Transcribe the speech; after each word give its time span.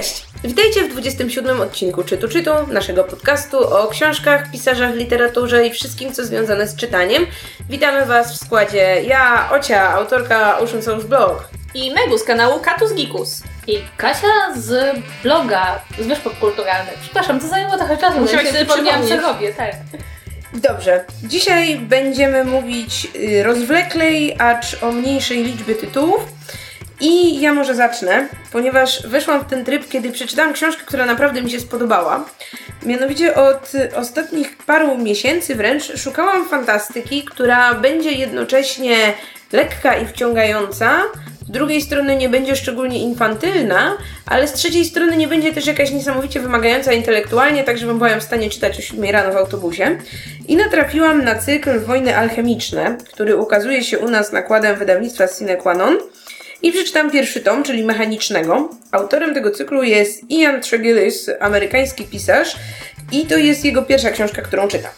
Cześć! 0.00 0.24
Witajcie 0.44 0.84
w 0.84 0.92
27 0.92 1.60
odcinku 1.60 2.04
Czytu 2.04 2.28
Czytu, 2.28 2.50
naszego 2.68 3.04
podcastu 3.04 3.74
o 3.74 3.88
książkach, 3.88 4.50
pisarzach, 4.50 4.94
literaturze 4.94 5.66
i 5.66 5.70
wszystkim, 5.70 6.12
co 6.12 6.24
związane 6.24 6.68
z 6.68 6.76
czytaniem. 6.76 7.26
Witamy 7.70 8.06
Was 8.06 8.32
w 8.32 8.44
składzie 8.44 9.02
ja, 9.02 9.48
Ocia, 9.52 9.90
autorka 9.90 10.58
Ocean 10.58 10.82
Souls 10.82 11.04
Blog. 11.04 11.48
I 11.74 11.94
Megu 11.94 12.18
z 12.18 12.24
kanału 12.24 12.60
Katus 12.60 12.94
Gikus. 12.94 13.42
I 13.66 13.78
Kasia 13.96 14.54
z 14.56 14.96
bloga 15.22 15.80
Zwierz 15.98 16.20
Popkulturalny. 16.20 16.90
Przepraszam, 17.02 17.40
to 17.40 17.48
zajęło 17.48 17.76
trochę 17.76 17.96
czasu. 17.96 18.20
Musiałaś 18.20 18.44
ja 18.44 18.52
sobie 18.52 18.64
przypomniałam, 18.64 19.08
co 19.08 19.16
robię, 19.16 19.54
tak. 19.54 19.72
Dobrze, 20.54 21.04
dzisiaj 21.22 21.76
będziemy 21.78 22.44
mówić 22.44 23.08
y, 23.16 23.42
rozwleklej, 23.42 24.36
acz 24.38 24.82
o 24.82 24.92
mniejszej 24.92 25.44
liczbie 25.44 25.74
tytułów. 25.74 26.20
I 27.00 27.40
ja 27.40 27.54
może 27.54 27.74
zacznę, 27.74 28.28
ponieważ 28.52 29.06
weszłam 29.06 29.40
w 29.40 29.50
ten 29.50 29.64
tryb, 29.64 29.88
kiedy 29.88 30.12
przeczytałam 30.12 30.52
książkę, 30.52 30.82
która 30.86 31.06
naprawdę 31.06 31.42
mi 31.42 31.50
się 31.50 31.60
spodobała. 31.60 32.24
Mianowicie 32.82 33.34
od 33.34 33.72
ostatnich 33.96 34.56
paru 34.56 34.98
miesięcy 34.98 35.54
wręcz 35.54 35.98
szukałam 35.98 36.48
fantastyki, 36.48 37.22
która 37.22 37.74
będzie 37.74 38.12
jednocześnie 38.12 38.96
lekka 39.52 39.96
i 39.96 40.06
wciągająca, 40.06 41.02
z 41.50 41.52
drugiej 41.52 41.82
strony 41.82 42.16
nie 42.16 42.28
będzie 42.28 42.56
szczególnie 42.56 42.98
infantylna, 42.98 43.96
ale 44.26 44.48
z 44.48 44.52
trzeciej 44.52 44.84
strony 44.84 45.16
nie 45.16 45.28
będzie 45.28 45.52
też 45.52 45.66
jakaś 45.66 45.90
niesamowicie 45.90 46.40
wymagająca 46.40 46.92
intelektualnie, 46.92 47.64
tak 47.64 47.78
żebym 47.78 47.98
była 47.98 48.20
w 48.20 48.22
stanie 48.22 48.50
czytać 48.50 48.78
o 48.78 48.82
7 48.82 49.10
rano 49.10 49.32
w 49.32 49.36
autobusie. 49.36 49.98
I 50.48 50.56
natrafiłam 50.56 51.24
na 51.24 51.34
cykl 51.34 51.80
Wojny 51.80 52.16
Alchemiczne, 52.16 52.96
który 53.12 53.36
ukazuje 53.36 53.84
się 53.84 53.98
u 53.98 54.08
nas 54.08 54.32
nakładem 54.32 54.76
wydawnictwa 54.76 55.26
Sine 55.26 55.56
Qua 55.56 55.74
Non. 55.74 55.98
I 56.62 56.72
przeczytam 56.72 57.10
pierwszy 57.10 57.40
tom, 57.40 57.62
czyli 57.62 57.84
mechanicznego. 57.84 58.70
Autorem 58.92 59.34
tego 59.34 59.50
cyklu 59.50 59.82
jest 59.82 60.30
Ian 60.30 60.60
Tregillis, 60.60 61.30
amerykański 61.40 62.04
pisarz, 62.04 62.56
i 63.12 63.26
to 63.26 63.36
jest 63.36 63.64
jego 63.64 63.82
pierwsza 63.82 64.10
książka, 64.10 64.42
którą 64.42 64.68
czytam. 64.68 64.90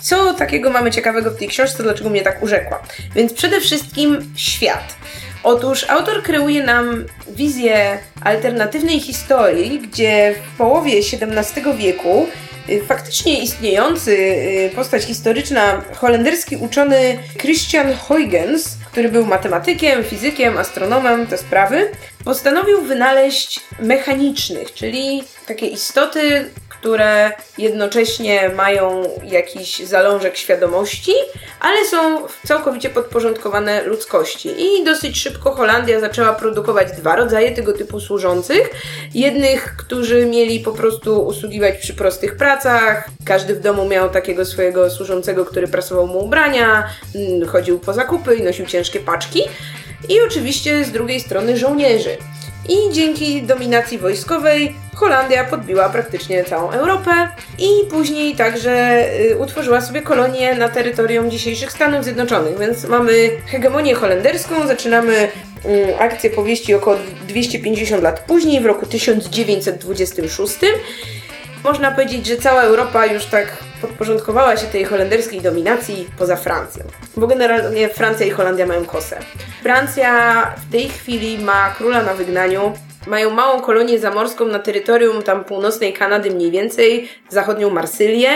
Co 0.00 0.34
takiego 0.34 0.70
mamy 0.70 0.90
ciekawego 0.90 1.30
w 1.30 1.38
tej 1.38 1.48
książce, 1.48 1.82
dlaczego 1.82 2.10
mnie 2.10 2.22
tak 2.22 2.42
urzekła? 2.42 2.82
Więc 3.14 3.32
przede 3.32 3.60
wszystkim 3.60 4.32
świat. 4.36 4.96
Otóż 5.42 5.84
autor 5.88 6.22
kreuje 6.22 6.62
nam 6.62 7.04
wizję 7.28 7.98
alternatywnej 8.24 9.00
historii, 9.00 9.78
gdzie 9.78 10.34
w 10.54 10.58
połowie 10.58 10.98
XVII 10.98 11.76
wieku 11.76 12.26
faktycznie 12.78 13.42
istniejący 13.42 14.16
y, 14.16 14.70
postać 14.74 15.02
historyczna, 15.02 15.82
holenderski 15.94 16.56
uczony 16.56 17.18
Christian 17.38 17.94
Huygens, 17.94 18.76
który 18.92 19.08
był 19.08 19.26
matematykiem, 19.26 20.04
fizykiem, 20.04 20.58
astronomem, 20.58 21.26
te 21.26 21.38
sprawy, 21.38 21.90
postanowił 22.24 22.82
wynaleźć 22.82 23.60
mechanicznych, 23.80 24.74
czyli 24.74 25.22
takie 25.46 25.66
istoty, 25.66 26.50
które 26.80 27.32
jednocześnie 27.58 28.48
mają 28.48 29.02
jakiś 29.24 29.78
zalążek 29.78 30.36
świadomości, 30.36 31.12
ale 31.60 31.86
są 31.86 32.26
całkowicie 32.46 32.90
podporządkowane 32.90 33.82
ludzkości. 33.84 34.48
I 34.58 34.84
dosyć 34.84 35.18
szybko 35.18 35.50
Holandia 35.52 36.00
zaczęła 36.00 36.32
produkować 36.32 36.92
dwa 36.92 37.16
rodzaje 37.16 37.52
tego 37.52 37.72
typu 37.72 38.00
służących. 38.00 38.70
Jednych, 39.14 39.76
którzy 39.76 40.26
mieli 40.26 40.60
po 40.60 40.72
prostu 40.72 41.26
usługiwać 41.26 41.76
przy 41.76 41.94
prostych 41.94 42.36
pracach. 42.36 43.08
Każdy 43.24 43.54
w 43.54 43.60
domu 43.60 43.88
miał 43.88 44.10
takiego 44.10 44.44
swojego 44.44 44.90
służącego, 44.90 45.44
który 45.44 45.68
prasował 45.68 46.06
mu 46.06 46.24
ubrania, 46.24 46.88
mm, 47.14 47.48
chodził 47.48 47.78
po 47.78 47.92
zakupy 47.92 48.34
i 48.36 48.42
nosił 48.42 48.66
ciężkie 48.66 49.00
paczki. 49.00 49.42
I 50.08 50.20
oczywiście 50.20 50.84
z 50.84 50.90
drugiej 50.90 51.20
strony 51.20 51.56
żołnierzy. 51.56 52.16
I 52.68 52.92
dzięki 52.92 53.42
dominacji 53.42 53.98
wojskowej 53.98 54.74
Holandia 54.94 55.44
podbiła 55.44 55.88
praktycznie 55.88 56.44
całą 56.44 56.70
Europę 56.70 57.10
i 57.58 57.68
później 57.90 58.36
także 58.36 59.04
y, 59.30 59.36
utworzyła 59.38 59.80
sobie 59.80 60.02
kolonie 60.02 60.54
na 60.54 60.68
terytorium 60.68 61.30
dzisiejszych 61.30 61.72
Stanów 61.72 62.04
Zjednoczonych, 62.04 62.58
więc 62.58 62.84
mamy 62.84 63.30
hegemonię 63.46 63.94
holenderską, 63.94 64.66
zaczynamy 64.66 65.28
y, 65.66 65.98
akcję 65.98 66.30
powieści 66.30 66.74
około 66.74 66.96
250 67.28 68.02
lat 68.02 68.20
później, 68.20 68.60
w 68.60 68.66
roku 68.66 68.86
1926. 68.86 70.54
Można 71.64 71.90
powiedzieć, 71.90 72.26
że 72.26 72.36
cała 72.36 72.62
Europa 72.62 73.06
już 73.06 73.24
tak 73.24 73.46
podporządkowała 73.80 74.56
się 74.56 74.66
tej 74.66 74.84
holenderskiej 74.84 75.40
dominacji 75.40 76.08
poza 76.18 76.36
Francją. 76.36 76.84
Bo 77.16 77.26
generalnie 77.26 77.88
Francja 77.88 78.26
i 78.26 78.30
Holandia 78.30 78.66
mają 78.66 78.84
kosę. 78.84 79.18
Francja 79.62 80.42
w 80.68 80.72
tej 80.72 80.88
chwili 80.88 81.38
ma 81.38 81.74
króla 81.78 82.02
na 82.02 82.14
wygnaniu. 82.14 82.72
Mają 83.06 83.30
małą 83.30 83.60
kolonię 83.60 83.98
zamorską 83.98 84.46
na 84.46 84.58
terytorium 84.58 85.22
tam 85.22 85.44
północnej 85.44 85.92
Kanady 85.92 86.30
mniej 86.30 86.50
więcej, 86.50 87.08
zachodnią 87.28 87.70
Marsylię. 87.70 88.28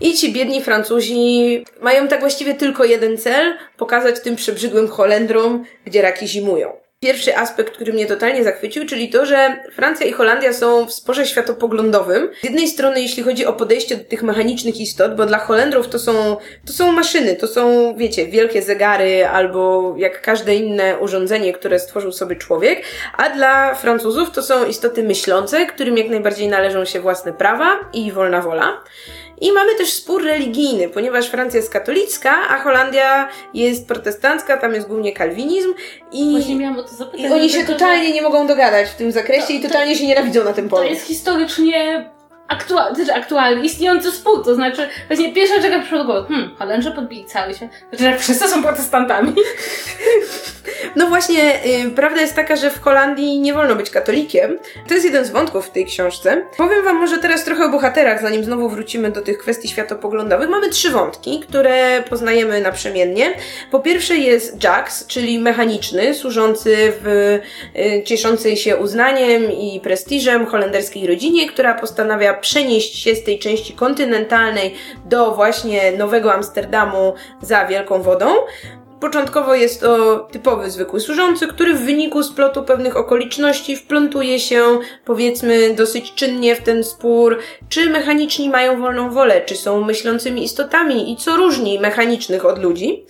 I 0.00 0.14
ci 0.14 0.32
biedni 0.32 0.62
Francuzi 0.62 1.64
mają 1.82 2.08
tak 2.08 2.20
właściwie 2.20 2.54
tylko 2.54 2.84
jeden 2.84 3.18
cel, 3.18 3.54
pokazać 3.76 4.20
tym 4.20 4.36
przebrzydłym 4.36 4.88
Holendrom, 4.88 5.64
gdzie 5.84 6.02
raki 6.02 6.26
zimują. 6.26 6.79
Pierwszy 7.04 7.36
aspekt, 7.36 7.74
który 7.74 7.92
mnie 7.92 8.06
totalnie 8.06 8.44
zachwycił, 8.44 8.86
czyli 8.86 9.08
to, 9.08 9.26
że 9.26 9.56
Francja 9.72 10.06
i 10.06 10.12
Holandia 10.12 10.52
są 10.52 10.86
w 10.86 10.92
sporze 10.92 11.26
światopoglądowym. 11.26 12.30
Z 12.40 12.44
jednej 12.44 12.68
strony, 12.68 13.00
jeśli 13.00 13.22
chodzi 13.22 13.46
o 13.46 13.52
podejście 13.52 13.96
do 13.96 14.04
tych 14.04 14.22
mechanicznych 14.22 14.80
istot, 14.80 15.16
bo 15.16 15.26
dla 15.26 15.38
Holendrów 15.38 15.88
to 15.88 15.98
są, 15.98 16.36
to 16.66 16.72
są 16.72 16.92
maszyny, 16.92 17.36
to 17.36 17.46
są, 17.46 17.94
wiecie, 17.96 18.26
wielkie 18.26 18.62
zegary 18.62 19.26
albo 19.26 19.94
jak 19.96 20.22
każde 20.22 20.54
inne 20.54 20.98
urządzenie, 20.98 21.52
które 21.52 21.78
stworzył 21.78 22.12
sobie 22.12 22.36
człowiek, 22.36 22.82
a 23.16 23.30
dla 23.30 23.74
Francuzów 23.74 24.30
to 24.30 24.42
są 24.42 24.64
istoty 24.64 25.02
myślące, 25.02 25.66
którym 25.66 25.98
jak 25.98 26.08
najbardziej 26.08 26.48
należą 26.48 26.84
się 26.84 27.00
własne 27.00 27.32
prawa 27.32 27.80
i 27.92 28.12
wolna 28.12 28.40
wola. 28.40 28.82
I 29.40 29.52
mamy 29.52 29.74
też 29.74 29.92
spór 29.92 30.24
religijny, 30.24 30.88
ponieważ 30.88 31.28
Francja 31.28 31.56
jest 31.60 31.72
katolicka, 31.72 32.30
a 32.48 32.58
Holandia 32.58 33.28
jest 33.54 33.88
protestancka, 33.88 34.56
tam 34.56 34.74
jest 34.74 34.88
głównie 34.88 35.12
kalwinizm 35.12 35.74
i, 36.12 36.30
Właśnie 36.30 36.56
miałam 36.56 36.78
o 36.78 36.82
to 36.82 36.88
zapytać. 36.88 37.20
i 37.20 37.32
oni 37.32 37.50
się 37.50 37.56
dlatego, 37.58 37.78
totalnie 37.78 38.12
nie 38.12 38.22
mogą 38.22 38.46
dogadać 38.46 38.88
w 38.88 38.94
tym 38.94 39.12
zakresie 39.12 39.52
i 39.54 39.60
totalnie 39.60 39.96
się 39.96 40.06
nienawidzą 40.06 40.44
na 40.44 40.52
tym 40.52 40.64
że 40.64 40.70
To 40.70 40.76
polu. 40.76 40.88
jest 40.88 41.06
historycznie 41.06 42.10
aktualny, 42.48 42.96
znaczy 43.04 43.20
aktualny, 43.20 43.64
istniejący 43.64 44.12
spór. 44.12 44.44
To 44.44 44.54
znaczy, 44.54 44.88
właśnie 45.06 45.32
pierwsza 45.32 45.54
rzecz, 45.54 45.64
jaka 45.64 45.78
przyszła 45.78 45.98
do 45.98 46.04
głowy, 46.04 46.28
hmm, 46.28 46.56
Holendrzy 46.58 46.90
podbili 46.90 47.24
cały 47.24 47.54
świat. 47.54 47.70
Znaczy, 47.90 48.04
że 48.04 48.18
wszyscy 48.18 48.48
są 48.48 48.62
protestantami. 48.62 49.34
No 50.96 51.06
właśnie, 51.06 51.64
y, 51.86 51.90
prawda 51.90 52.20
jest 52.20 52.34
taka, 52.34 52.56
że 52.56 52.70
w 52.70 52.80
Holandii 52.80 53.40
nie 53.40 53.54
wolno 53.54 53.74
być 53.74 53.90
katolikiem. 53.90 54.58
To 54.88 54.94
jest 54.94 55.06
jeden 55.06 55.24
z 55.24 55.30
wątków 55.30 55.66
w 55.66 55.70
tej 55.70 55.86
książce. 55.86 56.42
Powiem 56.56 56.84
wam 56.84 56.96
może 56.96 57.18
teraz 57.18 57.44
trochę 57.44 57.64
o 57.64 57.68
bohaterach, 57.68 58.22
zanim 58.22 58.44
znowu 58.44 58.68
wrócimy 58.68 59.10
do 59.10 59.20
tych 59.20 59.38
kwestii 59.38 59.68
światopoglądowych. 59.68 60.48
Mamy 60.48 60.68
trzy 60.68 60.90
wątki, 60.90 61.40
które 61.40 62.02
poznajemy 62.10 62.60
naprzemiennie. 62.60 63.32
Po 63.70 63.80
pierwsze 63.80 64.16
jest 64.16 64.64
Jax, 64.64 65.06
czyli 65.06 65.38
mechaniczny, 65.38 66.14
służący 66.14 66.92
w 67.02 67.06
y, 67.76 68.02
cieszącej 68.04 68.56
się 68.56 68.76
uznaniem 68.76 69.52
i 69.52 69.80
prestiżem 69.80 70.46
holenderskiej 70.46 71.06
rodzinie, 71.06 71.48
która 71.48 71.74
postanawia 71.74 72.34
przenieść 72.34 73.02
się 73.02 73.14
z 73.14 73.24
tej 73.24 73.38
części 73.38 73.72
kontynentalnej 73.72 74.74
do 75.04 75.34
właśnie 75.34 75.92
Nowego 75.92 76.34
Amsterdamu 76.34 77.14
za 77.42 77.66
Wielką 77.66 78.02
Wodą. 78.02 78.34
Początkowo 79.00 79.54
jest 79.54 79.80
to 79.80 80.18
typowy 80.18 80.70
zwykły 80.70 81.00
służący, 81.00 81.46
który 81.46 81.74
w 81.74 81.80
wyniku 81.80 82.22
splotu 82.22 82.62
pewnych 82.62 82.96
okoliczności 82.96 83.76
wplątuje 83.76 84.40
się, 84.40 84.62
powiedzmy, 85.04 85.74
dosyć 85.74 86.14
czynnie 86.14 86.56
w 86.56 86.62
ten 86.62 86.84
spór, 86.84 87.38
czy 87.68 87.90
mechaniczni 87.90 88.50
mają 88.50 88.80
wolną 88.80 89.10
wolę, 89.10 89.42
czy 89.46 89.56
są 89.56 89.84
myślącymi 89.84 90.44
istotami 90.44 91.12
i 91.12 91.16
co 91.16 91.36
różni 91.36 91.78
mechanicznych 91.78 92.44
od 92.44 92.62
ludzi. 92.62 93.04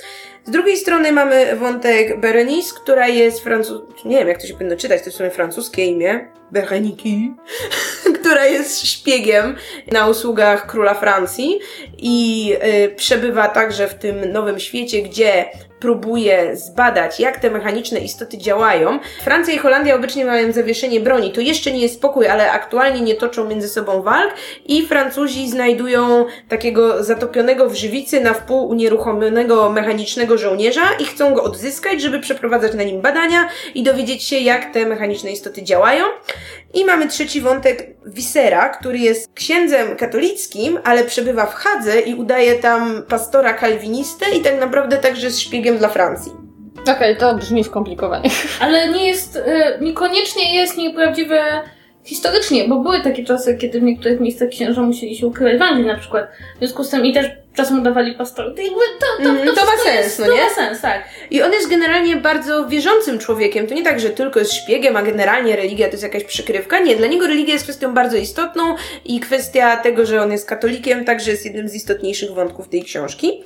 Z 0.45 0.51
drugiej 0.51 0.77
strony 0.77 1.13
mamy 1.13 1.57
wątek 1.57 2.21
Berenice, 2.21 2.75
która 2.83 3.09
jest 3.09 3.41
francus... 3.41 3.83
Nie 4.05 4.19
wiem, 4.19 4.29
jak 4.29 4.41
to 4.41 4.47
się 4.47 4.55
powinno 4.55 4.77
czytać, 4.77 5.01
to 5.01 5.05
jest 5.05 5.17
w 5.17 5.19
sumie 5.19 5.31
francuskie 5.31 5.87
imię. 5.87 6.29
Bereniki. 6.51 7.35
która 8.21 8.47
jest 8.47 8.87
szpiegiem 8.87 9.57
na 9.93 10.09
usługach 10.09 10.67
króla 10.67 10.95
Francji 10.95 11.59
i 11.99 12.53
y, 12.85 12.95
przebywa 12.97 13.49
także 13.49 13.89
w 13.89 13.95
tym 13.95 14.33
nowym 14.33 14.61
świecie, 14.61 15.03
gdzie 15.03 15.45
próbuje 15.81 16.57
zbadać, 16.57 17.21
jak 17.21 17.41
te 17.41 17.51
mechaniczne 17.51 18.01
istoty 18.01 18.39
działają. 18.39 18.99
Francja 19.25 19.55
i 19.55 19.59
Holandia 19.59 19.95
obecnie 19.95 20.25
mają 20.25 20.53
zawieszenie 20.53 21.01
broni. 21.01 21.33
To 21.33 21.41
jeszcze 21.41 21.73
nie 21.73 21.81
jest 21.81 21.95
spokój, 21.95 22.29
ale 22.29 22.53
aktualnie 22.53 23.01
nie 23.01 23.15
toczą 23.15 23.49
między 23.49 23.69
sobą 23.69 24.03
walk 24.03 24.35
i 24.67 24.87
Francuzi 24.87 25.51
znajdują 25.51 26.27
takiego 26.49 27.05
zatopionego 27.05 27.71
w 27.71 27.75
żywicy 27.75 28.21
na 28.21 28.35
wpół 28.35 28.69
unieruchomionego 28.69 29.71
mechanicznego 29.71 30.39
żołnierza 30.39 30.85
i 30.99 31.05
chcą 31.05 31.35
go 31.35 31.43
odzyskać, 31.43 32.03
żeby 32.03 32.21
przeprowadzać 32.21 32.75
na 32.75 32.83
nim 32.83 33.01
badania 33.01 33.49
i 33.75 33.83
dowiedzieć 33.83 34.23
się, 34.23 34.39
jak 34.39 34.73
te 34.73 34.87
mechaniczne 34.87 35.33
istoty 35.33 35.63
działają. 35.63 36.05
I 36.75 36.85
mamy 36.85 37.09
trzeci 37.09 37.41
wątek 37.41 37.87
Wisera, 38.07 38.69
który 38.69 38.99
jest 38.99 39.33
księdzem 39.35 39.97
katolickim, 39.97 40.79
ale 40.85 41.05
przebywa 41.05 41.47
w 41.47 41.55
Hadze 41.55 42.01
i 42.01 42.15
udaje 42.15 42.55
tam 42.55 43.03
pastora 43.09 43.55
kalwinistę 43.55 44.31
i 44.31 44.41
tak 44.41 44.61
naprawdę 44.61 44.97
także 44.97 45.27
jest 45.27 45.41
szpiegiem 45.41 45.70
dla 45.79 45.89
Francji. 45.89 46.33
Okej, 46.97 47.17
to 47.17 47.35
brzmi 47.35 47.65
skomplikowanie. 47.65 48.31
Ale 48.61 48.89
nie 48.89 49.09
jest, 49.09 49.37
e, 49.37 49.79
niekoniecznie 49.81 50.55
jest 50.55 50.77
nieprawdziwe 50.77 51.63
historycznie, 52.05 52.69
bo 52.69 52.81
były 52.81 53.01
takie 53.01 53.25
czasy, 53.25 53.57
kiedy 53.57 53.81
w 53.81 53.83
niektórych 53.83 54.21
miejscach 54.21 54.49
księża 54.49 54.83
musieli 54.83 55.17
się 55.17 55.27
ukrywać 55.27 55.59
w 55.59 55.63
Anglii 55.63 55.87
na 55.87 55.99
przykład. 55.99 56.29
W 56.57 56.59
związku 56.59 56.85
z 56.85 56.91
tym 56.91 57.07
i 57.07 57.13
też 57.13 57.27
czasem 57.55 57.81
udawali 57.81 58.15
pastory. 58.15 58.55
To, 58.55 58.63
to, 58.63 59.25
to, 59.25 59.31
Mhm, 59.31 59.49
to, 59.49 59.55
to 59.55 59.67
ma 59.67 59.77
sens, 59.85 60.05
jest, 60.05 60.19
no 60.19 60.27
to 60.27 60.33
nie? 60.33 60.43
ma 60.43 60.51
sens, 60.51 60.81
tak. 60.81 61.05
I 61.31 61.43
on 61.43 61.53
jest 61.53 61.71
generalnie 61.71 62.17
bardzo 62.17 62.69
wierzącym 62.69 63.19
człowiekiem. 63.19 63.67
To 63.67 63.75
nie 63.75 63.83
tak, 63.83 64.01
że 64.01 64.11
tylko 64.11 64.39
jest 64.39 64.53
szpiegiem, 64.53 64.97
a 64.97 65.03
generalnie 65.03 65.57
religia 65.57 65.87
to 65.87 65.93
jest 65.93 66.03
jakaś 66.03 66.25
przykrywka. 66.25 66.81
Nie, 66.81 66.97
dla 66.97 67.07
niego 67.07 67.27
religia 67.27 67.53
jest 67.53 67.65
kwestią 67.65 67.95
bardzo 67.95 68.17
istotną 68.17 68.75
i 69.05 69.21
kwestia 69.21 69.77
tego, 69.77 70.07
że 70.07 70.23
on 70.23 70.33
jest 70.33 70.49
katolikiem, 70.49 71.05
także 71.05 71.31
jest 71.31 71.45
jednym 71.45 71.69
z 71.69 71.75
istotniejszych 71.75 72.35
wątków 72.35 72.69
tej 72.69 72.83
książki. 72.83 73.43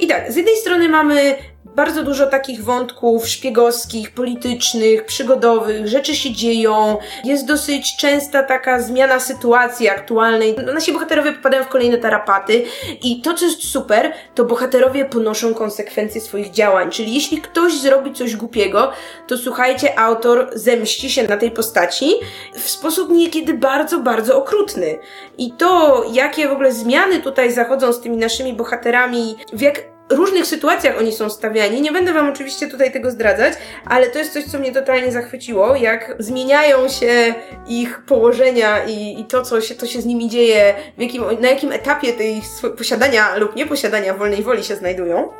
I 0.00 0.06
tak, 0.06 0.32
z 0.32 0.36
jednej 0.36 0.56
strony 0.56 0.88
mamy 0.88 1.36
bardzo 1.76 2.02
dużo 2.02 2.26
takich 2.26 2.64
wątków 2.64 3.28
szpiegowskich, 3.28 4.10
politycznych, 4.10 5.04
przygodowych, 5.04 5.86
rzeczy 5.86 6.16
się 6.16 6.32
dzieją, 6.32 6.98
jest 7.24 7.46
dosyć 7.46 7.96
częsta 7.96 8.42
taka 8.42 8.80
zmiana 8.80 9.20
sytuacji 9.20 9.88
aktualnej. 9.88 10.54
No, 10.66 10.72
Nasi 10.72 10.92
bohaterowie 10.92 11.32
popadają 11.32 11.64
w 11.64 11.68
kolejne 11.68 11.98
tarapaty 11.98 12.64
i 13.02 13.20
to, 13.20 13.34
co 13.34 13.44
jest 13.44 13.64
super, 13.64 14.12
to 14.34 14.44
bohaterowie 14.44 15.04
ponoszą 15.04 15.54
konsekwencje 15.54 16.20
swoich 16.20 16.50
działań. 16.50 16.90
Czyli 16.90 17.14
jeśli 17.14 17.40
ktoś 17.40 17.78
zrobi 17.78 18.12
coś 18.12 18.36
głupiego, 18.36 18.92
to 19.26 19.38
słuchajcie, 19.38 19.98
autor 19.98 20.50
zemści 20.54 21.10
się 21.10 21.22
na 21.22 21.36
tej 21.36 21.50
postaci 21.50 22.10
w 22.54 22.70
sposób 22.70 23.10
niekiedy 23.10 23.54
bardzo, 23.54 24.00
bardzo 24.00 24.38
okrutny. 24.38 24.98
I 25.38 25.52
to, 25.52 26.04
jakie 26.12 26.48
w 26.48 26.52
ogóle 26.52 26.72
zmiany 26.72 27.20
tutaj 27.20 27.52
zachodzą 27.52 27.92
z 27.92 28.00
tymi 28.00 28.16
naszymi 28.16 28.52
bohaterami, 28.54 29.36
w 29.52 29.60
jak 29.60 29.75
różnych 30.10 30.46
sytuacjach 30.46 30.98
oni 30.98 31.12
są 31.12 31.30
stawiani. 31.30 31.80
Nie 31.80 31.92
będę 31.92 32.12
Wam 32.12 32.28
oczywiście 32.28 32.66
tutaj 32.68 32.92
tego 32.92 33.10
zdradzać, 33.10 33.54
ale 33.86 34.06
to 34.06 34.18
jest 34.18 34.32
coś, 34.32 34.44
co 34.44 34.58
mnie 34.58 34.72
totalnie 34.72 35.12
zachwyciło, 35.12 35.76
jak 35.76 36.16
zmieniają 36.18 36.88
się 36.88 37.34
ich 37.66 38.02
położenia 38.06 38.84
i, 38.84 39.20
i 39.20 39.24
to, 39.24 39.42
co 39.42 39.60
się, 39.60 39.74
to 39.74 39.86
się 39.86 40.00
z 40.00 40.06
nimi 40.06 40.28
dzieje, 40.28 40.74
jakim, 40.98 41.24
na 41.40 41.48
jakim 41.48 41.72
etapie 41.72 42.12
tej 42.12 42.42
posiadania 42.78 43.36
lub 43.36 43.56
nieposiadania 43.56 44.14
wolnej 44.14 44.42
woli 44.42 44.64
się 44.64 44.76
znajdują. 44.76 45.32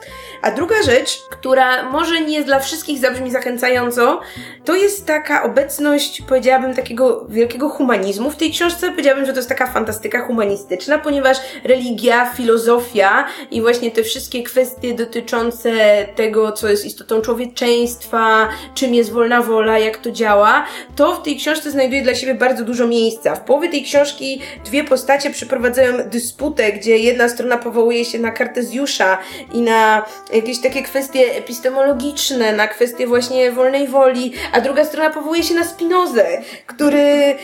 A 0.42 0.50
druga 0.50 0.82
rzecz, 0.82 1.22
która 1.30 1.90
może 1.90 2.20
nie 2.20 2.42
dla 2.42 2.60
wszystkich 2.60 2.98
zabrzmi 2.98 3.30
zachęcająco, 3.30 4.20
to 4.64 4.74
jest 4.74 5.06
taka 5.06 5.42
obecność, 5.42 6.22
powiedziałabym, 6.28 6.74
takiego 6.74 7.26
wielkiego 7.28 7.68
humanizmu 7.68 8.30
w 8.30 8.36
tej 8.36 8.50
książce. 8.50 8.90
Powiedziałabym, 8.90 9.26
że 9.26 9.32
to 9.32 9.38
jest 9.38 9.48
taka 9.48 9.66
fantastyka 9.66 10.26
humanistyczna, 10.26 10.98
ponieważ 10.98 11.38
religia, 11.64 12.30
filozofia 12.30 13.26
i 13.50 13.60
właśnie 13.60 13.90
te 13.90 14.02
wszystkie 14.02 14.42
kwestie 14.42 14.55
dotyczące 14.94 15.70
tego, 16.16 16.52
co 16.52 16.68
jest 16.68 16.84
istotą 16.84 17.20
człowieczeństwa, 17.20 18.48
czym 18.74 18.94
jest 18.94 19.12
wolna 19.12 19.42
wola, 19.42 19.78
jak 19.78 19.96
to 19.96 20.10
działa, 20.10 20.66
to 20.96 21.14
w 21.14 21.22
tej 21.22 21.36
książce 21.36 21.70
znajduje 21.70 22.02
dla 22.02 22.14
siebie 22.14 22.34
bardzo 22.34 22.64
dużo 22.64 22.86
miejsca. 22.86 23.34
W 23.34 23.40
połowie 23.40 23.68
tej 23.68 23.84
książki 23.84 24.40
dwie 24.64 24.84
postacie 24.84 25.30
przeprowadzają 25.30 26.08
dysputę, 26.10 26.72
gdzie 26.72 26.98
jedna 26.98 27.28
strona 27.28 27.58
powołuje 27.58 28.04
się 28.04 28.18
na 28.18 28.30
Kartezjusza 28.30 29.18
i 29.52 29.60
na 29.60 30.04
jakieś 30.32 30.60
takie 30.60 30.82
kwestie 30.82 31.36
epistemologiczne, 31.36 32.52
na 32.52 32.68
kwestie 32.68 33.06
właśnie 33.06 33.52
wolnej 33.52 33.88
woli, 33.88 34.32
a 34.52 34.60
druga 34.60 34.84
strona 34.84 35.10
powołuje 35.10 35.42
się 35.42 35.54
na 35.54 35.64
Spinozę, 35.64 36.26
który 36.66 37.34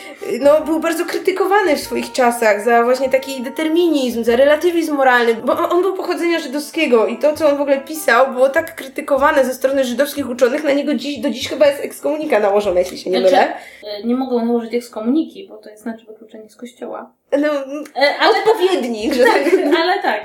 no, 0.41 0.61
był 0.61 0.81
bardzo 0.81 1.05
krytykowany 1.05 1.77
w 1.77 1.81
swoich 1.81 2.13
czasach 2.13 2.65
za 2.65 2.85
właśnie 2.85 3.09
taki 3.09 3.43
determinizm, 3.43 4.25
za 4.25 4.37
relatywizm 4.37 4.95
moralny, 4.95 5.35
bo 5.35 5.69
on 5.69 5.83
był 5.83 5.97
pochodzenia 5.97 6.39
żydowskiego 6.39 7.02
i 7.07 7.19
to, 7.19 7.37
co 7.37 7.49
on 7.49 7.57
w 7.57 7.61
ogóle 7.61 7.81
pisał, 7.81 8.33
było 8.33 8.49
tak 8.49 8.75
krytykowane 8.75 9.45
ze 9.45 9.55
strony 9.55 9.85
żydowskich 9.85 10.29
uczonych, 10.31 10.65
na 10.65 10.73
niego 10.73 10.95
dziś, 10.95 11.19
do 11.19 11.31
dziś 11.31 11.49
chyba 11.49 11.67
jest 11.67 11.85
ekskomunika 11.85 12.41
nałożona, 12.41 12.81
jeśli 12.81 12.99
się 12.99 13.11
nie 13.11 13.19
Znaczy, 13.21 13.35
mylę. 13.37 13.53
e, 13.85 14.03
nie 14.07 14.15
mogą 14.15 14.47
nałożyć 14.47 14.75
ekskomuniki, 14.75 15.47
bo 15.49 15.57
to 15.57 15.71
jest 15.71 15.83
znaczy 15.83 16.07
wykluczenie 16.07 16.51
z 16.51 16.57
kościoła. 16.57 17.13
No, 17.39 17.49
E, 17.97 18.17
ale, 18.21 18.33
odpowiednik, 18.39 19.15
że 19.15 19.25
tak 19.25 19.43
ale 19.81 20.03
tak. 20.03 20.21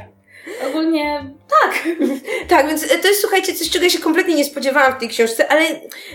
Ogólnie 0.69 1.23
tak. 1.61 1.83
Tak, 2.47 2.67
więc 2.67 2.87
to 3.01 3.07
jest, 3.07 3.21
słuchajcie, 3.21 3.53
coś, 3.53 3.69
czego 3.69 3.83
ja 3.83 3.89
się 3.89 3.99
kompletnie 3.99 4.35
nie 4.35 4.45
spodziewałam 4.45 4.93
w 4.93 4.99
tej 4.99 5.09
książce, 5.09 5.47
ale 5.51 5.61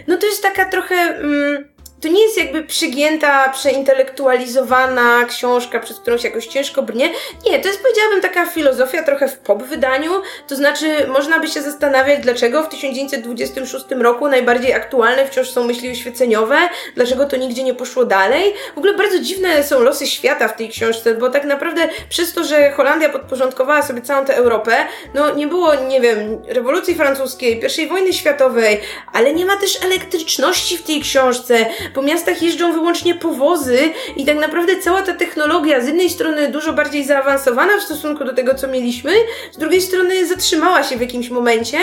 no 0.07 0.17
to 0.17 0.27
jest 0.27 0.43
taka 0.43 0.65
trochę. 0.65 0.95
Mm, 0.95 1.72
to 2.03 2.09
nie 2.09 2.23
jest 2.23 2.39
jakby 2.39 2.63
przygięta, 2.63 3.49
przeintelektualizowana 3.49 5.25
książka, 5.25 5.81
przez 5.81 5.99
którą 5.99 6.19
się 6.19 6.29
jakoś 6.29 6.47
ciężko 6.47 6.83
brnie. 6.83 7.11
Nie, 7.47 7.61
to 7.61 7.69
jest, 7.69 7.83
powiedziałabym, 7.83 8.21
taka 8.21 8.47
filozofia 8.47 9.03
trochę 9.03 9.29
w 9.29 9.39
pop 9.39 9.63
wydaniu. 9.63 10.11
To 10.49 10.57
znaczy, 10.57 11.07
można 11.09 11.39
by 11.41 11.49
się 11.49 11.63
zastanawiać, 11.63 12.21
dlaczego 12.21 12.63
w 12.63 12.69
1926 12.69 13.85
roku 14.01 14.29
najbardziej 14.29 14.73
aktualne 14.73 15.27
wciąż 15.27 15.51
są 15.51 15.65
myśli 15.65 15.91
oświeceniowe, 15.91 16.57
dlaczego 16.95 17.27
to 17.27 17.37
nigdzie 17.37 17.63
nie 17.63 17.75
poszło 17.75 18.05
dalej. 18.05 18.55
W 18.75 18.79
ogóle 18.79 18.95
bardzo 18.95 19.19
dziwne 19.19 19.65
są 19.65 19.81
losy 19.81 20.07
świata 20.07 20.49
w 20.49 20.57
tej 20.57 20.69
książce, 20.69 21.15
bo 21.15 21.31
tak 21.31 21.45
naprawdę 21.45 21.89
przez 22.09 22.33
to, 22.33 22.45
że 22.45 22.71
Holandia 22.71 23.09
podporządkowała 23.09 23.83
sobie 23.83 24.01
całą 24.01 24.27
tę 24.27 24.37
Europę, 24.37 24.77
no 25.15 25.35
nie 25.35 25.47
było, 25.47 25.75
nie 25.75 26.01
wiem, 26.01 26.43
rewolucji 26.49 26.95
francuskiej, 26.95 27.61
I 27.79 27.87
wojny 27.87 28.13
światowej, 28.13 28.81
ale 29.13 29.35
nie 29.35 29.47
ma 29.47 29.57
też 29.57 29.85
elektryczności 29.85 30.79
w 30.79 30.83
tej 30.83 31.01
książce. 31.01 31.67
Po 31.95 32.03
miastach 32.03 32.43
jeżdżą 32.43 32.73
wyłącznie 32.73 33.15
powozy 33.15 33.79
i 34.17 34.27
tak 34.27 34.39
naprawdę 34.39 34.77
cała 34.77 35.03
ta 35.03 35.15
technologia 35.15 35.81
z 35.81 35.87
jednej 35.87 36.11
strony 36.11 36.49
dużo 36.49 36.73
bardziej 36.73 37.05
zaawansowana 37.05 37.79
w 37.79 37.83
stosunku 37.83 38.25
do 38.25 38.35
tego, 38.35 38.55
co 38.55 38.69
mieliśmy, 38.69 39.13
z 39.53 39.59
drugiej 39.59 39.83
strony 39.83 40.27
zatrzymała 40.27 40.83
się 40.83 40.97
w 40.97 41.01
jakimś 41.01 41.31
momencie 41.31 41.79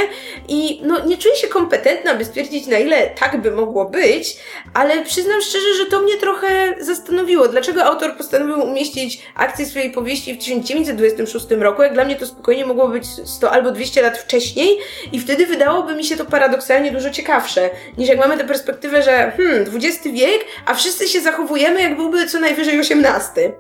i 0.48 0.82
no 0.84 1.06
nie 1.06 1.18
czuję 1.18 1.36
się 1.36 1.48
kompetentna, 1.48 2.16
by 2.16 2.26
stwierdzić, 2.26 2.68
na 2.68 2.78
ile 2.78 3.08
tak 3.08 3.42
by 3.42 3.52
mogło 3.52 3.86
być, 3.86 4.38
ale 4.74 5.04
przyznam 5.04 5.42
szczerze, 5.42 5.74
że 5.78 5.86
to 5.86 6.00
mnie 6.00 6.18
trochę 6.18 6.76
zastanowiło. 6.80 7.48
Dlaczego 7.48 7.84
autor 7.84 8.18
postanowił 8.18 8.64
umieścić 8.66 9.22
akcję 9.36 9.66
swojej 9.66 9.92
powieści 9.92 10.34
w 10.34 10.38
1926 10.38 11.46
roku? 11.52 11.84
Jak 11.84 11.94
dla 11.94 12.06
mnie 12.06 12.16
to 12.16 12.26
spokojnie 12.26 12.66
mogło 12.66 12.88
być 12.88 13.06
100 13.26 13.52
albo 13.52 13.72
200 13.72 14.02
lat 14.02 14.18
wcześniej 14.18 14.78
i 15.12 15.20
wtedy 15.20 15.46
wydałoby 15.46 15.96
mi 15.96 16.04
się 16.04 16.18
to 16.18 16.26
paradoksalnie 16.26 16.92
dużo 16.92 17.10
ciekawsze, 17.10 17.70
niż 17.98 18.10
jak 18.10 18.20
mamy 18.20 18.38
tę 18.38 18.44
perspektywę, 18.44 19.04
że 19.04 19.32
hmm, 19.38 19.66
XX 19.76 19.99
wiek, 20.08 20.46
a 20.66 20.74
wszyscy 20.74 21.08
się 21.08 21.22
zachowujemy, 21.22 21.82
jak 21.82 21.96
byłby 21.96 22.28
co 22.28 22.40
najwyżej 22.40 22.80
XVIII. 22.80 23.52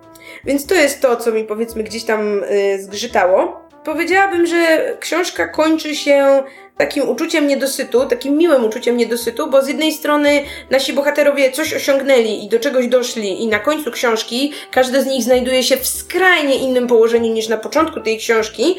Więc 0.46 0.66
to 0.66 0.76
jest 0.76 1.02
to, 1.02 1.16
co 1.16 1.32
mi 1.32 1.44
powiedzmy 1.44 1.84
gdzieś 1.84 2.04
tam 2.04 2.44
y, 2.44 2.84
zgrzytało. 2.84 3.70
Powiedziałabym, 3.84 4.46
że 4.46 4.94
książka 5.00 5.48
kończy 5.48 5.96
się 5.96 6.44
takim 6.78 7.10
uczuciem 7.10 7.48
niedosytu, 7.48 8.06
takim 8.06 8.38
miłym 8.38 8.66
uczuciem 8.66 8.98
niedosytu, 8.98 9.50
bo 9.50 9.62
z 9.62 9.68
jednej 9.68 9.92
strony 9.92 10.44
nasi 10.70 10.94
bohaterowie 10.94 11.52
coś 11.52 11.74
osiągnęli 11.74 12.46
i 12.46 12.50
do 12.50 12.60
czegoś 12.60 12.88
doszli 12.88 13.44
i 13.44 13.48
na 13.48 13.60
końcu 13.60 13.92
książki 13.92 14.54
każdy 14.72 15.02
z 15.02 15.06
nich 15.06 15.24
znajduje 15.24 15.64
się 15.64 15.78
w 15.78 15.88
skrajnie 15.88 16.56
innym 16.56 16.88
położeniu 16.88 17.34
niż 17.34 17.48
na 17.48 17.58
początku 17.58 18.02
tej 18.02 18.18
książki. 18.18 18.76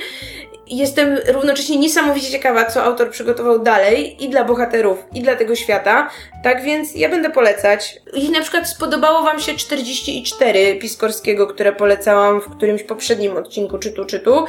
Jestem 0.70 1.18
równocześnie 1.28 1.78
niesamowicie 1.78 2.30
ciekawa, 2.30 2.64
co 2.64 2.84
autor 2.84 3.10
przygotował 3.10 3.58
dalej 3.58 4.24
i 4.24 4.28
dla 4.28 4.44
bohaterów, 4.44 4.98
i 5.14 5.22
dla 5.22 5.36
tego 5.36 5.54
świata. 5.56 6.10
Tak 6.44 6.62
więc 6.62 6.94
ja 6.94 7.08
będę 7.08 7.30
polecać. 7.30 8.00
Jeśli 8.14 8.30
na 8.30 8.40
przykład 8.40 8.68
spodobało 8.68 9.22
Wam 9.22 9.40
się 9.40 9.54
44 9.54 10.76
Piskorskiego, 10.76 11.46
które 11.46 11.72
polecałam 11.72 12.40
w 12.40 12.50
którymś 12.56 12.82
poprzednim 12.82 13.36
odcinku 13.36 13.78
czytu 13.78 14.04
czytu, 14.04 14.44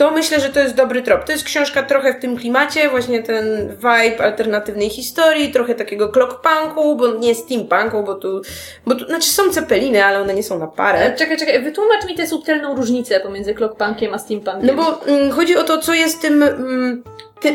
to 0.00 0.10
myślę, 0.10 0.40
że 0.40 0.48
to 0.48 0.60
jest 0.60 0.74
dobry 0.74 1.02
trop. 1.02 1.24
To 1.24 1.32
jest 1.32 1.44
książka 1.44 1.82
trochę 1.82 2.14
w 2.14 2.20
tym 2.20 2.36
klimacie, 2.36 2.88
właśnie 2.88 3.22
ten 3.22 3.68
vibe 3.76 4.24
alternatywnej 4.24 4.90
historii, 4.90 5.52
trochę 5.52 5.74
takiego 5.74 6.08
clockpunku, 6.08 6.96
bo 6.96 7.14
nie 7.14 7.34
steampunku, 7.34 8.02
bo 8.02 8.14
tu, 8.14 8.42
bo 8.86 8.94
tu, 8.94 9.06
znaczy 9.06 9.28
są 9.28 9.50
cepeliny, 9.50 10.04
ale 10.04 10.20
one 10.20 10.34
nie 10.34 10.42
są 10.42 10.58
na 10.58 10.66
parę. 10.66 11.14
Czekaj, 11.18 11.38
czekaj, 11.38 11.62
wytłumacz 11.62 12.06
mi 12.06 12.14
tę 12.14 12.26
subtelną 12.26 12.76
różnicę 12.76 13.20
pomiędzy 13.20 13.54
clockpunkiem 13.54 14.14
a 14.14 14.18
steampunkiem. 14.18 14.66
No 14.66 14.74
bo 14.74 15.06
mm, 15.06 15.30
chodzi 15.30 15.56
o 15.56 15.64
to, 15.64 15.78
co 15.78 15.94
jest 15.94 16.22
tym, 16.22 16.42
mm, 16.42 17.02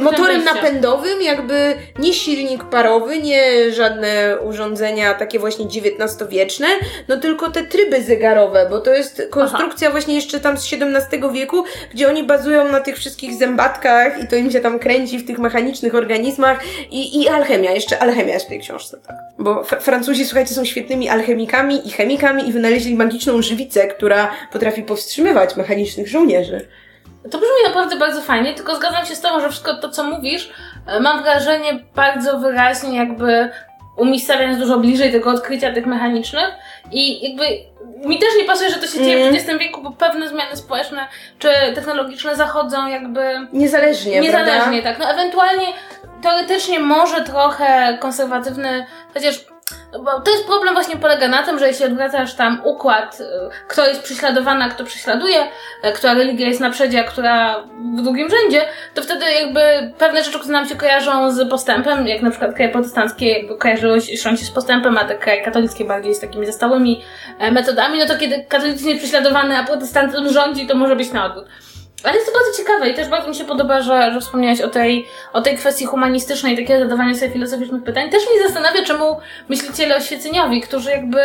motorem 0.02 0.44
napędowym, 0.44 1.22
jakby 1.22 1.76
nie 2.00 2.14
silnik 2.14 2.64
parowy, 2.64 3.22
nie 3.22 3.72
żadne 3.72 4.38
urządzenia 4.44 5.14
takie 5.14 5.40
właśnie 5.40 5.66
XIX-wieczne, 5.66 6.68
no 7.08 7.18
tylko 7.18 7.52
te 7.52 7.64
tryby 7.64 8.02
zegarowe, 8.02 8.68
bo 8.70 8.82
to 8.82 8.94
jest 8.94 9.28
konstrukcja 9.30 9.92
właśnie 9.92 10.16
jeszcze 10.16 10.40
tam 10.40 10.58
z 10.58 10.74
XVII 10.74 11.22
wieku, 11.34 11.64
gdzie 11.94 12.10
oni 12.10 12.24
bazują 12.24 12.72
na 12.72 12.80
tych 12.80 12.96
wszystkich 12.98 13.34
zębatkach 13.34 14.24
i 14.24 14.28
to 14.28 14.36
im 14.36 14.52
się 14.52 14.60
tam 14.60 14.80
kręci 14.80 15.20
w 15.20 15.28
tych 15.28 15.40
mechanicznych 15.40 15.96
organizmach 15.96 16.60
i, 16.92 17.22
i 17.22 17.30
alchemia, 17.30 17.72
jeszcze 17.72 18.00
alchemia 18.00 18.34
jest 18.34 18.46
w 18.46 18.50
tej 18.50 18.60
książce, 18.60 18.98
tak. 19.08 19.16
Bo 19.40 19.64
Francuzi, 19.64 20.26
słuchajcie, 20.26 20.54
są 20.54 20.66
świetnymi 20.66 21.10
alchemikami 21.10 21.88
i 21.88 21.92
chemikami 21.92 22.50
i 22.50 22.52
wynaleźli 22.52 22.96
magiczną 22.96 23.42
żywicę, 23.42 23.88
która 23.88 24.32
potrafi 24.52 24.84
powstrzymywać 24.84 25.56
mechanicznych 25.56 26.08
żołnierzy. 26.08 26.68
To 27.32 27.38
brzmi 27.38 27.68
naprawdę 27.68 27.96
bardzo 27.96 28.22
fajnie, 28.22 28.54
tylko 28.54 28.76
zgadzam 28.76 29.06
się 29.06 29.16
z 29.16 29.22
Tobą, 29.22 29.40
że 29.40 29.50
wszystko 29.50 29.74
to, 29.76 29.90
co 29.90 30.04
mówisz, 30.04 30.50
e, 30.88 31.00
mam 31.00 31.24
wrażenie 31.24 31.80
bardzo 31.96 32.40
wyraźnie 32.40 32.98
jakby 32.98 33.50
umiejscawiając 33.98 34.60
dużo 34.60 34.78
bliżej 34.78 35.12
tego 35.12 35.30
odkrycia 35.30 35.74
tych 35.74 35.86
mechanicznych 35.86 36.50
i 36.92 37.30
jakby 37.30 37.46
mi 38.08 38.20
też 38.20 38.30
nie 38.38 38.44
pasuje, 38.46 38.70
że 38.70 38.76
to 38.76 38.88
się 38.88 39.04
dzieje 39.04 39.16
Mm. 39.28 39.34
w 39.34 39.36
XX 39.36 39.60
wieku, 39.60 39.82
bo 39.82 39.92
pewne 39.92 40.30
zmiany 40.30 40.56
społeczne 40.58 41.08
czy 41.40 41.50
technologiczne 41.76 42.36
zachodzą 42.36 42.88
jakby 42.88 43.48
Niezależnie, 43.54 44.20
niezależnie, 44.20 44.82
prawda? 44.82 44.90
tak. 44.90 45.00
No 45.00 45.10
ewentualnie 45.22 45.66
teoretycznie 46.22 46.80
może 46.80 47.22
trochę 47.22 47.98
konserwatywny, 48.02 48.86
chociaż 49.14 49.46
bo 50.04 50.22
to 50.22 50.32
jest 50.32 50.46
problem 50.46 50.74
właśnie 50.74 50.98
polega 50.98 51.28
na 51.28 51.44
tym, 51.44 51.60
że 51.60 51.68
jeśli 51.68 51.86
odwracasz 51.86 52.34
tam 52.34 52.62
układ, 52.64 53.20
y, 53.20 53.26
kto 53.68 53.88
jest 53.88 54.02
prześladowany, 54.02 54.66
a 54.66 54.70
kto 54.70 54.84
prześladuje, 54.84 55.44
y, 55.44 55.92
która 55.92 56.14
religia 56.14 56.48
jest 56.48 56.60
na 56.60 56.70
przedzie, 56.70 57.00
a 57.00 57.04
która 57.04 57.64
w 57.98 58.02
drugim 58.02 58.30
rzędzie, 58.30 58.66
to 58.94 59.02
wtedy 59.02 59.26
jakby 59.32 59.94
pewne 59.98 60.24
rzeczy, 60.24 60.40
które 60.40 60.54
nam 60.54 60.68
się 60.68 60.76
kojarzą 60.76 61.32
z 61.32 61.50
postępem, 61.50 62.08
jak 62.08 62.22
na 62.22 62.30
przykład 62.30 62.56
kraje 62.56 62.72
protestanckie 62.72 63.32
jakby 63.32 63.58
kojarzyły 63.58 64.02
się 64.02 64.38
z 64.38 64.52
postępem, 64.52 64.98
a 64.98 65.06
te 65.06 65.16
kraje 65.16 65.42
katolickie 65.42 65.86
bardziej 65.86 66.16
z 66.16 66.20
takimi 66.20 66.46
zastałymi 66.46 67.04
e, 67.40 67.52
metodami, 67.52 68.00
no 68.00 68.06
to 68.06 68.18
kiedy 68.18 68.46
katolicyzm 68.50 68.88
jest 68.88 69.00
prześladowany, 69.00 69.58
a 69.58 69.64
protestantyzm 69.64 70.30
rządzi, 70.30 70.68
to 70.68 70.76
może 70.76 70.96
być 70.96 71.12
na 71.12 71.26
odwrót. 71.26 71.46
Ale 72.06 72.16
jest 72.16 72.28
to 72.28 72.34
bardzo 72.34 72.58
ciekawe 72.58 72.90
i 72.90 72.94
też 72.94 73.08
bardzo 73.08 73.30
mi 73.30 73.36
się 73.36 73.46
podoba, 73.46 73.82
że, 73.82 74.12
że 74.14 74.22
wspomniałaś 74.22 74.62
o 74.62 74.68
tej, 74.68 75.08
o 75.34 75.42
tej 75.42 75.58
kwestii 75.58 75.86
humanistycznej, 75.86 76.58
takiego 76.58 76.80
zadawania 76.80 77.16
sobie 77.16 77.32
filozoficznych 77.32 77.84
pytań. 77.84 78.10
Też 78.10 78.24
mnie 78.30 78.44
zastanawia, 78.44 78.84
czemu 78.84 79.18
myśliciele 79.50 79.96
oświeceniowi, 79.96 80.62
którzy 80.62 80.90
jakby 80.90 81.20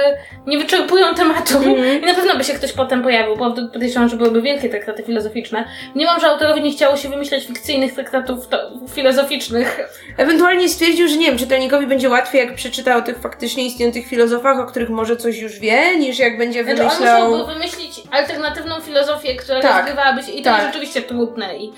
nie 0.46 0.58
wyczerpują 0.58 1.14
tematu 1.14 1.58
mm. 1.58 2.02
i 2.02 2.06
na 2.06 2.14
pewno 2.14 2.36
by 2.36 2.44
się 2.44 2.52
ktoś 2.52 2.72
potem 2.72 3.02
pojawił, 3.02 3.36
bo 3.36 3.52
podejrzewam, 3.72 4.08
że 4.08 4.16
byłyby 4.16 4.42
wielkie 4.42 4.68
traktaty 4.68 5.02
filozoficzne. 5.02 5.64
Nie 5.94 6.06
mam, 6.06 6.20
że 6.20 6.26
autorowi 6.26 6.62
nie 6.62 6.72
chciało 6.72 6.96
się 6.96 7.08
wymyślać 7.08 7.46
fikcyjnych 7.46 7.94
traktatów 7.94 8.48
filozoficznych. 8.94 9.80
Ewentualnie 10.16 10.68
stwierdził, 10.68 11.08
że 11.08 11.16
nie 11.16 11.26
wiem, 11.26 11.38
czytelnikowi 11.38 11.86
będzie 11.86 12.08
łatwiej, 12.08 12.46
jak 12.46 12.54
przeczyta 12.54 12.96
o 12.96 13.02
tych 13.02 13.18
faktycznie 13.18 13.66
istniejących 13.66 14.06
filozofach, 14.06 14.58
o 14.58 14.66
których 14.66 14.88
może 14.90 15.16
coś 15.16 15.38
już 15.38 15.58
wie, 15.58 15.96
niż 15.98 16.18
jak 16.18 16.38
będzie 16.38 16.64
wymyślał... 16.64 16.90
Znaczy 16.90 17.22
on 17.22 17.30
musiałby 17.30 17.52
wymyślić 17.52 18.02
alternatywną 18.10 18.80
filozofię, 18.80 19.36
która 19.36 19.60
tak. 19.60 19.76
rozgrywałaby 19.76 20.22
się 20.22 20.32
i 20.32 20.42
tak 20.42 20.69
rzeczywiście 20.72 21.02
trudne 21.02 21.58
i 21.58 21.72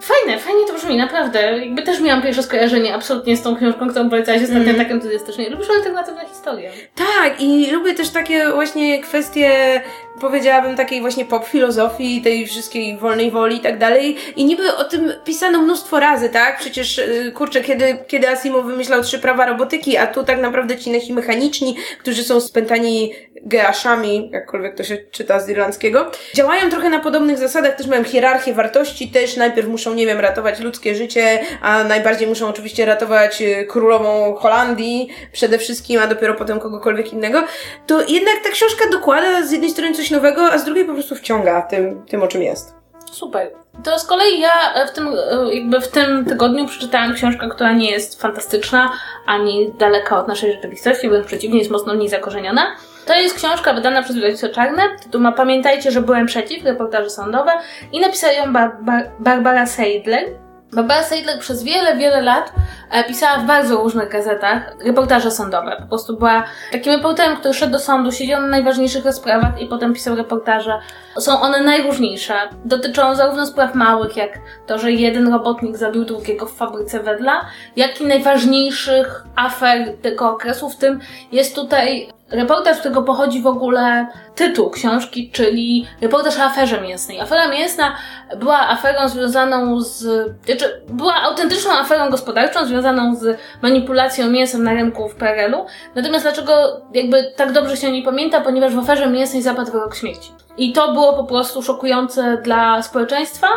Fajne, 0.00 0.38
fajnie 0.38 0.66
to 0.66 0.74
brzmi, 0.74 0.96
naprawdę. 0.96 1.58
Jakby 1.58 1.82
też 1.82 2.00
miałam 2.00 2.22
pierwsze 2.22 2.42
skojarzenie 2.42 2.94
absolutnie 2.94 3.36
z 3.36 3.42
tą 3.42 3.56
książką, 3.56 3.88
którą 3.88 4.10
polecałaś 4.10 4.42
ostatnio 4.42 4.62
mm. 4.62 4.76
tak 4.76 4.90
entuzjastycznie. 4.90 5.50
Lubisz 5.50 5.70
alternatywne 5.70 6.26
historie. 6.26 6.70
Tak, 6.94 7.40
i 7.40 7.70
lubię 7.70 7.94
też 7.94 8.10
takie 8.10 8.50
właśnie 8.52 9.02
kwestie, 9.02 9.80
powiedziałabym, 10.18 10.76
takiej 10.76 11.00
właśnie 11.00 11.24
pop 11.24 11.46
filozofii, 11.46 12.22
tej 12.22 12.46
wszystkiej 12.46 12.98
wolnej 12.98 13.30
woli 13.30 13.56
i 13.56 13.60
tak 13.60 13.78
dalej. 13.78 14.16
I 14.36 14.44
niby 14.44 14.76
o 14.76 14.84
tym 14.84 15.12
pisano 15.24 15.62
mnóstwo 15.62 16.00
razy, 16.00 16.28
tak? 16.28 16.58
Przecież, 16.58 16.98
y, 16.98 17.32
kurczę, 17.34 17.60
kiedy, 17.60 17.98
kiedy 18.06 18.28
Asimov 18.28 18.66
wymyślał 18.66 19.02
trzy 19.02 19.18
prawa 19.18 19.46
robotyki, 19.46 19.96
a 19.96 20.06
tu 20.06 20.24
tak 20.24 20.40
naprawdę 20.40 20.76
ci 20.76 20.90
nasi 20.90 21.12
mechaniczni, 21.12 21.76
którzy 21.98 22.24
są 22.24 22.40
spętani 22.40 23.12
geaszami, 23.44 24.30
jakkolwiek 24.32 24.76
to 24.76 24.84
się 24.84 24.96
czyta 25.10 25.40
z 25.40 25.48
irlandzkiego, 25.48 26.10
działają 26.34 26.70
trochę 26.70 26.90
na 26.90 27.00
podobnych 27.00 27.38
zasadach, 27.38 27.76
też 27.76 27.86
mają 27.86 28.04
hierarchię 28.04 28.54
wartości, 28.54 29.08
też 29.08 29.36
najpierw 29.36 29.68
muszą, 29.68 29.94
nie 29.94 30.06
wiem, 30.06 30.20
ratować 30.20 30.60
ludzkie 30.60 30.94
życie, 30.94 31.40
a 31.62 31.84
najbardziej 31.84 32.28
muszą 32.28 32.48
oczywiście 32.48 32.86
ratować 32.86 33.42
y, 33.42 33.66
królową 33.68 34.34
Holandii 34.34 35.08
przede 35.32 35.58
wszystkim, 35.58 36.00
a 36.00 36.06
dopiero 36.06 36.34
potem 36.34 36.60
kogokolwiek 36.60 37.12
innego, 37.12 37.44
to 37.86 38.00
jednak 38.00 38.34
ta 38.44 38.50
książka 38.50 38.84
dokłada 38.90 39.46
z 39.46 39.52
jednej 39.52 39.70
strony 39.70 39.94
coś 39.94 40.07
nowego, 40.10 40.52
a 40.52 40.58
z 40.58 40.64
drugiej 40.64 40.84
po 40.84 40.92
prostu 40.92 41.14
wciąga 41.14 41.62
tym, 41.62 42.06
tym 42.06 42.22
o 42.22 42.26
czym 42.26 42.42
jest. 42.42 42.74
Super. 43.12 43.50
To 43.84 43.98
z 43.98 44.06
kolei 44.06 44.40
ja 44.40 44.74
e, 44.74 44.86
w 44.86 44.90
tym, 44.90 45.08
e, 45.08 45.54
jakby 45.54 45.80
w 45.80 45.88
tym 45.88 46.24
tygodniu 46.24 46.66
przeczytałam 46.66 47.14
książkę, 47.14 47.48
która 47.48 47.72
nie 47.72 47.90
jest 47.90 48.22
fantastyczna, 48.22 48.92
ani 49.26 49.72
daleka 49.78 50.18
od 50.18 50.28
naszej 50.28 50.52
rzeczywistości, 50.52 51.08
wręcz 51.08 51.26
przeciwnie, 51.26 51.58
jest 51.58 51.70
mocno 51.70 51.94
w 51.94 51.96
niej 51.96 52.08
zakorzeniona. 52.08 52.66
To 53.06 53.14
jest 53.14 53.36
książka 53.36 53.72
wydana 53.72 54.02
przez 54.02 54.16
wydawnictwo 54.16 54.48
Czarne. 54.48 54.82
Tytuł 55.02 55.20
ma 55.20 55.32
Pamiętajcie, 55.32 55.90
że 55.90 56.02
byłem 56.02 56.26
przeciw, 56.26 56.64
reportaże 56.64 57.10
sądowe 57.10 57.52
i 57.92 58.00
napisała 58.00 58.32
ją 58.32 58.52
Bar 58.52 58.76
Bar 58.82 59.10
Barbara 59.18 59.66
Seidler. 59.66 60.24
Barbara 60.72 61.02
Seidler 61.02 61.38
przez 61.38 61.62
wiele, 61.62 61.96
wiele 61.96 62.22
lat 62.22 62.52
e, 62.90 63.04
pisała 63.04 63.38
w 63.38 63.46
bardzo 63.46 63.76
różnych 63.76 64.08
gazetach 64.08 64.76
reportaże 64.84 65.30
sądowe. 65.30 65.76
Po 65.80 65.86
prostu 65.86 66.16
była 66.16 66.44
takim 66.72 66.92
reporterem, 66.92 67.36
który 67.36 67.54
szedł 67.54 67.72
do 67.72 67.78
sądu, 67.78 68.12
siedział 68.12 68.40
na 68.40 68.46
najważniejszych 68.46 69.04
rozprawach 69.04 69.60
i 69.60 69.66
potem 69.66 69.94
pisał 69.94 70.16
reportaże. 70.16 70.78
Są 71.18 71.40
one 71.40 71.62
najróżniejsze. 71.62 72.34
Dotyczą 72.64 73.14
zarówno 73.14 73.46
spraw 73.46 73.74
małych, 73.74 74.16
jak 74.16 74.38
to, 74.66 74.78
że 74.78 74.92
jeden 74.92 75.32
robotnik 75.32 75.76
zabił 75.76 76.04
drugiego 76.04 76.46
w 76.46 76.56
fabryce 76.56 77.00
wedla, 77.00 77.44
jak 77.76 78.00
i 78.00 78.06
najważniejszych 78.06 79.24
afer 79.36 79.96
tego 80.02 80.30
okresu. 80.30 80.70
W 80.70 80.76
tym 80.76 81.00
jest 81.32 81.54
tutaj 81.54 82.08
reportaż, 82.30 82.76
z 82.76 82.80
którego 82.80 83.02
pochodzi 83.02 83.42
w 83.42 83.46
ogóle 83.46 84.06
tytuł 84.34 84.70
książki, 84.70 85.30
czyli 85.30 85.86
reportaż 86.00 86.38
o 86.38 86.42
aferze 86.42 86.80
mięsnej. 86.80 87.20
Afera 87.20 87.48
mięsna 87.48 87.96
była 88.36 88.68
aferą 88.68 89.08
związaną 89.08 89.80
z, 89.80 90.02
znaczy 90.46 90.82
była 90.88 91.14
autentyczną 91.14 91.72
aferą 91.72 92.10
gospodarczą 92.10 92.66
związaną 92.66 93.14
z 93.14 93.38
manipulacją 93.62 94.30
mięsem 94.30 94.64
na 94.64 94.72
rynku 94.72 95.08
w 95.08 95.14
PRL-u. 95.14 95.66
Natomiast 95.94 96.24
dlaczego 96.24 96.80
jakby 96.94 97.32
tak 97.36 97.52
dobrze 97.52 97.76
się 97.76 97.92
nie 97.92 98.02
pamięta? 98.02 98.40
Ponieważ 98.40 98.74
w 98.74 98.78
aferze 98.78 99.08
mięsnej 99.08 99.42
zapadł 99.42 99.72
wyrok 99.72 99.94
śmierci. 99.94 100.32
I 100.58 100.72
to 100.72 100.92
było 100.92 101.12
po 101.12 101.24
prostu 101.24 101.62
szokujące 101.62 102.36
dla 102.42 102.82
społeczeństwa 102.82 103.48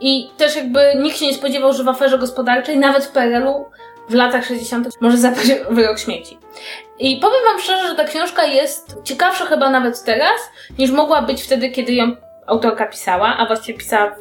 i 0.00 0.30
też 0.36 0.56
jakby 0.56 0.80
nikt 0.98 1.16
się 1.16 1.26
nie 1.26 1.34
spodziewał, 1.34 1.72
że 1.72 1.84
w 1.84 1.88
aferze 1.88 2.18
gospodarczej, 2.18 2.78
nawet 2.78 3.04
w 3.04 3.12
PRL-u, 3.12 3.64
w 4.08 4.14
latach 4.14 4.46
60. 4.46 4.88
może 5.00 5.16
zapaść 5.16 5.50
wyrok 5.70 5.98
śmieci. 5.98 6.38
I 7.02 7.16
powiem 7.16 7.40
Wam 7.44 7.60
szczerze, 7.60 7.88
że 7.88 7.94
ta 7.94 8.04
książka 8.04 8.44
jest 8.44 8.96
ciekawsza 9.04 9.44
chyba 9.44 9.70
nawet 9.70 10.04
teraz, 10.04 10.40
niż 10.78 10.90
mogła 10.90 11.22
być 11.22 11.42
wtedy, 11.42 11.70
kiedy 11.70 11.92
ją 11.92 12.16
autorka 12.46 12.86
pisała, 12.86 13.36
a 13.38 13.46
właściwie 13.46 13.78
pisała 13.78 14.16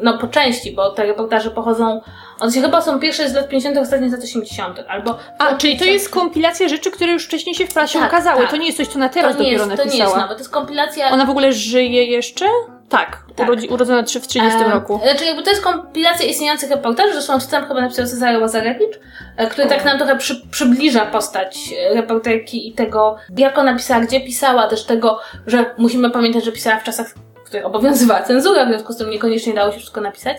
no 0.00 0.18
po 0.18 0.26
części, 0.26 0.72
bo 0.72 0.90
te 0.90 1.06
reportaże 1.06 1.50
pochodzą, 1.50 2.00
one 2.40 2.52
się 2.52 2.60
chyba 2.60 2.82
są 2.82 3.00
pierwsze 3.00 3.28
z 3.28 3.34
lat 3.34 3.48
50., 3.48 3.78
ostatnie 3.78 4.08
z 4.08 4.12
lat 4.12 4.22
80., 4.22 4.80
albo... 4.88 5.18
A, 5.38 5.54
czyli 5.54 5.78
to 5.78 5.84
jest 5.84 6.10
kompilacja 6.10 6.68
rzeczy, 6.68 6.90
które 6.90 7.12
już 7.12 7.26
wcześniej 7.26 7.54
się 7.54 7.66
w 7.66 7.74
prasie 7.74 7.98
tak, 7.98 8.08
ukazały, 8.08 8.42
tak. 8.42 8.50
to 8.50 8.56
nie 8.56 8.66
jest 8.66 8.78
coś, 8.78 8.86
co 8.86 8.98
na 8.98 9.08
teraz 9.08 9.36
dopiero 9.36 9.66
jest, 9.66 9.66
napisała. 9.66 9.90
To 9.90 9.96
nie 9.96 10.02
jest 10.02 10.16
nowe, 10.16 10.34
to 10.34 10.38
jest 10.38 10.50
kompilacja... 10.50 11.10
Ona 11.10 11.24
w 11.24 11.30
ogóle 11.30 11.52
żyje 11.52 12.04
jeszcze? 12.04 12.46
Tak. 12.88 13.24
tak. 13.36 13.48
Urodzi, 13.48 13.68
urodzona 13.68 14.02
w 14.02 14.06
30 14.06 14.40
e, 14.40 14.70
roku. 14.70 15.00
Znaczy 15.02 15.24
jakby 15.24 15.42
to 15.42 15.50
jest 15.50 15.62
kompilacja 15.62 16.26
istniejących 16.26 16.70
reportaży, 16.70 17.12
zresztą 17.12 17.40
wstęp 17.40 17.68
chyba 17.68 17.80
napisał 17.80 18.06
Cezary 18.06 18.38
Łazarewicz, 18.38 19.00
e, 19.36 19.46
który 19.46 19.68
tak 19.68 19.84
nam 19.84 19.98
trochę 19.98 20.16
przy, 20.16 20.48
przybliża 20.50 21.06
postać 21.06 21.58
e, 21.90 21.94
reporterki 21.94 22.68
i 22.68 22.72
tego, 22.72 23.16
jak 23.36 23.58
ona 23.58 23.76
pisała, 23.76 24.00
gdzie 24.00 24.20
pisała, 24.20 24.66
też 24.66 24.84
tego, 24.84 25.20
że 25.46 25.74
musimy 25.78 26.10
pamiętać, 26.10 26.44
że 26.44 26.52
pisała 26.52 26.76
w 26.76 26.84
czasach 26.84 27.14
w 27.46 27.48
których 27.48 27.66
obowiązywała 27.66 28.22
cenzura, 28.22 28.66
w 28.66 28.68
związku 28.68 28.92
z 28.92 28.96
tym 28.96 29.10
niekoniecznie 29.10 29.54
dało 29.54 29.72
się 29.72 29.78
wszystko 29.78 30.00
napisać. 30.00 30.36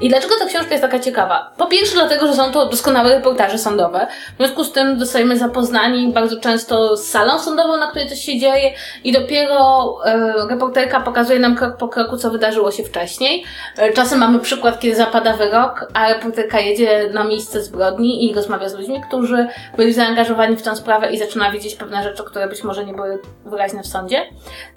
I 0.00 0.08
dlaczego 0.08 0.34
ta 0.38 0.46
książka 0.46 0.70
jest 0.70 0.82
taka 0.82 0.98
ciekawa? 0.98 1.52
Po 1.56 1.66
pierwsze 1.66 1.94
dlatego, 1.94 2.26
że 2.26 2.34
są 2.34 2.52
to 2.52 2.66
doskonałe 2.66 3.14
reportaże 3.14 3.58
sądowe. 3.58 4.06
W 4.34 4.36
związku 4.36 4.64
z 4.64 4.72
tym 4.72 4.98
dostajemy 4.98 5.38
zapoznani 5.38 6.12
bardzo 6.12 6.40
często 6.40 6.96
z 6.96 7.04
salą 7.04 7.38
sądową, 7.38 7.76
na 7.76 7.86
której 7.86 8.08
coś 8.08 8.20
się 8.20 8.38
dzieje 8.38 8.72
i 9.04 9.12
dopiero 9.12 9.96
e, 10.04 10.32
reporterka 10.48 11.00
pokazuje 11.00 11.38
nam 11.38 11.56
krok 11.56 11.76
po 11.76 11.88
kroku, 11.88 12.16
co 12.16 12.30
wydarzyło 12.30 12.70
się 12.70 12.84
wcześniej. 12.84 13.44
E, 13.76 13.92
czasem 13.92 14.18
mamy 14.18 14.38
przykład, 14.38 14.80
kiedy 14.80 14.96
zapada 14.96 15.36
wyrok, 15.36 15.86
a 15.94 16.08
reporterka 16.08 16.60
jedzie 16.60 17.10
na 17.12 17.24
miejsce 17.24 17.62
zbrodni 17.62 18.30
i 18.30 18.34
rozmawia 18.34 18.68
z 18.68 18.74
ludźmi, 18.74 19.02
którzy 19.08 19.48
byli 19.76 19.92
zaangażowani 19.92 20.56
w 20.56 20.62
tę 20.62 20.76
sprawę 20.76 21.12
i 21.12 21.18
zaczyna 21.18 21.50
widzieć 21.50 21.74
pewne 21.74 22.02
rzeczy, 22.02 22.24
które 22.24 22.48
być 22.48 22.64
może 22.64 22.84
nie 22.84 22.92
były 22.92 23.18
wyraźne 23.44 23.82
w 23.82 23.86
sądzie. 23.86 24.26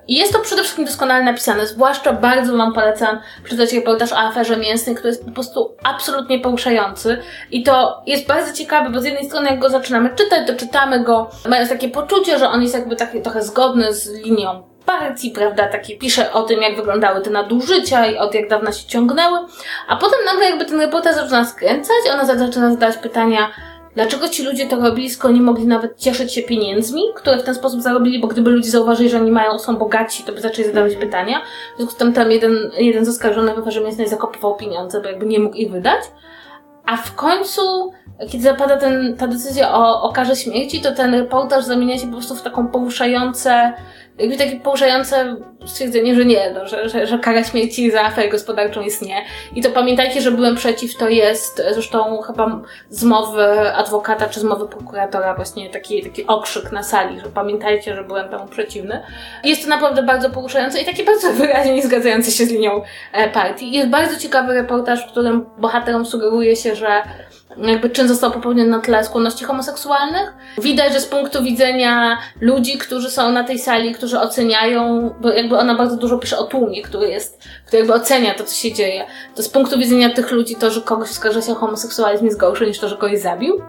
I 0.08 0.16
jest 0.16 0.34
to 0.34 0.40
przede 0.40 0.62
wszystkim 0.62 0.86
doskonale 0.86 1.24
napisane. 1.24 1.73
Zwłaszcza 1.74 2.13
bardzo 2.13 2.58
Wam 2.58 2.74
polecam 2.74 3.20
przeczytać 3.44 3.74
reportaż 3.74 4.13
o 4.13 4.18
aferze 4.18 4.58
mięsnej, 4.58 4.96
który 4.96 5.10
jest 5.10 5.25
po 5.25 5.32
prostu 5.32 5.75
absolutnie 5.84 6.39
poruszający. 6.39 7.18
I 7.51 7.63
to 7.63 8.03
jest 8.06 8.27
bardzo 8.27 8.53
ciekawe, 8.53 8.89
bo 8.89 9.00
z 9.00 9.06
jednej 9.06 9.25
strony 9.25 9.50
jak 9.50 9.60
go 9.60 9.70
zaczynamy 9.70 10.10
czytać, 10.15 10.48
to 10.48 10.53
czytamy 10.56 11.03
go 11.03 11.30
mając 11.50 11.70
takie 11.70 11.89
poczucie, 11.89 12.39
że 12.39 12.50
on 12.50 12.62
jest 12.62 12.74
jakby 12.74 12.96
taki 12.96 13.22
trochę 13.22 13.42
zgodny 13.42 13.94
z 13.94 14.24
linią 14.24 14.63
partii, 14.86 15.32
prawda, 15.32 15.68
taki 15.68 15.98
pisze 15.98 16.32
o 16.32 16.44
tym, 16.44 16.62
jak 16.62 16.75
wyglądały 16.75 17.22
te 17.22 17.30
nadużycia 17.30 18.06
i 18.06 18.18
od 18.18 18.36
jak 18.36 18.50
dawna 18.50 18.72
się 18.72 18.88
ciągnęły, 18.88 19.39
a 19.88 19.96
potem 19.96 20.20
nagle 20.25 20.46
jakby 20.46 20.65
ten 20.65 20.80
reportaż 20.82 21.15
zaczyna 21.15 21.46
skręcać, 21.46 21.96
ona 22.13 22.25
zaczyna 22.25 22.72
zadać 22.72 22.98
pytania, 22.98 23.51
Dlaczego 23.96 24.30
ci 24.30 24.44
ludzie 24.44 24.68
to 24.68 24.76
robili, 24.76 25.10
skoro 25.10 25.34
nie 25.34 25.42
mogli 25.42 25.68
nawet 25.68 25.98
cieszyć 25.98 26.34
się 26.34 26.42
pieniędzmi, 26.42 27.02
które 27.16 27.38
w 27.38 27.44
ten 27.44 27.56
sposób 27.56 27.82
zarobili, 27.82 28.22
bo 28.22 28.28
gdyby 28.28 28.50
ludzie 28.50 28.70
zauważyli, 28.70 29.10
że 29.10 29.18
oni 29.18 29.32
mają, 29.32 29.60
są 29.60 29.78
bogaci, 29.78 30.24
to 30.24 30.34
by 30.34 30.42
zaczęli 30.42 30.68
zadawać 30.68 30.96
pytania. 30.96 31.42
W 31.74 31.78
związku 31.78 31.96
z 31.96 31.98
tym 31.98 32.14
tam 32.14 32.32
jeden, 32.32 32.72
jeden 32.78 33.06
z 33.06 33.10
oskarżonych 33.10 33.56
w 33.56 33.84
mięsnej 33.84 34.08
zakopywał 34.08 34.56
pieniądze, 34.56 35.02
bo 35.02 35.08
jakby 35.08 35.26
nie 35.26 35.40
mógł 35.40 35.56
ich 35.56 35.72
wydać. 35.72 36.02
A 36.86 36.98
w 36.98 37.16
końcu, 37.16 37.92
kiedy 38.32 38.44
zapada 38.44 38.78
ten, 38.78 39.18
ta 39.18 39.28
decyzja 39.28 39.74
o, 39.74 40.02
o 40.02 40.14
karze 40.14 40.36
śmierci, 40.36 40.82
to 40.82 40.92
ten 40.92 41.16
reportaż 41.16 41.66
zamienia 41.66 41.98
się 41.98 42.08
po 42.08 42.14
prostu 42.14 42.36
w 42.36 42.42
taką 42.42 42.68
poruszające 42.68 43.74
jakby 44.20 44.38
takie 44.38 44.60
poruszające 44.60 45.36
stwierdzenie, 45.65 46.15
że 46.15 46.25
nie, 46.25 46.51
no, 46.51 46.67
że, 46.67 46.89
że, 46.89 47.08
że 47.08 47.20
kara 47.20 47.43
śmierci 47.43 47.91
za 47.91 48.01
aferę 48.01 48.29
gospodarczą 48.29 48.82
jest 48.82 49.01
nie. 49.01 49.25
I 49.55 49.62
to 49.62 49.70
pamiętajcie, 49.70 50.22
że 50.22 50.32
byłem 50.32 50.55
przeciw, 50.55 50.98
to 50.98 51.10
jest 51.10 51.63
zresztą 51.74 52.22
chyba 52.22 52.62
z 52.89 53.03
mowy 53.03 53.74
adwokata 53.75 54.29
czy 54.29 54.39
z 54.39 54.43
mowy 54.43 54.67
prokuratora 54.67 55.36
właśnie 55.36 55.70
taki, 55.70 56.03
taki 56.03 56.27
okrzyk 56.27 56.72
na 56.72 56.84
sali, 56.84 57.20
że 57.20 57.25
pamiętajcie, 57.25 57.96
że 57.96 58.03
byłem 58.03 58.29
temu 58.29 58.48
przeciwny. 58.48 59.03
Jest 59.43 59.63
to 59.63 59.70
naprawdę 59.70 60.03
bardzo 60.03 60.29
poruszające 60.29 60.82
i 60.82 60.86
taki 60.86 61.03
bardzo 61.03 61.34
wyraźnie 61.41 61.75
nie 61.75 61.84
zgadzający 61.84 62.32
się 62.32 62.46
z 62.46 62.51
linią 62.51 62.82
e, 63.13 63.29
partii. 63.29 63.72
Jest 63.72 63.89
bardzo 63.89 64.20
ciekawy 64.20 64.53
reportaż, 64.53 65.08
w 65.08 65.12
którym 65.12 65.46
bohaterom 65.58 66.05
sugeruje 66.05 66.55
się, 66.55 66.75
że 66.75 67.03
jakby 67.57 67.89
czyn 67.89 68.07
został 68.07 68.31
popełniony 68.31 68.69
na 68.69 68.79
tle 68.79 69.03
skłonności 69.03 69.45
homoseksualnych. 69.45 70.33
Widać, 70.62 70.93
że 70.93 71.00
z 71.00 71.05
punktu 71.05 71.43
widzenia 71.43 72.17
ludzi, 72.41 72.77
którzy 72.77 73.12
są 73.12 73.31
na 73.31 73.43
tej 73.43 73.60
sali, 73.60 73.93
którzy 73.93 74.19
oceniają, 74.19 75.10
bo 75.22 75.29
jakby 75.29 75.57
ona 75.57 75.75
bardzo 75.75 75.98
dużo 75.98 76.17
pisze 76.17 76.38
o 76.38 76.43
tłumie, 76.43 76.81
który 76.81 77.10
jest, 77.10 77.43
który 77.65 77.77
jakby 77.77 77.93
ocenia 77.93 78.33
to, 78.33 78.43
co 78.43 78.55
się 78.55 78.74
dzieje. 78.74 79.05
To 79.36 79.43
z 79.43 79.50
punktu 79.50 79.79
widzenia 79.79 80.10
tych 80.10 80.31
ludzi 80.31 80.55
to, 80.55 80.72
że 80.72 80.81
kogoś 80.81 81.10
skarża 81.10 81.41
się 81.41 81.55
homoseksualizm 81.55 82.25
jest 82.25 82.38
gorsze 82.38 82.65
niż 82.67 82.79
to, 82.79 82.89
że 82.89 82.98
kogoś 82.98 83.19
zabił. 83.19 83.62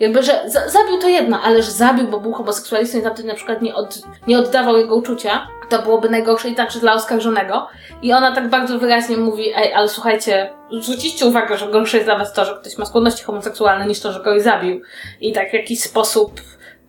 Jakby, 0.00 0.22
że 0.22 0.42
zabił 0.48 0.98
to 1.00 1.08
jedno, 1.08 1.40
ale 1.42 1.62
że 1.62 1.70
zabił, 1.70 2.08
bo 2.08 2.20
był 2.20 2.32
homoseksualistą 2.32 2.98
i 2.98 3.02
tamten 3.02 3.26
na 3.26 3.34
przykład 3.34 3.62
nie, 3.62 3.74
od, 3.74 3.98
nie 4.26 4.38
oddawał 4.38 4.76
jego 4.76 4.96
uczucia, 4.96 5.48
to 5.68 5.82
byłoby 5.82 6.08
najgorsze 6.08 6.48
i 6.48 6.54
także 6.54 6.80
dla 6.80 6.94
oskarżonego. 6.94 7.68
I 8.02 8.12
ona 8.12 8.34
tak 8.34 8.48
bardzo 8.48 8.78
wyraźnie 8.78 9.16
mówi, 9.16 9.52
ej, 9.56 9.72
ale 9.74 9.88
słuchajcie, 9.88 10.50
zwrócicie 10.80 11.26
uwagę, 11.26 11.58
że 11.58 11.68
gorsze 11.68 11.96
jest 11.96 12.06
dla 12.06 12.18
was 12.18 12.32
to, 12.32 12.44
że 12.44 12.58
ktoś 12.60 12.78
ma 12.78 12.86
skłonności 12.86 13.24
homoseksualne, 13.24 13.86
niż 13.86 14.00
to, 14.00 14.12
że 14.12 14.18
kogoś 14.18 14.42
zabił. 14.42 14.80
I 15.20 15.32
tak 15.32 15.50
w 15.50 15.54
jakiś 15.54 15.82
sposób 15.82 16.40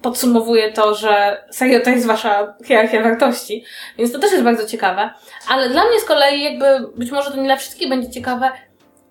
podsumowuje 0.01 0.73
to, 0.73 0.95
że 0.95 1.43
serio 1.51 1.79
to 1.79 1.89
jest 1.89 2.07
wasza 2.07 2.53
hierarchia 2.65 3.03
wartości. 3.03 3.65
Więc 3.97 4.11
to 4.11 4.19
też 4.19 4.31
jest 4.31 4.43
bardzo 4.43 4.65
ciekawe. 4.65 5.09
Ale 5.49 5.69
dla 5.69 5.83
mnie 5.83 5.99
z 5.99 6.05
kolei 6.05 6.43
jakby, 6.43 6.65
być 6.95 7.11
może 7.11 7.31
to 7.31 7.37
nie 7.37 7.43
dla 7.43 7.57
wszystkich 7.57 7.89
będzie 7.89 8.09
ciekawe, 8.09 8.51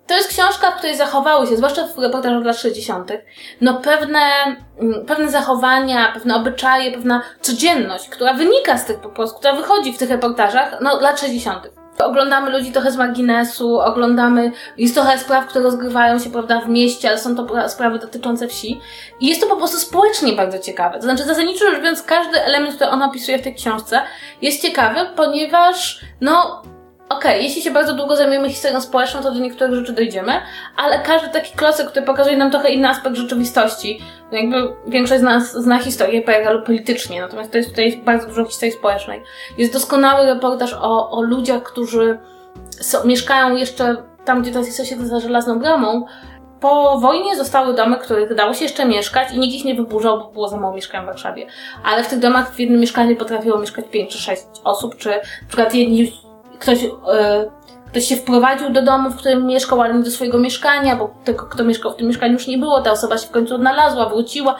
to 0.09 0.15
jest 0.15 0.29
książka, 0.29 0.71
w 0.71 0.75
której 0.75 0.97
zachowały 0.97 1.47
się, 1.47 1.57
zwłaszcza 1.57 1.87
w 1.87 1.97
reportażach 1.97 2.45
lat 2.45 2.57
60., 2.57 3.11
no 3.61 3.73
pewne, 3.73 4.19
mm, 4.79 5.05
pewne 5.05 5.31
zachowania, 5.31 6.11
pewne 6.13 6.35
obyczaje, 6.35 6.91
pewna 6.91 7.21
codzienność, 7.41 8.09
która 8.09 8.33
wynika 8.33 8.77
z 8.77 8.85
tych 8.85 8.99
po 8.99 9.09
prostu, 9.09 9.39
która 9.39 9.55
wychodzi 9.55 9.93
w 9.93 9.97
tych 9.97 10.09
reportażach, 10.09 10.77
no 10.81 10.99
lat 10.99 11.19
60. 11.19 11.69
Oglądamy 12.03 12.51
ludzi 12.51 12.71
trochę 12.71 12.91
z 12.91 12.97
marginesu, 12.97 13.79
oglądamy, 13.79 14.51
jest 14.77 14.95
trochę 14.95 15.17
spraw, 15.17 15.47
które 15.47 15.63
rozgrywają 15.63 16.19
się, 16.19 16.29
prawda, 16.29 16.61
w 16.61 16.69
mieście, 16.69 17.09
ale 17.09 17.17
są 17.17 17.35
to 17.35 17.69
sprawy 17.69 17.99
dotyczące 17.99 18.47
wsi. 18.47 18.81
I 19.19 19.27
jest 19.27 19.41
to 19.41 19.47
po 19.47 19.55
prostu 19.55 19.77
społecznie 19.77 20.33
bardzo 20.33 20.59
ciekawe. 20.59 20.95
To 20.97 21.01
znaczy, 21.01 21.23
zasadniczo 21.23 21.71
rzecz 21.71 21.79
biorąc, 21.79 22.03
każdy 22.03 22.43
element, 22.43 22.75
który 22.75 22.89
ona 22.89 23.05
opisuje 23.05 23.39
w 23.39 23.41
tej 23.41 23.55
książce, 23.55 24.01
jest 24.41 24.61
ciekawy, 24.61 24.99
ponieważ, 25.15 26.01
no, 26.21 26.63
okej, 27.09 27.31
okay, 27.31 27.43
jeśli 27.43 27.61
się 27.61 27.71
bardzo 27.71 27.93
długo 27.93 28.15
zajmujemy 28.15 28.49
historią 28.49 28.81
społeczną, 28.81 29.21
to 29.21 29.31
do 29.31 29.39
niektórych 29.39 29.75
rzeczy 29.75 29.93
dojdziemy, 29.93 30.31
ale 30.75 30.99
każdy 30.99 31.29
taki 31.29 31.57
klocek, 31.57 31.87
który 31.87 32.05
pokazuje 32.05 32.37
nam 32.37 32.51
trochę 32.51 32.69
inny 32.69 32.89
aspekt 32.89 33.15
rzeczywistości, 33.15 33.99
no 34.31 34.37
jakby 34.37 34.73
większość 34.87 35.19
z 35.19 35.23
nas 35.23 35.51
zna 35.53 35.79
historię 35.79 36.21
PRL 36.21 36.63
politycznie, 36.63 37.21
natomiast 37.21 37.51
to 37.51 37.57
jest 37.57 37.69
tutaj 37.69 38.01
bardzo 38.05 38.27
dużo 38.27 38.45
historii 38.45 38.73
społecznej. 38.73 39.23
Jest 39.57 39.73
doskonały 39.73 40.25
reportaż 40.25 40.73
o, 40.73 41.11
o 41.11 41.21
ludziach, 41.21 41.63
którzy 41.63 42.19
są, 42.71 43.05
mieszkają 43.05 43.55
jeszcze 43.55 43.95
tam, 44.25 44.41
gdzie 44.41 44.51
teraz 44.51 44.67
jest 44.67 44.79
osiedle 44.79 45.05
za 45.05 45.19
żelazną 45.19 45.59
bramą, 45.59 46.05
po 46.59 46.99
wojnie 46.99 47.35
zostały 47.35 47.73
domy, 47.73 47.97
których 47.97 48.35
dało 48.35 48.53
się 48.53 48.63
jeszcze 48.63 48.85
mieszkać 48.85 49.33
i 49.33 49.39
nikt 49.39 49.55
ich 49.55 49.65
nie 49.65 49.75
wyburzał, 49.75 50.19
bo 50.19 50.31
było 50.31 50.47
za 50.47 50.57
mało 50.57 50.73
mieszkań 50.73 51.03
w 51.03 51.05
Warszawie. 51.05 51.47
Ale 51.83 52.03
w 52.03 52.07
tych 52.07 52.19
domach 52.19 52.53
w 52.53 52.59
jednym 52.59 52.79
mieszkaniu 52.79 53.15
potrafiło 53.15 53.59
mieszkać 53.59 53.85
5 53.91 54.11
czy 54.11 54.17
6 54.17 54.43
osób, 54.63 54.97
czy 54.97 55.09
na 55.09 55.47
przykład 55.47 55.75
jedni 55.75 56.11
ktoś, 56.59 56.83
e, 56.83 56.89
ktoś 57.87 58.05
się 58.05 58.15
wprowadził 58.15 58.69
do 58.69 58.81
domu, 58.81 59.09
w 59.09 59.15
którym 59.15 59.45
mieszkał, 59.45 59.81
ale 59.81 59.93
nie 59.93 60.03
do 60.03 60.11
swojego 60.11 60.39
mieszkania, 60.39 60.95
bo 60.95 61.15
tego, 61.23 61.45
kto 61.45 61.63
mieszkał 61.63 61.93
w 61.93 61.95
tym 61.95 62.07
mieszkaniu 62.07 62.33
już 62.33 62.47
nie 62.47 62.57
było, 62.57 62.81
ta 62.81 62.91
osoba 62.91 63.17
się 63.17 63.27
w 63.27 63.31
końcu 63.31 63.55
odnalazła, 63.55 64.09
wróciła. 64.09 64.55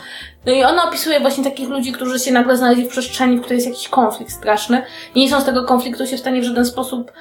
No 0.46 0.52
i 0.52 0.64
ona 0.64 0.84
opisuje 0.84 1.20
właśnie 1.20 1.44
takich 1.44 1.70
ludzi, 1.70 1.92
którzy 1.92 2.20
się 2.20 2.32
nagle 2.32 2.58
znaleźli 2.58 2.86
w 2.86 2.90
przestrzeni, 2.90 3.38
w 3.38 3.42
której 3.42 3.58
jest 3.58 3.68
jakiś 3.68 3.90
konflikt 3.90 4.32
straszny 4.32 4.84
i 5.16 5.20
nie 5.20 5.30
są 5.30 5.42
z 5.42 5.46
tego 5.46 5.64
konfliktu 5.64 6.06
się 6.06 6.18
w 6.18 6.20
stanie 6.20 6.42
w 6.42 6.44
żaden 6.44 6.66
sposób 6.66 7.12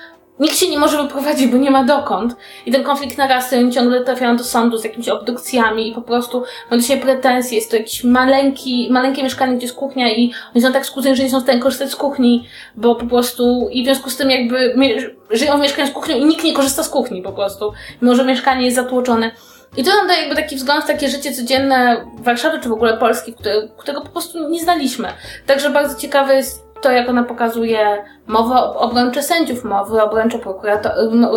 Nikt 0.41 0.57
się 0.57 0.71
nie 0.71 0.79
może 0.79 1.03
wyprowadzić, 1.03 1.47
bo 1.47 1.57
nie 1.57 1.71
ma 1.71 1.85
dokąd. 1.85 2.37
I 2.67 2.73
ten 2.73 2.83
konflikt 2.85 3.19
narasta 3.19 3.57
oni 3.57 3.73
ciągle 3.73 4.05
trafiają 4.05 4.37
do 4.37 4.45
sądu 4.45 4.79
z 4.79 4.85
jakimiś 4.85 5.09
obdukcjami 5.09 5.89
i 5.89 5.95
po 5.95 6.03
prostu 6.03 6.43
mają 6.71 6.83
do 6.83 6.89
siebie 6.89 7.03
pretensje. 7.03 7.59
Jest 7.59 7.71
to 7.71 7.77
jakiś 7.77 8.05
maleńki, 8.05 8.89
maleńkie 8.91 9.23
mieszkanie, 9.23 9.57
gdzie 9.57 9.67
jest 9.67 9.77
kuchnia 9.77 10.13
i 10.13 10.33
oni 10.55 10.63
są 10.63 10.73
tak 10.73 10.87
skłóceni, 10.87 11.17
że 11.17 11.23
nie 11.23 11.31
są 11.31 11.41
w 11.41 11.43
stanie 11.43 11.61
korzystać 11.61 11.91
z 11.91 11.97
kuchni, 11.97 12.49
bo 12.77 12.95
po 12.95 13.07
prostu 13.07 13.69
i 13.73 13.83
w 13.83 13.87
związku 13.87 14.11
z 14.11 14.17
tym 14.17 14.31
jakby 14.31 14.75
żyją 15.31 15.59
w 15.59 15.61
mieszkaniu 15.61 15.89
z 15.89 15.93
kuchnią 15.93 16.17
i 16.17 16.25
nikt 16.25 16.45
nie 16.45 16.53
korzysta 16.53 16.83
z 16.83 16.89
kuchni 16.89 17.23
po 17.23 17.33
prostu. 17.33 17.73
Mimo, 18.03 18.15
że 18.15 18.25
mieszkanie 18.25 18.65
jest 18.65 18.77
zatłoczone. 18.77 19.31
I 19.77 19.85
to 19.85 19.91
nam 19.91 20.07
daje 20.07 20.21
jakby 20.21 20.37
taki 20.37 20.57
wzgląd 20.57 20.85
w 20.85 20.87
takie 20.87 21.09
życie 21.09 21.33
codzienne 21.33 22.07
Warszawy, 22.19 22.61
czy 22.61 22.69
w 22.69 22.73
ogóle 22.73 22.97
Polski, 22.97 23.33
które, 23.33 23.69
którego 23.79 24.01
po 24.01 24.09
prostu 24.09 24.49
nie 24.49 24.63
znaliśmy. 24.63 25.09
Także 25.47 25.71
bardzo 25.71 26.01
ciekawe 26.01 26.35
jest 26.35 26.68
to, 26.81 26.91
jak 26.91 27.09
ona 27.09 27.23
pokazuje 27.23 28.05
mowę 28.27 28.55
obrończe 28.61 29.23
sędziów, 29.23 29.65
mowy 29.65 30.03
obrończe 30.03 30.39
prokurator, 30.39 30.93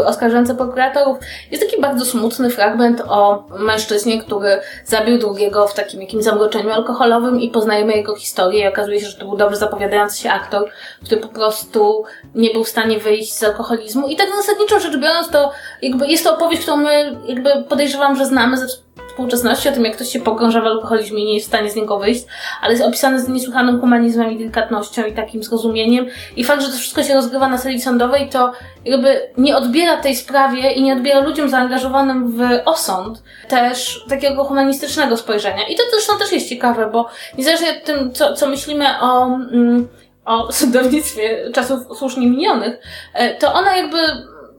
oskarżające 0.05 0.55
prokuratorów. 0.55 1.17
Jest 1.51 1.63
taki 1.63 1.81
bardzo 1.81 2.05
smutny 2.05 2.49
fragment 2.49 3.01
o 3.07 3.43
mężczyźnie, 3.59 4.23
który 4.23 4.59
zabił 4.85 5.17
drugiego 5.17 5.67
w 5.67 5.73
takim 5.73 6.01
jakimś 6.01 6.23
zamroczeniu 6.23 6.71
alkoholowym 6.71 7.39
i 7.39 7.49
poznajemy 7.49 7.93
jego 7.93 8.15
historię 8.15 8.63
i 8.63 8.67
okazuje 8.67 8.99
się, 8.99 9.05
że 9.05 9.17
to 9.17 9.25
był 9.25 9.37
dobrze 9.37 9.57
zapowiadający 9.57 10.21
się 10.21 10.31
aktor, 10.31 10.69
który 11.05 11.21
po 11.21 11.27
prostu 11.27 12.03
nie 12.35 12.49
był 12.49 12.63
w 12.63 12.69
stanie 12.69 12.99
wyjść 12.99 13.33
z 13.33 13.43
alkoholizmu. 13.43 14.07
I 14.07 14.15
tak 14.15 14.27
zasadniczo 14.35 14.79
rzecz 14.79 14.97
biorąc, 14.97 15.29
to 15.29 15.51
jakby 15.81 16.07
jest 16.07 16.23
to 16.23 16.33
opowieść, 16.33 16.61
którą 16.61 16.77
my 16.77 17.17
jakby 17.25 17.63
podejrzewam, 17.69 18.15
że 18.15 18.25
znamy 18.25 18.57
ze 18.57 18.67
współczesności, 19.11 19.69
o 19.69 19.71
tym, 19.71 19.85
jak 19.85 19.95
ktoś 19.95 20.09
się 20.09 20.19
pogrąża 20.19 20.61
w 20.61 20.65
alkoholizmie 20.65 21.23
i 21.23 21.25
nie 21.25 21.33
jest 21.33 21.45
w 21.45 21.49
stanie 21.49 21.71
z 21.71 21.75
niego 21.75 21.99
wyjść, 21.99 22.25
ale 22.61 22.71
jest 22.71 22.85
opisane 22.85 23.21
z 23.21 23.27
niesłychanym 23.27 23.79
humanizmem 23.79 24.31
i 24.31 24.37
delikatnością 24.37 25.05
i 25.05 25.13
takim 25.13 25.43
zrozumieniem. 25.43 26.05
I 26.35 26.43
fakt, 26.43 26.61
że 26.61 26.67
to 26.67 26.77
wszystko 26.77 27.03
się 27.03 27.13
rozgrywa 27.13 27.47
na 27.47 27.57
sali 27.57 27.81
sądowej, 27.81 28.29
to 28.29 28.51
jakby 28.85 29.29
nie 29.37 29.57
odbiera 29.57 29.97
tej 29.97 30.15
sprawie 30.15 30.71
i 30.71 30.83
nie 30.83 30.93
odbiera 30.93 31.19
ludziom 31.19 31.49
zaangażowanym 31.49 32.31
w 32.31 32.41
osąd 32.65 33.23
też 33.47 34.05
takiego 34.09 34.43
humanistycznego 34.43 35.17
spojrzenia. 35.17 35.67
I 35.67 35.75
to 35.75 35.83
zresztą 35.91 36.17
też 36.17 36.31
jest 36.31 36.49
ciekawe, 36.49 36.89
bo 36.91 37.09
niezależnie 37.37 37.69
od 37.69 37.83
tym, 37.83 38.11
co, 38.13 38.33
co 38.33 38.47
myślimy 38.47 38.85
o, 39.01 39.25
mm, 39.25 39.87
o 40.25 40.51
sądownictwie 40.51 41.51
czasów 41.53 41.79
słusznie 41.97 42.27
minionych, 42.27 42.79
e, 43.13 43.35
to 43.35 43.53
ona 43.53 43.77
jakby 43.77 43.97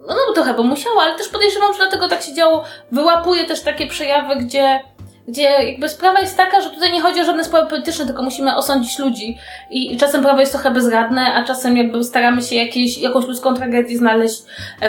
no, 0.08 0.14
no 0.28 0.34
trochę, 0.34 0.54
bo 0.54 0.62
musiała, 0.62 1.02
ale 1.02 1.18
też 1.18 1.28
podejrzewam, 1.28 1.72
że 1.72 1.78
dlatego 1.78 2.08
tak 2.08 2.22
się 2.22 2.34
działo. 2.34 2.64
Wyłapuje 2.92 3.44
też 3.44 3.60
takie 3.60 3.86
przejawy, 3.86 4.36
gdzie 4.36 4.80
gdzie 5.28 5.42
jakby 5.42 5.88
sprawa 5.88 6.20
jest 6.20 6.36
taka, 6.36 6.60
że 6.60 6.70
tutaj 6.70 6.92
nie 6.92 7.00
chodzi 7.00 7.20
o 7.20 7.24
żadne 7.24 7.44
sprawy 7.44 7.70
polityczne, 7.70 8.06
tylko 8.06 8.22
musimy 8.22 8.56
osądzić 8.56 8.98
ludzi. 8.98 9.38
I, 9.70 9.94
I, 9.94 9.96
czasem 9.96 10.22
prawo 10.22 10.40
jest 10.40 10.52
trochę 10.52 10.70
bezradne, 10.70 11.34
a 11.34 11.44
czasem 11.44 11.76
jakby 11.76 12.04
staramy 12.04 12.42
się 12.42 12.56
jakieś, 12.56 12.98
jakąś 12.98 13.26
ludzką 13.26 13.54
tragedię 13.54 13.98
znaleźć 13.98 14.42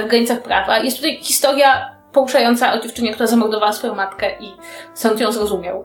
w 0.04 0.08
granicach 0.08 0.42
prawa. 0.42 0.80
Jest 0.80 0.98
tutaj 0.98 1.20
historia 1.22 1.96
poruszająca 2.14 2.74
o 2.74 2.80
dziewczynie, 2.80 3.14
która 3.14 3.28
zamordowała 3.28 3.74
swoją 3.74 3.96
matkę 3.96 4.32
i 4.40 4.52
sąd 4.94 5.20
ją 5.20 5.32
zrozumiał. 5.32 5.84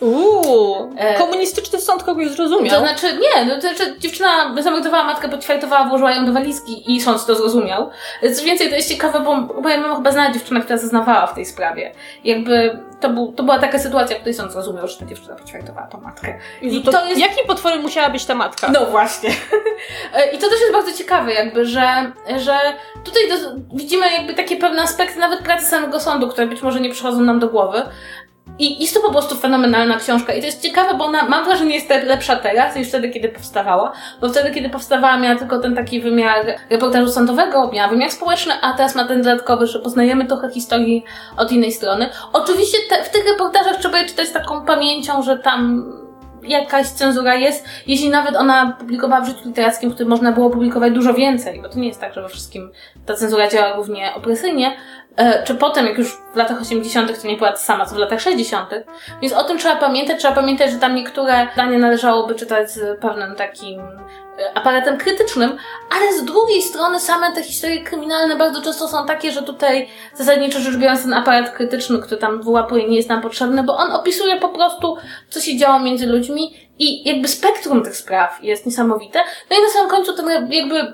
Uuu, 0.00 0.92
e, 0.96 1.18
komunistyczny 1.18 1.80
sąd 1.80 2.02
kogoś 2.02 2.28
zrozumiał. 2.28 2.74
To 2.74 2.86
znaczy, 2.86 3.06
nie, 3.18 3.44
no, 3.44 3.54
to 3.54 3.60
znaczy 3.60 3.94
dziewczyna 3.98 4.62
zamordowała 4.62 5.04
matkę, 5.04 5.28
poćwiartowała, 5.28 5.88
włożyła 5.88 6.12
ją 6.12 6.26
do 6.26 6.32
walizki 6.32 6.94
i 6.94 7.00
sąd 7.00 7.26
to 7.26 7.34
zrozumiał. 7.34 7.90
Co 8.34 8.44
więcej, 8.44 8.68
to 8.68 8.74
jest 8.76 8.88
ciekawe, 8.88 9.20
bo 9.20 9.36
moja 9.36 9.80
mama 9.80 9.96
chyba 9.96 10.12
znała 10.12 10.30
dziewczynę, 10.30 10.60
która 10.60 10.78
zeznawała 10.78 11.26
w 11.26 11.34
tej 11.34 11.46
sprawie. 11.46 11.92
Jakby 12.24 12.78
to, 13.00 13.10
był, 13.10 13.32
to 13.32 13.42
była 13.42 13.58
taka 13.58 13.78
sytuacja, 13.78 14.16
w 14.16 14.18
której 14.18 14.34
sąd 14.34 14.52
zrozumiał, 14.52 14.88
że 14.88 14.98
ta 14.98 15.06
dziewczyna 15.06 15.36
poćwiartowała 15.36 15.86
tą 15.86 16.00
matkę. 16.00 16.38
I 16.62 16.82
to, 16.82 16.92
to 16.92 17.06
jest... 17.06 17.20
Jakim 17.20 17.46
potworem 17.46 17.82
musiała 17.82 18.10
być 18.10 18.24
ta 18.24 18.34
matka? 18.34 18.70
No 18.72 18.86
właśnie. 18.86 19.30
E, 20.14 20.30
I 20.32 20.38
to 20.38 20.48
też 20.48 20.60
jest 20.60 20.72
bardzo 20.72 20.92
ciekawe, 20.92 21.32
jakby, 21.32 21.66
że, 21.66 22.12
że 22.36 22.58
tutaj 23.04 23.22
do, 23.28 23.36
widzimy 23.76 24.12
jakby 24.12 24.34
takie 24.34 24.56
pewne 24.56 24.82
aspekty 24.82 25.18
nawet 25.18 25.40
pracy 25.40 25.66
samego 25.66 26.00
sądu, 26.00 26.28
które 26.28 26.46
być 26.46 26.62
może 26.62 26.80
nie 26.80 26.90
przychodzą 26.90 27.20
nam 27.20 27.38
do 27.40 27.48
głowy, 27.48 27.82
i 28.60 28.82
jest 28.82 28.94
to 28.94 29.00
po 29.00 29.10
prostu 29.10 29.36
fenomenalna 29.36 29.96
książka. 29.96 30.32
I 30.32 30.40
to 30.40 30.46
jest 30.46 30.62
ciekawe, 30.62 30.94
bo 30.94 31.04
ona, 31.04 31.22
mam 31.22 31.44
wrażenie, 31.44 31.74
jest 31.74 31.90
lepsza 31.90 32.36
teraz 32.36 32.76
niż 32.76 32.88
wtedy, 32.88 33.08
kiedy 33.08 33.28
powstawała. 33.28 33.92
Bo 34.20 34.28
wtedy, 34.28 34.50
kiedy 34.50 34.70
powstawała, 34.70 35.16
miała 35.16 35.36
tylko 35.36 35.58
ten 35.58 35.74
taki 35.74 36.00
wymiar 36.00 36.46
reportażu 36.70 37.12
sądowego, 37.12 37.70
miała 37.72 37.88
wymiar 37.88 38.10
społeczny, 38.10 38.52
a 38.62 38.72
teraz 38.72 38.94
ma 38.94 39.04
ten 39.04 39.22
dodatkowy, 39.22 39.66
że 39.66 39.78
poznajemy 39.78 40.26
trochę 40.26 40.50
historii 40.50 41.04
od 41.36 41.52
innej 41.52 41.72
strony. 41.72 42.08
Oczywiście 42.32 42.78
te, 42.88 43.04
w 43.04 43.10
tych 43.10 43.28
reportażach 43.28 43.76
trzeba 43.76 43.98
je 43.98 44.08
czytać 44.08 44.28
z 44.28 44.32
taką 44.32 44.64
pamięcią, 44.64 45.22
że 45.22 45.38
tam 45.38 45.84
jakaś 46.42 46.86
cenzura 46.86 47.34
jest, 47.34 47.64
jeśli 47.86 48.10
nawet 48.10 48.36
ona 48.36 48.76
publikowała 48.78 49.20
w 49.20 49.28
życiu 49.28 49.40
literackim, 49.44 49.90
w 49.90 49.94
którym 49.94 50.10
można 50.10 50.32
było 50.32 50.50
publikować 50.50 50.92
dużo 50.92 51.14
więcej, 51.14 51.62
bo 51.62 51.68
to 51.68 51.78
nie 51.78 51.88
jest 51.88 52.00
tak, 52.00 52.14
że 52.14 52.22
we 52.22 52.28
wszystkim 52.28 52.70
ta 53.06 53.14
cenzura 53.14 53.48
działa 53.48 53.76
równie 53.76 54.14
opresyjnie, 54.14 54.76
czy 55.44 55.54
potem, 55.54 55.86
jak 55.86 55.98
już 55.98 56.16
w 56.32 56.36
latach 56.36 56.60
80. 56.60 57.22
to 57.22 57.28
nie 57.28 57.36
była 57.36 57.56
sama, 57.56 57.86
co 57.86 57.94
w 57.94 57.98
latach 57.98 58.20
60. 58.20 58.70
Więc 59.22 59.34
o 59.34 59.44
tym 59.44 59.58
trzeba 59.58 59.76
pamiętać. 59.76 60.18
Trzeba 60.18 60.34
pamiętać, 60.34 60.70
że 60.70 60.78
tam 60.78 60.94
niektóre 60.94 61.48
zdania 61.52 61.78
należałoby 61.78 62.34
czytać 62.34 62.70
z 62.70 63.00
pewnym 63.00 63.34
takim 63.34 63.82
aparatem 64.54 64.98
krytycznym, 64.98 65.56
ale 65.90 66.12
z 66.12 66.24
drugiej 66.24 66.62
strony 66.62 67.00
same 67.00 67.32
te 67.32 67.42
historie 67.42 67.82
kryminalne 67.82 68.36
bardzo 68.36 68.62
często 68.62 68.88
są 68.88 69.06
takie, 69.06 69.32
że 69.32 69.42
tutaj 69.42 69.88
zasadniczo 70.14 70.60
rzecz 70.60 70.76
biorąc 70.76 71.02
ten 71.02 71.12
aparat 71.12 71.50
krytyczny, 71.50 71.98
który 71.98 72.20
tam 72.20 72.42
wyłapuje, 72.42 72.88
nie 72.88 72.96
jest 72.96 73.08
nam 73.08 73.22
potrzebny, 73.22 73.62
bo 73.62 73.76
on 73.76 73.92
opisuje 73.92 74.36
po 74.36 74.48
prostu, 74.48 74.96
co 75.30 75.40
się 75.40 75.56
działo 75.56 75.78
między 75.78 76.06
ludźmi 76.06 76.70
i 76.78 77.08
jakby 77.08 77.28
spektrum 77.28 77.82
tych 77.82 77.96
spraw 77.96 78.44
jest 78.44 78.66
niesamowite. 78.66 79.18
No 79.50 79.56
i 79.56 79.62
na 79.62 79.68
samym 79.68 79.90
końcu 79.90 80.12
ten 80.12 80.52
jakby 80.52 80.92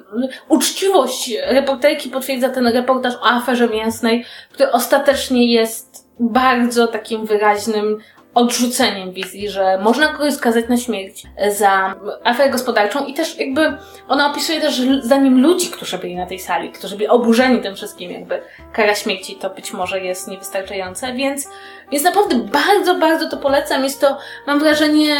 uczciwość 0.48 1.32
reporterki 1.46 2.10
potwierdza 2.10 2.48
ten 2.48 2.66
reportaż 2.66 3.14
o 3.14 3.26
aferze 3.26 3.68
mięsnej, 3.68 4.24
który 4.52 4.72
ostatecznie 4.72 5.52
jest 5.52 6.06
bardzo 6.20 6.86
takim 6.86 7.26
wyraźnym 7.26 7.98
odrzuceniem 8.36 9.12
wizji, 9.12 9.48
że 9.48 9.78
można 9.78 10.08
kogoś 10.08 10.34
skazać 10.34 10.68
na 10.68 10.76
śmierć 10.76 11.22
za 11.48 11.94
aferę 12.24 12.50
gospodarczą 12.50 13.06
i 13.06 13.14
też 13.14 13.38
jakby 13.38 13.76
ona 14.08 14.30
opisuje 14.30 14.60
też 14.60 14.82
zdaniem 15.02 15.42
ludzi, 15.42 15.70
którzy 15.70 15.98
byli 15.98 16.16
na 16.16 16.26
tej 16.26 16.38
sali, 16.38 16.72
którzy 16.72 16.96
byli 16.96 17.08
oburzeni 17.08 17.62
tym 17.62 17.76
wszystkim, 17.76 18.10
jakby 18.10 18.42
kara 18.72 18.94
śmierci 18.94 19.36
to 19.36 19.50
być 19.50 19.72
może 19.72 20.00
jest 20.00 20.28
niewystarczające, 20.28 21.12
więc, 21.12 21.48
więc 21.92 22.04
naprawdę 22.04 22.36
bardzo, 22.36 22.94
bardzo 22.94 23.30
to 23.30 23.36
polecam. 23.36 23.84
Jest 23.84 24.00
to, 24.00 24.18
mam 24.46 24.58
wrażenie, 24.58 25.16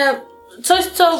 coś, 0.62 0.87
co 0.87 1.18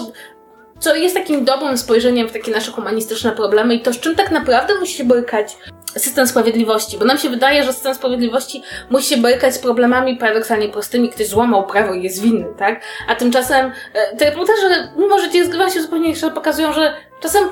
co 0.78 0.94
jest 0.94 1.14
takim 1.14 1.44
dobrym 1.44 1.78
spojrzeniem 1.78 2.28
w 2.28 2.32
takie 2.32 2.52
nasze 2.52 2.72
humanistyczne 2.72 3.32
problemy 3.32 3.74
i 3.74 3.80
to, 3.80 3.92
z 3.92 4.00
czym 4.00 4.14
tak 4.14 4.30
naprawdę 4.30 4.74
musi 4.80 4.94
się 4.94 5.04
borykać 5.04 5.56
system 5.96 6.26
sprawiedliwości, 6.26 6.98
bo 6.98 7.04
nam 7.04 7.18
się 7.18 7.28
wydaje, 7.28 7.64
że 7.64 7.72
system 7.72 7.94
sprawiedliwości 7.94 8.62
musi 8.90 9.08
się 9.08 9.16
borykać 9.16 9.54
z 9.54 9.58
problemami 9.58 10.16
paradoksalnie 10.16 10.68
prostymi, 10.68 11.10
ktoś 11.10 11.26
złamał 11.26 11.66
prawo 11.66 11.94
i 11.94 12.02
jest 12.02 12.22
winny, 12.22 12.46
tak? 12.58 12.80
A 13.08 13.14
tymczasem 13.14 13.72
e, 13.94 14.16
te 14.16 14.24
reportaże, 14.24 14.92
mimo 14.96 15.18
że 15.18 15.30
ci 15.30 15.40
rozgrywa 15.40 15.70
się 15.70 15.82
zupełnie 15.82 16.08
jeszcze, 16.08 16.30
pokazują, 16.30 16.72
że 16.72 16.94
czasem 17.20 17.48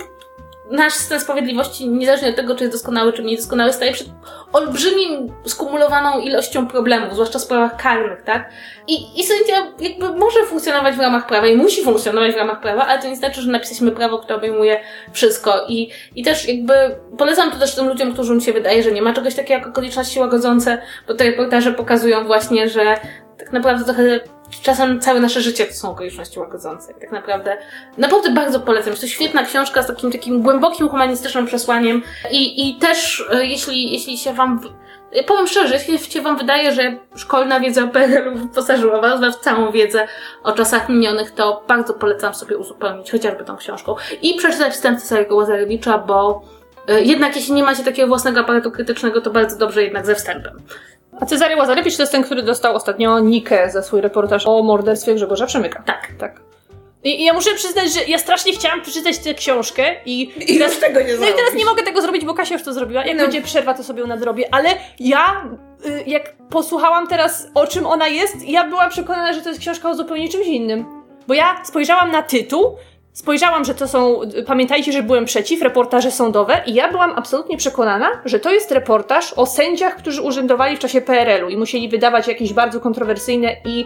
nasz 0.71 0.93
system 0.93 1.21
sprawiedliwości, 1.21 1.89
niezależnie 1.89 2.29
od 2.29 2.37
tego, 2.37 2.55
czy 2.55 2.65
jest 2.65 2.75
doskonały, 2.75 3.13
czy 3.13 3.25
niedoskonały, 3.25 3.73
staje 3.73 3.93
przed 3.93 4.09
olbrzymim, 4.53 5.33
skumulowaną 5.47 6.21
ilością 6.21 6.67
problemów, 6.67 7.15
zwłaszcza 7.15 7.39
w 7.39 7.43
sprawach 7.43 7.77
karnych, 7.77 8.23
tak? 8.23 8.51
I, 8.89 9.21
i 9.21 9.25
sędzia 9.25 9.55
jakby 9.81 10.19
może 10.19 10.47
funkcjonować 10.47 10.97
w 10.97 11.01
ramach 11.01 11.27
prawa 11.27 11.47
i 11.47 11.57
musi 11.57 11.83
funkcjonować 11.83 12.33
w 12.33 12.37
ramach 12.37 12.61
prawa, 12.61 12.87
ale 12.87 13.03
to 13.03 13.09
nie 13.09 13.17
znaczy, 13.17 13.43
że 13.43 13.51
napisaliśmy 13.51 13.91
prawo, 13.91 14.19
które 14.19 14.37
obejmuje 14.37 14.81
wszystko. 15.13 15.67
I, 15.69 15.91
i 16.15 16.25
też 16.25 16.49
jakby 16.49 16.75
polecam 17.19 17.51
to 17.51 17.59
też 17.59 17.75
tym 17.75 17.89
ludziom, 17.89 18.13
którym 18.13 18.41
się 18.41 18.53
wydaje, 18.53 18.83
że 18.83 18.93
nie 18.93 19.03
ma 19.03 19.13
czegoś 19.13 19.35
takiego 19.35 19.55
jak 19.55 19.67
okoliczności 19.67 20.21
łagodzące, 20.21 20.83
bo 21.09 21.15
te 21.15 21.25
reportaże 21.25 21.73
pokazują 21.73 22.25
właśnie, 22.25 22.69
że 22.69 22.97
tak 23.39 23.53
naprawdę 23.53 23.85
trochę 23.85 24.21
czasem 24.63 25.01
całe 25.01 25.21
nasze 25.21 25.41
życie 25.41 25.67
to 25.67 25.75
są 25.75 25.91
okoliczności 25.91 26.39
łagodzące. 26.39 26.95
Tak 26.95 27.13
naprawdę, 27.13 27.57
naprawdę 27.99 28.31
bardzo 28.31 28.61
polecam. 28.61 28.91
Jest 28.91 29.03
to 29.03 29.09
świetna 29.09 29.45
książka 29.45 29.83
z 29.83 29.87
takim 29.87 30.13
takim 30.13 30.43
głębokim 30.43 30.89
humanistycznym 30.89 31.47
przesłaniem 31.47 32.03
i, 32.31 32.69
i 32.69 32.75
też 32.75 33.25
e, 33.33 33.47
jeśli, 33.47 33.93
jeśli 33.93 34.19
się 34.19 34.33
wam 34.33 34.61
Powiem 35.27 35.47
szczerze, 35.47 35.75
jeśli 35.75 36.13
się 36.13 36.23
Wam 36.23 36.39
wydaje, 36.39 36.73
że 36.73 36.97
szkolna 37.17 37.61
wiedza 37.61 37.85
o 37.85 37.89
PRL-u 37.89 38.39
wyposażyła 38.39 39.01
Was 39.01 39.37
w 39.37 39.41
całą 39.41 39.73
wiedzę 39.73 40.09
o 40.43 40.53
czasach 40.53 40.89
minionych, 40.89 41.31
to 41.31 41.65
bardzo 41.69 41.95
polecam 41.95 42.35
sobie 42.35 42.59
uzupełnić 42.59 43.11
chociażby 43.11 43.45
tą 43.45 43.57
książką 43.57 43.95
i 44.23 44.35
przeczytać 44.35 44.73
wstęp 44.73 45.01
Cezarego 45.01 45.37
Łazarewicza, 45.37 45.99
bo 45.99 46.43
e, 46.89 47.03
jednak 47.03 47.37
jeśli 47.37 47.55
nie 47.55 47.63
macie 47.63 47.85
takiego 47.85 48.09
własnego 48.09 48.41
aparatu 48.41 48.71
krytycznego, 48.71 49.21
to 49.21 49.31
bardzo 49.31 49.59
dobrze 49.59 49.83
jednak 49.83 50.07
ze 50.07 50.15
wstępem. 50.15 50.63
A 51.21 51.27
Cezary 51.27 51.57
Łazarewicz 51.57 51.97
to 51.97 52.03
jest 52.03 52.13
ten, 52.13 52.23
który 52.25 52.43
dostał 52.43 52.77
ostatnio 52.77 53.19
Nikę 53.21 53.71
za 53.71 53.83
swój 53.83 54.01
reportaż 54.01 54.47
o 54.47 54.63
morderstwie 54.63 55.15
Grzegorza 55.15 55.47
Przemyka. 55.47 55.83
Tak. 55.87 56.09
Tak. 56.19 56.41
I, 57.05 57.21
I 57.21 57.25
ja 57.25 57.33
muszę 57.33 57.55
przyznać, 57.55 57.93
że 57.93 58.01
ja 58.05 58.19
strasznie 58.19 58.53
chciałam 58.53 58.83
przeczytać 58.83 59.19
tę 59.19 59.35
książkę 59.35 59.85
i... 60.07 60.33
I 60.55 60.59
teraz 60.59 60.79
tego 60.79 61.01
nie 61.01 61.17
No 61.17 61.27
i 61.27 61.33
teraz 61.35 61.55
nie 61.57 61.65
mogę 61.65 61.83
tego 61.83 62.03
zrobić, 62.03 62.25
bo 62.25 62.35
Kasia 62.35 62.55
już 62.55 62.65
to 62.65 62.73
zrobiła. 62.73 63.05
Jak 63.05 63.17
No. 63.17 63.23
będzie 63.23 63.43
przerwa, 63.43 63.75
to 63.75 63.85
sobie 63.85 64.01
ją 64.01 64.07
nadrobię. 64.07 64.49
Ale 64.55 64.69
ja, 65.01 65.45
y, 65.87 66.05
jak 66.07 66.35
posłuchałam 66.51 67.07
teraz, 67.07 67.49
o 67.55 67.67
czym 67.67 67.87
ona 67.87 68.09
jest, 68.09 68.49
ja 68.49 68.65
byłam 68.65 68.91
przekonana, 68.91 69.33
że 69.33 69.43
to 69.43 69.49
jest 69.49 69.61
książka 69.61 69.91
o 69.91 69.95
zupełnie 69.95 70.29
czymś 70.29 70.47
innym. 70.47 70.85
Bo 71.29 71.35
ja 71.35 71.61
spojrzałam 71.65 72.11
na 72.13 72.23
tytuł, 72.23 72.77
spojrzałam, 73.15 73.65
że 73.65 73.75
to 73.75 73.89
są, 73.89 74.21
pamiętajcie, 74.47 74.93
że 74.93 75.03
byłem 75.03 75.25
przeciw, 75.25 75.63
reportaże 75.63 76.11
sądowe 76.11 76.63
i 76.67 76.75
ja 76.75 76.91
byłam 76.91 77.13
absolutnie 77.17 77.57
przekonana, 77.57 78.09
że 78.25 78.41
to 78.41 78.53
jest 78.53 78.73
reportaż 78.73 79.33
o 79.33 79.47
sędziach, 79.47 79.97
którzy 79.97 80.23
urzędowali 80.23 80.77
w 80.77 80.79
czasie 80.79 81.01
PRL-u 81.01 81.49
i 81.49 81.57
musieli 81.57 81.89
wydawać 81.89 82.29
jakieś 82.29 82.53
bardzo 82.53 82.81
kontrowersyjne 82.81 83.57
i 83.65 83.85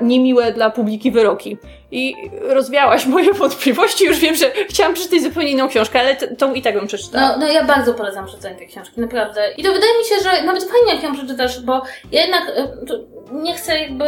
niemiłe 0.00 0.52
dla 0.52 0.70
publiki 0.70 1.10
wyroki. 1.10 1.56
I 1.90 2.14
rozwiałaś 2.42 3.06
moje 3.16 3.32
wątpliwości, 3.32 4.04
już 4.04 4.18
wiem, 4.18 4.34
że 4.34 4.50
chciałam 4.68 4.94
przeczytać 4.94 5.22
zupełnie 5.22 5.50
inną 5.50 5.68
książkę, 5.68 6.00
ale 6.00 6.16
tą 6.16 6.54
i 6.54 6.62
tak 6.62 6.74
bym 6.74 6.86
przeczytała. 6.86 7.28
No, 7.28 7.38
no 7.38 7.52
ja 7.52 7.64
bardzo 7.64 7.94
polecam 7.94 8.26
przeczytanie 8.26 8.56
tej 8.56 8.68
książki, 8.68 9.00
naprawdę. 9.00 9.40
I 9.56 9.62
to 9.62 9.72
wydaje 9.72 9.98
mi 9.98 10.04
się, 10.04 10.14
że 10.22 10.46
nawet 10.46 10.64
fajnie 10.64 10.94
jak 10.94 11.02
ją 11.02 11.14
przeczytasz, 11.14 11.60
bo 11.60 11.82
ja 12.12 12.22
jednak 12.22 12.52
to 12.86 12.94
nie 13.32 13.54
chcę 13.54 13.80
jakby 13.80 14.04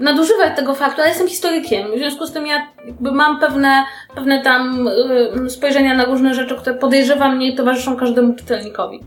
nadużywać 0.00 0.56
tego 0.56 0.74
faktu, 0.74 1.00
ale 1.00 1.08
jestem 1.08 1.28
historykiem. 1.28 1.92
W 1.94 1.98
związku 1.98 2.26
z 2.26 2.32
tym 2.32 2.46
ja 2.46 2.66
jakby 2.86 3.12
mam 3.12 3.40
pewne, 3.40 3.84
pewne 4.14 4.42
tam 4.42 4.88
y, 5.46 5.50
spojrzenia 5.50 5.94
na 5.94 6.04
różne 6.04 6.34
rzeczy, 6.34 6.56
które 6.56 6.76
podejrzewam 6.76 7.38
nie 7.38 7.56
towarzyszą 7.56 7.96
każdemu 7.96 8.34
czytelnikowi. 8.34 9.00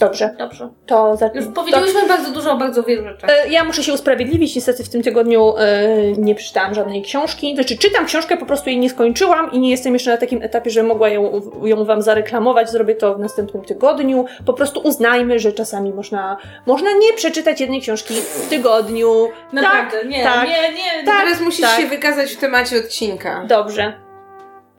Dobrze, 0.00 0.34
Dobrze. 0.38 0.68
to 0.86 1.16
za... 1.16 1.30
Już 1.34 1.46
powiedziałyśmy 1.46 2.08
bardzo 2.08 2.30
dużo 2.30 2.52
o 2.52 2.56
bardzo 2.56 2.82
wielu 2.82 3.04
rzeczach. 3.04 3.30
E, 3.30 3.48
Ja 3.48 3.64
muszę 3.64 3.82
się 3.82 3.92
usprawiedliwić, 3.92 4.56
niestety 4.56 4.84
w 4.84 4.88
tym 4.88 5.02
tygodniu 5.02 5.54
e, 5.58 5.88
nie 6.18 6.34
przeczytałam 6.34 6.74
żadnej 6.74 7.02
książki. 7.02 7.54
Znaczy, 7.54 7.78
czytam 7.78 8.06
książkę, 8.06 8.36
po 8.36 8.46
prostu 8.46 8.70
jej 8.70 8.78
nie 8.78 8.90
skończyłam 8.90 9.52
i 9.52 9.58
nie 9.58 9.70
jestem 9.70 9.92
jeszcze 9.92 10.10
na 10.10 10.16
takim 10.16 10.42
etapie, 10.42 10.70
że 10.70 10.82
mogła 10.82 11.08
ją, 11.08 11.40
ją 11.62 11.84
Wam 11.84 12.02
zareklamować. 12.02 12.70
Zrobię 12.70 12.94
to 12.94 13.14
w 13.14 13.18
następnym 13.18 13.64
tygodniu. 13.64 14.24
Po 14.46 14.52
prostu 14.52 14.80
uznajmy, 14.80 15.38
że 15.38 15.52
czasami 15.52 15.92
można, 15.92 16.36
można 16.66 16.92
nie 16.92 17.12
przeczytać 17.12 17.60
jednej 17.60 17.80
książki 17.80 18.14
w 18.14 18.48
tygodniu. 18.48 19.28
Naprawdę, 19.52 19.98
tak, 19.98 20.08
nie, 20.08 20.24
tak. 20.24 20.48
nie, 20.48 20.72
nie. 20.72 21.04
Tak. 21.04 21.20
Teraz 21.20 21.40
musisz 21.40 21.60
tak. 21.60 21.80
się 21.80 21.86
wykazać 21.86 22.32
w 22.32 22.36
temacie 22.36 22.78
odcinka. 22.78 23.44
Dobrze. 23.48 24.09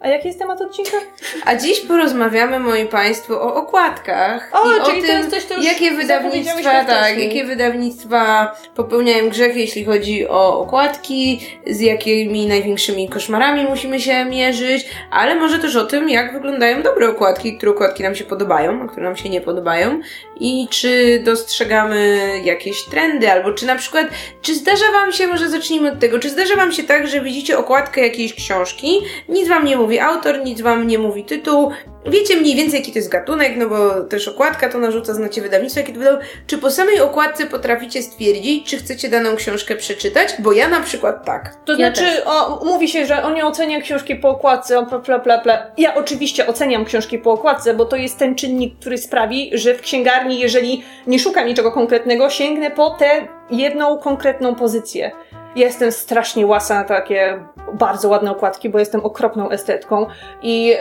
A 0.01 0.07
jaki 0.07 0.27
jest 0.27 0.39
temat 0.39 0.61
odcinka? 0.61 0.97
A 1.45 1.55
dziś 1.55 1.79
porozmawiamy, 1.79 2.59
moi 2.59 2.85
Państwo, 2.85 3.41
o 3.41 3.55
okładkach 3.55 4.49
O, 4.53 4.71
i 4.71 4.79
o 4.79 4.85
czyli 4.85 5.01
to 5.01 5.07
tym, 5.07 5.17
jest 5.17 5.29
coś, 5.29 5.43
co 5.43 5.53
już 5.53 5.65
jakie 5.65 5.91
wydawnictwa, 5.91 6.85
tak, 6.85 7.17
jakie 7.17 7.45
wydawnictwa 7.45 8.55
popełniają 8.75 9.29
grzech, 9.29 9.55
jeśli 9.55 9.85
chodzi 9.85 10.27
o 10.27 10.59
okładki, 10.59 11.39
z 11.67 11.79
jakimi 11.79 12.47
największymi 12.47 13.09
koszmarami 13.09 13.63
musimy 13.63 13.99
się 13.99 14.25
mierzyć, 14.25 14.85
ale 15.11 15.35
może 15.35 15.59
też 15.59 15.75
o 15.75 15.85
tym, 15.85 16.09
jak 16.09 16.33
wyglądają 16.33 16.81
dobre 16.81 17.09
okładki, 17.09 17.57
które 17.57 17.71
okładki 17.71 18.03
nam 18.03 18.15
się 18.15 18.23
podobają, 18.23 18.83
a 18.83 18.87
które 18.87 19.03
nam 19.03 19.15
się 19.15 19.29
nie 19.29 19.41
podobają 19.41 20.01
i 20.39 20.67
czy 20.69 21.21
dostrzegamy 21.25 22.19
jakieś 22.43 22.85
trendy, 22.85 23.31
albo 23.31 23.51
czy 23.51 23.65
na 23.65 23.75
przykład, 23.75 24.07
czy 24.41 24.55
zdarza 24.55 24.91
Wam 24.93 25.11
się, 25.11 25.27
może 25.27 25.49
zacznijmy 25.49 25.91
od 25.91 25.99
tego, 25.99 26.19
czy 26.19 26.29
zdarza 26.29 26.55
Wam 26.55 26.71
się 26.71 26.83
tak, 26.83 27.07
że 27.07 27.21
widzicie 27.21 27.57
okładkę 27.57 28.01
jakiejś 28.01 28.33
książki, 28.33 28.99
nic 29.29 29.47
Wam 29.49 29.65
nie 29.65 29.77
mówi 29.77 29.90
autor, 29.99 30.43
nic 30.43 30.61
Wam 30.61 30.87
nie 30.87 30.99
mówi 30.99 31.23
tytuł, 31.23 31.71
wiecie 32.05 32.35
mniej 32.35 32.55
więcej 32.55 32.79
jaki 32.79 32.91
to 32.91 32.99
jest 32.99 33.09
gatunek, 33.09 33.53
no 33.57 33.67
bo 33.69 34.01
też 34.01 34.27
okładka 34.27 34.69
to 34.69 34.77
narzuca, 34.77 35.13
znacie 35.13 35.41
wydawnictwo, 35.41 35.79
jakie 35.79 35.93
to 35.93 35.99
wydał. 35.99 36.17
Czy 36.47 36.57
po 36.57 36.71
samej 36.71 36.99
okładce 36.99 37.45
potraficie 37.45 38.01
stwierdzić, 38.01 38.69
czy 38.69 38.77
chcecie 38.77 39.09
daną 39.09 39.35
książkę 39.35 39.75
przeczytać? 39.75 40.33
Bo 40.39 40.51
ja 40.51 40.67
na 40.67 40.79
przykład 40.79 41.25
tak. 41.25 41.55
To 41.65 41.71
Ja 41.71 41.77
znaczy, 41.77 42.25
o, 42.25 42.65
mówi 42.65 42.87
się, 42.87 43.05
że 43.05 43.23
on 43.23 43.33
nie 43.33 43.45
ocenia 43.45 43.81
książki 43.81 44.15
po 44.15 44.29
okładce, 44.29 44.79
o, 44.79 44.85
pla, 44.85 44.99
pla, 44.99 45.19
pla, 45.19 45.37
pla. 45.37 45.71
Ja 45.77 45.95
oczywiście 45.95 46.47
oceniam 46.47 46.85
książki 46.85 47.19
po 47.19 47.31
okładce, 47.31 47.73
bo 47.73 47.85
to 47.85 47.95
jest 47.95 48.17
ten 48.17 48.35
czynnik, 48.35 48.79
który 48.79 48.97
sprawi, 48.97 49.51
że 49.53 49.73
w 49.75 49.81
księgarni, 49.81 50.39
jeżeli 50.39 50.83
nie 51.07 51.19
szukam 51.19 51.47
niczego 51.47 51.71
konkretnego, 51.71 52.29
sięgnę 52.29 52.71
po 52.71 52.89
tę 52.89 53.27
jedną 53.51 53.97
konkretną 53.97 54.55
pozycję. 54.55 55.11
Jestem 55.55 55.91
strasznie 55.91 56.47
łasa 56.47 56.75
na 56.75 56.83
takie 56.83 57.39
bardzo 57.73 58.09
ładne 58.09 58.31
okładki, 58.31 58.69
bo 58.69 58.79
jestem 58.79 59.05
okropną 59.05 59.49
estetką 59.49 60.05
i 60.41 60.65
yy, 60.65 60.75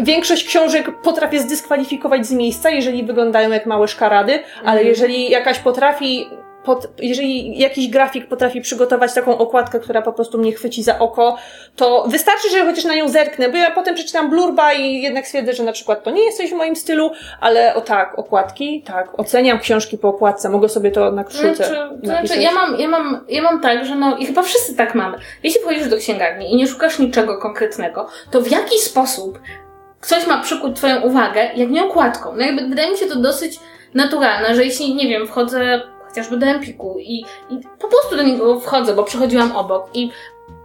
większość 0.00 0.46
książek 0.46 1.00
potrafię 1.02 1.40
zdyskwalifikować 1.40 2.26
z 2.26 2.32
miejsca, 2.32 2.70
jeżeli 2.70 3.04
wyglądają 3.04 3.50
jak 3.50 3.66
małe 3.66 3.88
szkarady, 3.88 4.32
ale 4.58 4.70
Mhm. 4.80 4.86
jeżeli 4.86 5.30
jakaś 5.30 5.58
potrafi 5.58 6.30
pod, 6.64 6.88
jeżeli 6.98 7.58
jakiś 7.58 7.88
grafik 7.88 8.28
potrafi 8.28 8.60
przygotować 8.60 9.14
taką 9.14 9.38
okładkę, 9.38 9.80
która 9.80 10.02
po 10.02 10.12
prostu 10.12 10.38
mnie 10.38 10.52
chwyci 10.52 10.82
za 10.82 10.98
oko, 10.98 11.36
to 11.76 12.04
wystarczy, 12.08 12.50
że 12.50 12.66
chociaż 12.66 12.84
na 12.84 12.94
nią 12.94 13.08
zerknę, 13.08 13.48
bo 13.48 13.56
ja 13.56 13.70
potem 13.70 13.94
przeczytam 13.94 14.30
blurba 14.30 14.72
i 14.72 15.02
jednak 15.02 15.26
stwierdzę, 15.26 15.52
że 15.52 15.62
na 15.62 15.72
przykład 15.72 16.04
to 16.04 16.10
nie 16.10 16.24
jest 16.24 16.38
coś 16.38 16.50
w 16.50 16.54
moim 16.54 16.76
stylu, 16.76 17.10
ale 17.40 17.74
o 17.74 17.80
tak, 17.80 18.18
okładki, 18.18 18.82
tak, 18.86 19.20
oceniam 19.20 19.58
książki 19.58 19.98
po 19.98 20.08
okładce, 20.08 20.48
mogę 20.48 20.68
sobie 20.68 20.90
to 20.90 21.12
na 21.12 21.24
Znaczy, 21.30 21.74
znaczy, 22.02 22.42
ja 22.42 22.52
mam, 22.52 22.80
ja, 22.80 22.88
mam, 22.88 23.24
ja 23.28 23.42
mam 23.42 23.60
tak, 23.60 23.84
że 23.84 23.94
no 23.94 24.16
i 24.16 24.26
chyba 24.26 24.42
wszyscy 24.42 24.76
tak 24.76 24.94
mamy. 24.94 25.18
Jeśli 25.42 25.60
wchodzisz 25.60 25.88
do 25.88 25.96
księgarni 25.96 26.52
i 26.52 26.56
nie 26.56 26.66
szukasz 26.66 26.98
niczego 26.98 27.38
konkretnego, 27.38 28.08
to 28.30 28.40
w 28.40 28.50
jaki 28.50 28.78
sposób 28.78 29.38
ktoś 30.00 30.26
ma 30.26 30.42
przykuć 30.42 30.76
twoją 30.76 31.00
uwagę, 31.00 31.50
jak 31.54 31.70
nie 31.70 31.84
okładką? 31.84 32.32
No 32.36 32.42
jakby 32.42 32.68
wydaje 32.68 32.90
mi 32.90 32.96
się 32.96 33.06
to 33.06 33.16
dosyć 33.16 33.60
naturalne, 33.94 34.54
że 34.54 34.64
jeśli, 34.64 34.94
nie 34.94 35.08
wiem, 35.08 35.26
wchodzę 35.26 35.82
chociażby 36.10 36.36
do 36.36 36.46
Empiku 36.46 36.96
i, 36.98 37.24
i 37.50 37.60
po 37.78 37.88
prostu 37.88 38.16
do 38.16 38.22
niego 38.22 38.60
wchodzę, 38.60 38.94
bo 38.94 39.04
przechodziłam 39.04 39.56
obok 39.56 39.88
i 39.94 40.10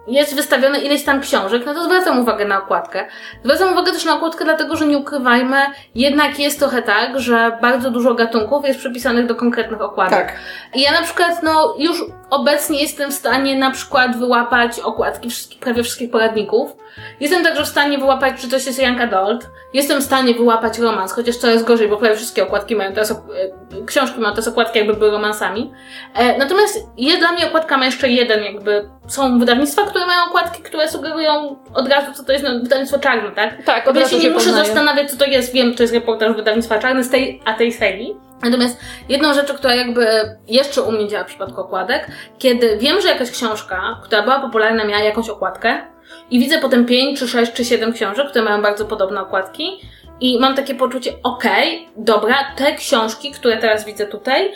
jest 0.07 0.35
wystawione 0.35 0.79
ileś 0.79 1.03
tam 1.03 1.21
książek, 1.21 1.63
no 1.65 1.73
to 1.73 1.83
zwracam 1.83 2.19
uwagę 2.19 2.45
na 2.45 2.63
okładkę. 2.63 3.05
Zwracam 3.43 3.73
uwagę 3.73 3.91
też 3.91 4.05
na 4.05 4.15
okładkę, 4.15 4.45
dlatego 4.45 4.75
że 4.75 4.87
nie 4.87 4.97
ukrywajmy, 4.97 5.57
jednak 5.95 6.39
jest 6.39 6.59
trochę 6.59 6.81
tak, 6.81 7.19
że 7.19 7.57
bardzo 7.61 7.91
dużo 7.91 8.13
gatunków 8.13 8.65
jest 8.65 8.79
przypisanych 8.79 9.25
do 9.25 9.35
konkretnych 9.35 9.81
okładek. 9.81 10.27
Tak. 10.27 10.35
I 10.73 10.81
ja 10.81 10.91
na 10.91 11.01
przykład, 11.01 11.43
no, 11.43 11.75
już 11.79 12.05
obecnie 12.29 12.81
jestem 12.81 13.11
w 13.11 13.13
stanie 13.13 13.55
na 13.55 13.71
przykład 13.71 14.19
wyłapać 14.19 14.79
okładki 14.79 15.29
wszystkich, 15.29 15.59
prawie 15.59 15.83
wszystkich 15.83 16.11
poradników. 16.11 16.75
Jestem 17.19 17.43
także 17.43 17.63
w 17.63 17.67
stanie 17.67 17.97
wyłapać, 17.97 18.41
czy 18.41 18.49
coś 18.49 18.65
jest 18.65 18.81
young 18.83 19.01
adult. 19.01 19.47
Jestem 19.73 20.01
w 20.01 20.03
stanie 20.03 20.33
wyłapać 20.33 20.79
romans, 20.79 21.11
chociaż 21.11 21.35
coraz 21.35 21.63
gorzej, 21.63 21.87
bo 21.87 21.97
prawie 21.97 22.15
wszystkie 22.15 22.43
okładki 22.43 22.75
mają 22.75 22.93
teraz, 22.93 23.11
e, 23.11 23.15
książki 23.85 24.19
mają 24.19 24.33
teraz 24.33 24.47
okładki 24.47 24.79
jakby 24.79 24.93
były 24.93 25.11
romansami. 25.11 25.71
E, 26.13 26.37
natomiast 26.37 26.79
jest 26.97 27.19
dla 27.19 27.31
mnie 27.31 27.47
okładka 27.47 27.77
ma 27.77 27.85
jeszcze 27.85 28.09
jeden 28.09 28.43
jakby, 28.43 28.89
są 29.07 29.39
wydawnictwa, 29.39 29.81
które 29.83 30.05
mają 30.05 30.25
okładki, 30.25 30.63
które 30.63 30.89
sugerują 30.89 31.55
od 31.73 31.87
razu, 31.87 32.13
co 32.13 32.23
to 32.23 32.31
jest 32.31 32.43
no, 32.43 32.59
wydawnictwo 32.59 32.99
czarne, 32.99 33.31
tak? 33.31 33.63
Tak, 33.63 33.87
od 33.87 33.95
ja 33.95 34.01
razu 34.01 34.15
się 34.15 34.21
się 34.21 34.27
nie 34.27 34.33
muszę 34.33 34.45
poznaje. 34.45 34.65
zastanawiać, 34.65 35.11
co 35.11 35.17
to 35.17 35.25
jest. 35.25 35.53
Wiem, 35.53 35.75
to 35.75 35.83
jest 35.83 35.93
reportaż 35.93 36.35
wydawnictwa 36.35 36.79
czarne 36.79 37.03
z 37.03 37.09
tej, 37.09 37.41
a 37.45 37.53
tej 37.53 37.73
serii. 37.73 38.15
Natomiast 38.41 38.79
jedną 39.09 39.33
rzeczą, 39.33 39.53
która 39.53 39.75
jakby 39.75 40.07
jeszcze 40.47 40.81
u 40.81 40.91
mnie 40.91 41.07
działa 41.07 41.23
w 41.23 41.27
przypadku 41.27 41.61
okładek, 41.61 42.07
kiedy 42.37 42.77
wiem, 42.77 43.01
że 43.01 43.07
jakaś 43.07 43.31
książka, 43.31 44.01
która 44.03 44.21
była 44.21 44.39
popularna, 44.39 44.85
miała 44.85 45.03
jakąś 45.03 45.29
okładkę 45.29 45.81
i 46.31 46.39
widzę 46.39 46.59
potem 46.59 46.85
5, 46.85 47.19
czy 47.19 47.27
6, 47.27 47.53
czy 47.53 47.65
7 47.65 47.93
książek, 47.93 48.29
które 48.29 48.45
mają 48.45 48.61
bardzo 48.61 48.85
podobne 48.85 49.21
okładki 49.21 49.81
i 50.19 50.39
mam 50.39 50.55
takie 50.55 50.75
poczucie, 50.75 51.11
okej, 51.23 51.87
dobra, 51.97 52.35
te 52.55 52.75
książki, 52.75 53.31
które 53.31 53.57
teraz 53.57 53.85
widzę 53.85 54.07
tutaj, 54.07 54.51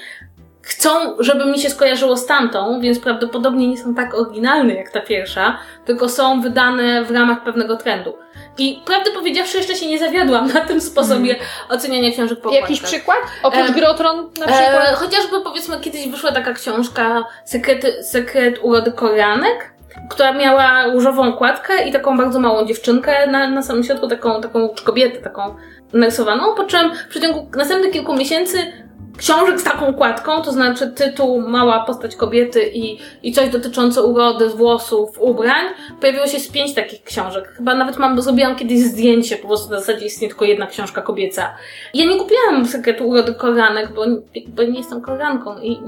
chcą, 0.69 0.89
żeby 1.19 1.45
mi 1.45 1.59
się 1.59 1.69
skojarzyło 1.69 2.17
z 2.17 2.25
tamtą, 2.25 2.81
więc 2.81 2.99
prawdopodobnie 2.99 3.67
nie 3.67 3.77
są 3.77 3.95
tak 3.95 4.15
oryginalne 4.15 4.73
jak 4.73 4.91
ta 4.91 5.01
pierwsza, 5.01 5.57
tylko 5.85 6.09
są 6.09 6.41
wydane 6.41 7.03
w 7.03 7.11
ramach 7.11 7.43
pewnego 7.43 7.77
trendu. 7.77 8.13
I 8.57 8.81
prawdę 8.85 9.11
powiedziawszy, 9.11 9.57
jeszcze 9.57 9.75
się 9.75 9.87
nie 9.87 9.99
zawiodłam 9.99 10.47
na 10.53 10.61
tym 10.61 10.81
sposobie 10.81 11.35
oceniania 11.69 12.11
książek 12.11 12.41
po 12.41 12.51
Jakiś 12.51 12.81
przykład? 12.81 13.17
Oprócz 13.43 13.67
Em, 13.67 13.73
Grotron 13.73 14.17
na 14.17 14.47
przykład? 14.47 14.89
E, 14.89 14.93
chociażby 14.93 15.41
powiedzmy 15.41 15.79
kiedyś 15.79 16.07
wyszła 16.07 16.31
taka 16.31 16.53
książka 16.53 17.23
Sekret, 17.45 18.05
Sekret 18.05 18.59
urody 18.61 18.91
Koreanek, 18.91 19.73
która 20.09 20.33
miała 20.33 20.85
różową 20.85 21.23
okładkę 21.23 21.87
i 21.87 21.91
taką 21.91 22.17
bardzo 22.17 22.39
małą 22.39 22.65
dziewczynkę 22.65 23.27
na, 23.27 23.49
na 23.49 23.61
samym 23.61 23.83
środku, 23.83 24.07
taką, 24.07 24.41
taką 24.41 24.69
kobietę 24.83 25.21
taką 25.21 25.55
narysowaną, 25.93 26.55
po 26.55 26.63
czym 26.63 26.95
w 26.95 27.07
przeciągu 27.07 27.49
następnych 27.55 27.93
kilku 27.93 28.13
miesięcy 28.13 28.88
książek 29.19 29.59
z 29.59 29.63
taką 29.63 29.87
okładką, 29.87 30.41
to 30.41 30.51
znaczy 30.51 30.87
tytuł 30.87 31.41
Mała 31.41 31.79
postać 31.85 32.15
kobiety 32.15 32.71
i, 32.73 32.99
i 33.23 33.33
coś 33.33 33.49
dotyczące 33.49 34.03
urody, 34.03 34.49
włosów, 34.49 35.09
ubrań, 35.19 35.65
pojawiło 36.01 36.27
się 36.27 36.39
z 36.39 36.47
pięć 36.47 36.73
takich 36.75 37.03
książek. 37.03 37.47
Chyba 37.57 37.75
nawet 37.75 37.97
mam, 37.97 38.21
zrobiłam 38.21 38.55
kiedyś 38.55 38.79
zdjęcie, 38.79 39.37
po 39.37 39.47
prostu 39.47 39.71
na 39.71 39.79
zasadzie 39.79 40.05
istnieje 40.05 40.29
tylko 40.29 40.45
jedna 40.45 40.67
książka 40.67 41.01
kobieca. 41.01 41.53
Ja 41.93 42.05
nie 42.05 42.15
kupiłam 42.15 42.67
sekretu 42.67 43.07
urody 43.07 43.33
koranek, 43.33 43.93
bo, 43.93 44.05
bo 44.47 44.63
nie 44.63 44.77
jestem 44.77 45.01
koranką 45.01 45.59
i 45.61 45.79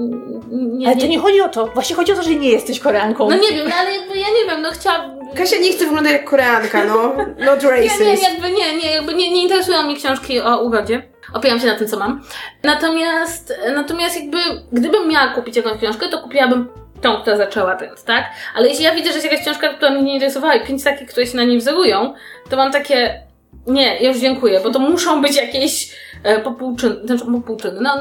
nie, 0.50 0.86
Ale 0.86 0.96
to 0.96 1.06
nie 1.06 1.18
chodzi 1.18 1.40
o 1.40 1.48
to. 1.48 1.66
Właśnie 1.66 1.96
chodzi 1.96 2.12
o 2.12 2.16
to, 2.16 2.22
że 2.22 2.34
nie 2.34 2.50
jesteś 2.50 2.80
Koreanką. 2.80 3.30
No 3.30 3.36
nie 3.36 3.56
wiem, 3.56 3.68
no 3.68 3.74
ale 3.80 3.92
jakby 3.92 4.18
ja 4.18 4.26
nie 4.26 4.50
wiem, 4.50 4.62
no 4.62 4.70
chciałam... 4.70 5.18
Kasia 5.34 5.56
nie 5.58 5.72
chce 5.72 5.84
wyglądać 5.84 6.12
jak 6.12 6.30
Koreanka, 6.30 6.84
no. 6.84 7.02
Not 7.46 7.62
Nie, 7.62 7.68
nie, 7.68 7.88
racist. 7.88 8.22
jakby 8.22 8.50
nie, 8.50 8.76
nie, 8.76 8.92
jakby 8.92 9.14
nie, 9.14 9.30
nie 9.30 9.42
interesują 9.42 9.82
mnie 9.82 9.96
książki 9.96 10.40
o 10.40 10.62
urodzie. 10.62 11.11
Opieram 11.32 11.60
się 11.60 11.66
na 11.66 11.74
tym, 11.74 11.88
co 11.88 11.98
mam. 11.98 12.22
Natomiast, 12.62 13.54
natomiast 13.74 14.16
jakby, 14.16 14.38
gdybym 14.72 15.08
miała 15.08 15.28
kupić 15.28 15.56
jakąś 15.56 15.78
książkę, 15.78 16.08
to 16.08 16.18
kupiłabym 16.18 16.68
tą, 17.00 17.20
która 17.20 17.36
zaczęła 17.36 17.76
trend, 17.76 18.04
tak? 18.04 18.24
Ale 18.54 18.68
jeśli 18.68 18.84
ja 18.84 18.94
widzę, 18.94 19.08
że 19.08 19.14
jest 19.14 19.24
jakaś 19.24 19.40
książka, 19.40 19.68
która 19.68 19.90
mnie 19.90 20.02
nie 20.02 20.14
interesowała 20.14 20.54
i 20.54 20.66
pięć 20.66 20.84
takich, 20.84 21.08
które 21.08 21.26
się 21.26 21.36
na 21.36 21.44
niej 21.44 21.58
wzorują, 21.58 22.14
to 22.50 22.56
mam 22.56 22.72
takie, 22.72 23.22
nie, 23.66 24.06
już 24.06 24.18
dziękuję, 24.18 24.60
bo 24.60 24.70
to 24.70 24.78
muszą 24.78 25.22
być 25.22 25.36
jakieś 25.36 25.96
e, 26.24 26.40
popłuczyny, 26.40 26.96
znaczy 27.04 27.24
popłuczyny, 27.32 27.80
no, 27.80 27.98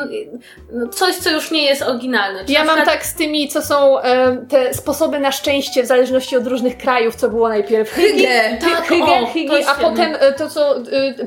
no 0.73 0.87
coś, 0.87 1.15
co 1.15 1.29
już 1.31 1.51
nie 1.51 1.65
jest 1.65 1.81
oryginalne. 1.81 2.43
Ja 2.47 2.59
mam 2.63 2.75
przykład- 2.75 2.95
tak 2.95 3.05
z 3.05 3.15
tymi, 3.15 3.47
co 3.47 3.61
są 3.61 3.99
e, 3.99 4.37
te 4.49 4.73
sposoby 4.73 5.19
na 5.19 5.31
szczęście 5.31 5.83
w 5.83 5.85
zależności 5.85 6.37
od 6.37 6.47
różnych 6.47 6.77
krajów, 6.77 7.15
co 7.15 7.29
było 7.29 7.49
najpierw. 7.49 7.91
Hygge. 7.91 8.57
Tak, 8.61 8.87
Hygge, 9.33 9.53
o, 9.53 9.57
jest 9.57 9.69
a 9.69 9.75
potem 9.75 10.15
e, 10.19 10.33
to, 10.33 10.49
co 10.49 10.75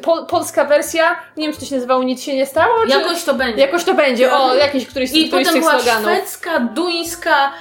po, 0.02 0.26
polska 0.26 0.64
wersja, 0.64 1.16
nie 1.37 1.44
wiem, 1.44 1.54
czy 1.54 1.61
to 1.61 1.66
się 1.66 1.74
nazywało 1.74 2.02
Nic 2.02 2.22
się 2.22 2.37
nie 2.37 2.46
stało, 2.46 2.74
czy... 2.83 2.98
Jakoś 2.98 3.24
to 3.24 3.35
będzie. 3.35 3.61
Jakoś 3.61 3.85
to 3.85 3.94
będzie, 3.94 4.33
o, 4.33 4.54
jakiś 4.54 4.87
któryś, 4.87 5.12
I 5.12 5.28
któryś 5.28 5.46
z 5.46 5.50
potem 5.50 5.62
tych 5.62 5.70
była 5.70 5.80
sloganów. 5.83 6.11
szwedzka, 6.11 6.61
duńska, 6.61 7.52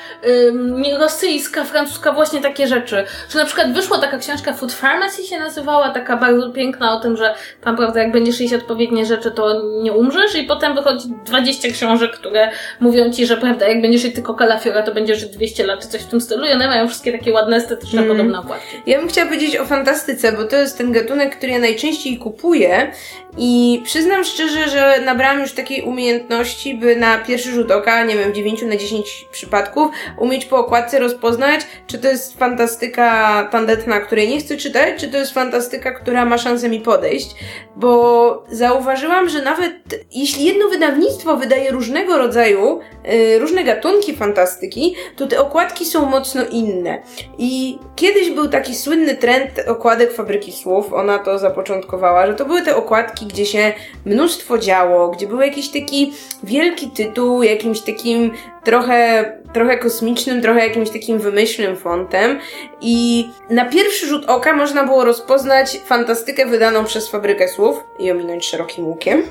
ym, 0.48 0.84
rosyjska, 1.00 1.64
francuska, 1.64 2.12
właśnie 2.12 2.42
takie 2.42 2.68
rzeczy. 2.68 3.06
Czy 3.30 3.38
na 3.38 3.46
przykład 3.46 3.74
wyszła 3.74 3.98
taka 4.00 4.18
książka 4.18 4.54
Food 4.54 4.74
Pharmacy 4.74 5.24
się 5.24 5.40
nazywała, 5.40 5.90
taka 5.90 6.18
bardzo 6.18 6.50
piękna 6.50 6.94
o 6.94 7.00
tym, 7.00 7.18
że 7.18 7.36
tam 7.64 7.78
prawda, 7.78 8.00
jak 8.00 8.12
będziesz 8.12 8.40
jeść 8.40 8.54
odpowiednie 8.54 9.06
rzeczy, 9.06 9.23
to 9.32 9.62
nie 9.82 9.94
umrzesz 9.94 10.36
i 10.36 10.44
potem 10.44 10.76
wychodzi 10.76 11.08
20 11.26 11.70
książek, 11.72 12.12
które 12.12 12.50
mówią 12.80 13.12
ci, 13.12 13.26
że 13.26 13.38
prawda, 13.38 13.68
jak 13.68 13.82
będziesz 13.82 14.04
jeść 14.04 14.16
tylko 14.16 14.34
kalafiora, 14.34 14.82
to 14.84 14.94
będziesz 14.94 15.20
żyć 15.20 15.30
200 15.30 15.66
lat, 15.66 15.82
czy 15.82 15.88
coś 15.88 16.02
w 16.02 16.08
tym 16.08 16.22
stylu 16.22 16.46
i 16.46 16.52
one 16.52 16.68
mają 16.68 16.88
wszystkie 16.88 17.12
takie 17.12 17.32
ładne, 17.34 17.58
estetyczne, 17.58 18.02
Mm. 18.02 18.12
podobne 18.18 18.40
okładki. 18.40 18.78
Ja 18.86 19.00
bym 19.00 19.08
chciała 19.08 19.28
powiedzieć 19.28 19.58
o 19.58 19.66
fantastyce, 19.66 20.32
bo 20.32 20.44
to 20.44 20.56
jest 20.58 20.78
ten 20.78 20.92
gatunek, 20.92 21.36
który 21.38 21.52
ja 21.52 21.60
najczęściej 21.60 22.18
kupuję 22.18 22.92
i 23.38 23.82
przyznam 23.86 24.24
szczerze, 24.24 24.70
że 24.70 25.00
nabrałam 25.06 25.40
już 25.40 25.52
takiej 25.54 25.82
umiejętności, 25.82 26.74
by 26.76 26.96
na 26.96 27.18
pierwszy 27.18 27.52
rzut 27.52 27.72
oka, 27.72 28.04
nie 28.04 28.18
wiem, 28.18 28.34
9 28.34 28.62
na 28.62 28.76
10 28.78 29.26
przypadków, 29.32 29.92
umieć 30.18 30.46
po 30.46 30.58
okładce 30.58 31.00
rozpoznać, 31.00 31.62
czy 31.88 31.98
to 31.98 32.08
jest 32.08 32.38
fantastyka 32.40 33.48
tandetna, 33.52 34.00
której 34.00 34.30
nie 34.30 34.40
chcę 34.40 34.58
czytać, 34.58 34.90
czy 35.00 35.08
to 35.08 35.18
jest 35.18 35.34
fantastyka, 35.34 35.92
która 35.92 36.26
ma 36.26 36.38
szansę 36.38 36.70
mi 36.70 36.80
podejść, 36.80 37.30
bo 37.76 38.44
zauważyłam, 38.52 39.13
że 39.30 39.42
nawet 39.42 39.74
jeśli 40.12 40.46
jedno 40.46 40.68
wydawnictwo 40.68 41.38
wydaje 41.38 41.72
różnego 41.72 42.18
rodzaju, 42.18 42.80
y, 43.14 43.40
różne 43.40 43.64
gatunki 43.64 44.16
fantastyki, 44.16 44.96
to 45.16 45.28
te 45.28 45.40
okładki 45.40 45.86
są 45.86 46.06
mocno 46.06 46.42
inne. 46.52 47.02
I 47.38 47.80
kiedyś 47.96 48.30
był 48.30 48.50
taki 48.50 48.76
słynny 48.76 49.16
trend 49.16 49.50
okładek 49.68 50.14
Fabryki 50.14 50.52
Słów, 50.52 50.94
ona 50.94 51.20
to 51.20 51.40
zapoczątkowała, 51.40 52.28
że 52.28 52.34
to 52.34 52.46
były 52.46 52.62
te 52.62 52.76
okładki, 52.76 53.26
gdzie 53.26 53.46
się 53.46 53.74
mnóstwo 54.06 54.58
działo, 54.58 55.10
gdzie 55.10 55.28
był 55.28 55.42
jakiś 55.42 55.70
taki 55.70 56.14
wielki 56.44 56.88
tytuł, 56.88 57.44
jakimś 57.44 57.82
takim 57.82 58.32
trochę, 58.64 59.32
trochę 59.54 59.78
kosmicznym, 59.78 60.42
trochę 60.42 60.68
jakimś 60.68 60.90
takim 60.90 61.20
wymyślnym 61.20 61.76
fontem 61.76 62.40
i 62.82 63.30
na 63.50 63.66
pierwszy 63.66 64.08
rzut 64.08 64.26
oka 64.26 64.54
można 64.54 64.84
było 64.84 65.06
rozpoznać 65.06 65.80
fantastykę 65.86 66.46
wydaną 66.46 66.86
przez 66.86 67.10
Fabrykę 67.10 67.48
Słów 67.48 67.84
i 68.00 68.12
ominąć 68.12 68.46
szerokim 68.46 68.88
łukiem. 68.88 69.24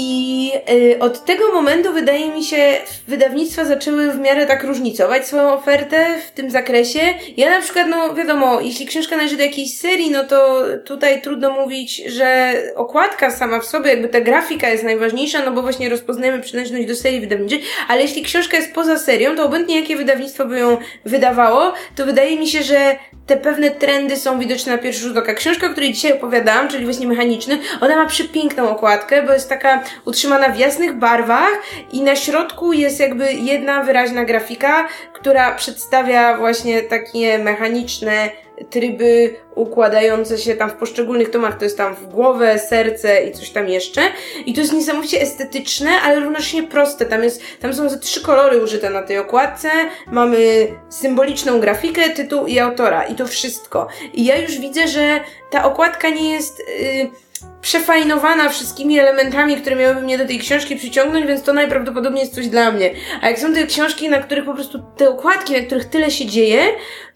I 0.00 0.52
y, 0.70 0.98
od 0.98 1.24
tego 1.24 1.52
momentu 1.52 1.92
wydaje 1.92 2.30
mi 2.30 2.44
się, 2.44 2.76
wydawnictwa 3.08 3.64
zaczęły 3.64 4.12
w 4.12 4.18
miarę 4.18 4.46
tak 4.46 4.64
różnicować 4.64 5.26
swoją 5.26 5.52
ofertę 5.52 6.06
w 6.26 6.30
tym 6.30 6.50
zakresie. 6.50 7.00
Ja 7.36 7.50
na 7.50 7.60
przykład, 7.60 7.86
no 7.90 8.14
wiadomo, 8.14 8.60
jeśli 8.60 8.86
książka 8.86 9.16
należy 9.16 9.36
do 9.36 9.42
jakiejś 9.42 9.78
serii, 9.78 10.10
no 10.10 10.24
to 10.24 10.64
tutaj 10.84 11.22
trudno 11.22 11.50
mówić, 11.50 11.96
że 11.96 12.54
okładka 12.74 13.30
sama 13.30 13.60
w 13.60 13.64
sobie, 13.64 13.90
jakby 13.90 14.08
ta 14.08 14.20
grafika 14.20 14.68
jest 14.68 14.84
najważniejsza, 14.84 15.44
no 15.44 15.52
bo 15.52 15.62
właśnie 15.62 15.88
rozpoznajemy 15.88 16.42
przynależność 16.42 16.86
do 16.86 16.94
serii 16.94 17.20
wydawniczej, 17.20 17.62
ale 17.88 18.02
jeśli 18.02 18.22
książka 18.22 18.56
jest 18.56 18.74
poza 18.74 18.98
serią, 18.98 19.36
to 19.36 19.44
obojętnie 19.44 19.80
jakie 19.80 19.96
wydawnictwo 19.96 20.44
by 20.44 20.58
ją 20.58 20.76
wydawało, 21.04 21.72
to 21.96 22.06
wydaje 22.06 22.38
mi 22.38 22.48
się, 22.48 22.62
że 22.62 22.96
te 23.28 23.36
pewne 23.36 23.70
trendy 23.70 24.16
są 24.16 24.38
widoczne 24.38 24.72
na 24.72 24.78
pierwszy 24.78 25.00
rzut 25.00 25.16
oka. 25.16 25.34
Książka, 25.34 25.66
o 25.66 25.70
której 25.70 25.92
dzisiaj 25.92 26.12
opowiadałam, 26.12 26.68
czyli 26.68 26.84
właśnie 26.84 27.06
mechaniczny, 27.06 27.58
ona 27.80 27.96
ma 27.96 28.06
przepiękną 28.06 28.70
okładkę, 28.70 29.22
bo 29.22 29.32
jest 29.32 29.48
taka 29.48 29.82
utrzymana 30.04 30.48
w 30.48 30.58
jasnych 30.58 30.98
barwach 30.98 31.62
i 31.92 32.02
na 32.02 32.16
środku 32.16 32.72
jest 32.72 33.00
jakby 33.00 33.32
jedna 33.32 33.82
wyraźna 33.82 34.24
grafika, 34.24 34.88
która 35.12 35.54
przedstawia 35.54 36.36
właśnie 36.36 36.82
takie 36.82 37.38
mechaniczne 37.38 38.30
tryby 38.70 39.36
układające 39.54 40.38
się 40.38 40.54
tam 40.54 40.70
w 40.70 40.74
poszczególnych 40.74 41.30
tomach, 41.30 41.58
to 41.58 41.64
jest 41.64 41.76
tam 41.76 41.94
w 41.94 42.06
głowę, 42.06 42.58
serce 42.58 43.22
i 43.22 43.32
coś 43.32 43.50
tam 43.50 43.68
jeszcze. 43.68 44.00
I 44.46 44.54
to 44.54 44.60
jest 44.60 44.72
niesamowicie 44.72 45.20
estetyczne, 45.20 45.90
ale 45.90 46.20
równocześnie 46.20 46.62
proste. 46.62 47.06
Tam, 47.06 47.24
jest, 47.24 47.42
tam 47.60 47.74
są 47.74 47.88
ze 47.88 47.98
trzy 47.98 48.22
kolory 48.22 48.62
użyte 48.62 48.90
na 48.90 49.02
tej 49.02 49.18
okładce. 49.18 49.70
Mamy 50.06 50.68
symboliczną 50.88 51.60
grafikę, 51.60 52.10
tytuł 52.10 52.46
i 52.46 52.58
autora. 52.58 53.04
I 53.04 53.14
to 53.14 53.26
wszystko. 53.26 53.88
I 54.14 54.24
ja 54.24 54.36
już 54.36 54.58
widzę, 54.58 54.88
że 54.88 55.20
ta 55.50 55.64
okładka 55.64 56.08
nie 56.08 56.32
jest... 56.32 56.58
Yy, 56.58 57.28
przefajnowana 57.60 58.48
wszystkimi 58.48 58.98
elementami, 58.98 59.56
które 59.56 59.76
miałyby 59.76 60.00
mnie 60.00 60.18
do 60.18 60.26
tej 60.26 60.38
książki 60.38 60.76
przyciągnąć, 60.76 61.26
więc 61.26 61.42
to 61.42 61.52
najprawdopodobniej 61.52 62.20
jest 62.20 62.34
coś 62.34 62.48
dla 62.48 62.70
mnie. 62.70 62.90
A 63.22 63.28
jak 63.28 63.38
są 63.38 63.54
te 63.54 63.66
książki, 63.66 64.08
na 64.08 64.18
których 64.18 64.44
po 64.44 64.54
prostu 64.54 64.82
te 64.96 65.10
okładki, 65.10 65.52
na 65.52 65.60
których 65.60 65.84
tyle 65.84 66.10
się 66.10 66.26
dzieje, 66.26 66.62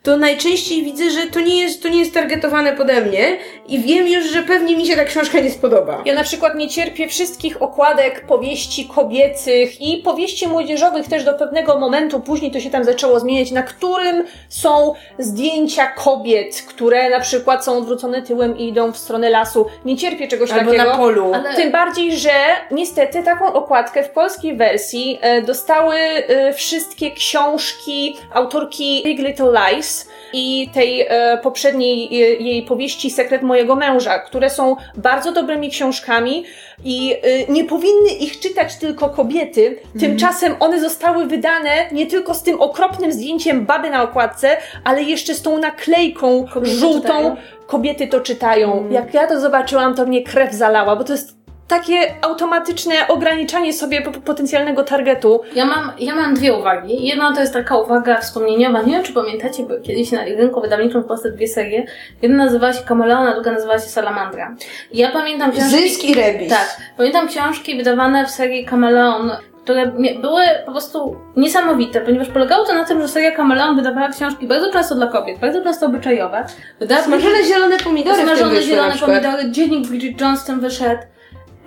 to 0.03 0.17
najczęściej 0.17 0.83
widzę, 0.85 1.11
że 1.11 1.27
to 1.27 1.41
nie 1.41 1.61
jest, 1.61 1.83
to 1.83 1.89
nie 1.89 1.99
jest 1.99 2.15
targetowane 2.15 2.73
pode 2.73 3.01
mnie 3.01 3.37
i 3.69 3.79
wiem 3.81 4.09
już, 4.09 4.25
że 4.25 4.43
pewnie 4.43 4.77
mi 4.77 4.87
się 4.87 4.97
ta 4.97 5.05
książka 5.05 5.41
nie 5.41 5.51
spodoba. 5.51 6.03
Ja 6.05 6.15
na 6.15 6.23
przykład 6.25 6.55
nie 6.55 6.69
cierpię 6.69 7.09
wszystkich 7.09 7.63
okładek 7.63 8.27
powieści 8.27 8.89
kobiecych 8.95 9.81
i 9.81 9.99
powieści 9.99 10.49
młodzieżowych 10.49 11.09
też 11.09 11.25
do 11.25 11.35
pewnego 11.35 11.79
momentu, 11.79 12.21
później 12.21 12.51
to 12.51 12.61
się 12.61 12.71
tam 12.71 12.85
zaczęło 12.85 13.21
zmieniać, 13.21 13.51
na 13.51 13.63
którym 13.63 14.25
są 14.49 14.95
zdjęcia 15.19 15.87
kobiet, 15.87 16.63
które 16.69 17.11
na 17.11 17.21
przykład 17.21 17.65
są 17.65 17.77
odwrócone 17.79 18.23
tyłem 18.23 18.59
i 18.59 18.69
idą 18.69 18.93
w 18.93 18.99
stronę 18.99 19.31
lasu. 19.31 19.67
Nie 19.85 19.97
cierpię 19.97 20.29
czegoś 20.29 20.51
Albo 20.51 20.71
takiego. 20.71 20.91
na 20.91 20.97
polu. 20.97 21.33
Ale- 21.35 21.55
Tym 21.57 21.73
bardziej, 21.73 22.17
że 22.17 22.31
niestety 22.71 23.23
taką 23.23 23.53
okładkę 23.53 24.03
w 24.03 24.11
polskiej 24.11 24.57
wersji 24.57 25.19
e, 25.21 25.43
dostały 25.43 25.95
e, 25.97 26.53
wszystkie 26.53 27.11
książki 27.11 28.17
autorki 28.33 29.03
Big 29.05 29.19
Little 29.19 29.53
Lies 29.53 29.92
i 30.33 30.71
tej 30.75 31.01
e, 31.09 31.39
poprzedniej 31.43 32.05
e, 32.05 32.17
jej 32.19 32.63
powieści 32.63 33.11
Sekret 33.11 33.43
mojego 33.43 33.77
męża, 33.77 34.19
które 34.19 34.51
są 34.51 34.77
bardzo 34.97 35.33
dobrymi 35.33 35.71
książkami 35.71 36.45
i 36.85 37.15
e, 37.23 37.53
nie 37.53 37.65
powinny 37.65 38.11
ich 38.21 38.41
czytać 38.41 38.77
tylko 38.77 39.09
kobiety. 39.09 39.79
Tymczasem 40.01 40.55
one 40.61 40.81
zostały 40.81 41.27
wydane 41.27 41.71
nie 41.93 42.07
tylko 42.07 42.35
z 42.35 42.43
tym 42.43 42.61
okropnym 42.61 43.13
zdjęciem 43.13 43.67
baby 43.67 43.91
na 43.91 44.03
okładce, 44.03 44.57
ale 44.85 45.03
jeszcze 45.03 45.35
z 45.35 45.43
tą 45.43 45.59
naklejką 45.59 46.47
Kobiety 46.55 46.77
żółtą. 46.77 47.01
czytają. 47.01 47.37
Kobiety 47.67 48.07
to 48.07 48.21
czytają. 48.21 48.89
Jak 48.91 49.15
ja 49.15 49.27
to 49.27 49.41
zobaczyłam, 49.41 49.95
to 49.95 50.07
mnie 50.07 50.23
krew 50.23 50.53
zalała, 50.53 50.97
bo 50.97 51.05
to 51.05 51.13
jest 51.13 51.42
takie 51.73 52.15
automatyczne 52.23 52.95
ograniczanie 53.09 53.73
sobie 53.73 54.03
po- 54.03 54.21
potencjalnego 54.21 54.85
targetu. 54.85 55.41
Ja 55.55 55.65
mam, 55.65 55.93
ja 55.99 56.15
mam 56.15 56.35
dwie 56.35 56.55
uwagi. 56.55 57.07
Jedna 57.07 57.35
to 57.35 57.41
jest 57.41 57.53
taka 57.53 57.79
uwaga 57.79 58.21
wspomnieniowa. 58.21 58.83
Nie 58.83 58.93
wiem, 58.93 59.03
czy 59.03 59.13
pamiętacie, 59.13 59.63
bo 59.63 59.75
kiedyś 59.83 60.13
na 60.13 60.25
rynku 60.25 60.61
wydawniczym 60.61 61.03
w 61.03 61.07
Polsce 61.07 61.31
dwie 61.31 61.49
serie. 61.49 61.87
Jedna 62.23 62.45
nazywała 62.45 62.73
się 62.73 62.83
Kameleon, 62.83 63.27
a 63.27 63.35
druga 63.35 63.53
nazywała 63.53 63.79
się 63.79 63.89
Salamandra. 63.89 64.55
Ja 64.93 65.11
pamiętam 65.11 65.53
książki... 65.53 65.71
Zysk 65.71 66.05
i 66.05 66.15
remis. 66.15 66.51
Tak. 66.51 66.77
Pamiętam 66.97 67.29
książki 67.29 67.77
wydawane 67.77 68.27
w 68.27 68.31
serii 68.31 68.65
Kameleon, 68.65 69.31
które 69.63 69.87
były 70.23 70.43
po 70.67 70.73
prostu 70.73 71.17
niesamowite, 71.37 72.01
ponieważ 72.01 72.29
polegało 72.29 72.67
to 72.67 72.75
na 72.75 72.85
tym, 72.85 73.03
że 73.03 73.09
seria 73.09 73.31
Kameleon 73.31 73.77
wydawała 73.77 74.09
książki 74.09 74.47
bardzo 74.47 74.73
często 74.73 74.95
dla 74.95 75.07
kobiet, 75.07 75.39
bardzo 75.39 75.63
często 75.65 75.87
obyczajowe. 75.87 76.47
Wydała 76.81 77.03
Smażone 77.03 77.45
zielone 77.45 77.79
pomidory 77.79 78.23
Smażone 78.23 78.63
zielone 78.63 78.95
pomidory, 78.99 79.51
dziennik 79.51 79.89
Bridget 79.89 80.21
Jones 80.21 80.45
tym 80.45 80.61
wyszedł. 80.61 81.12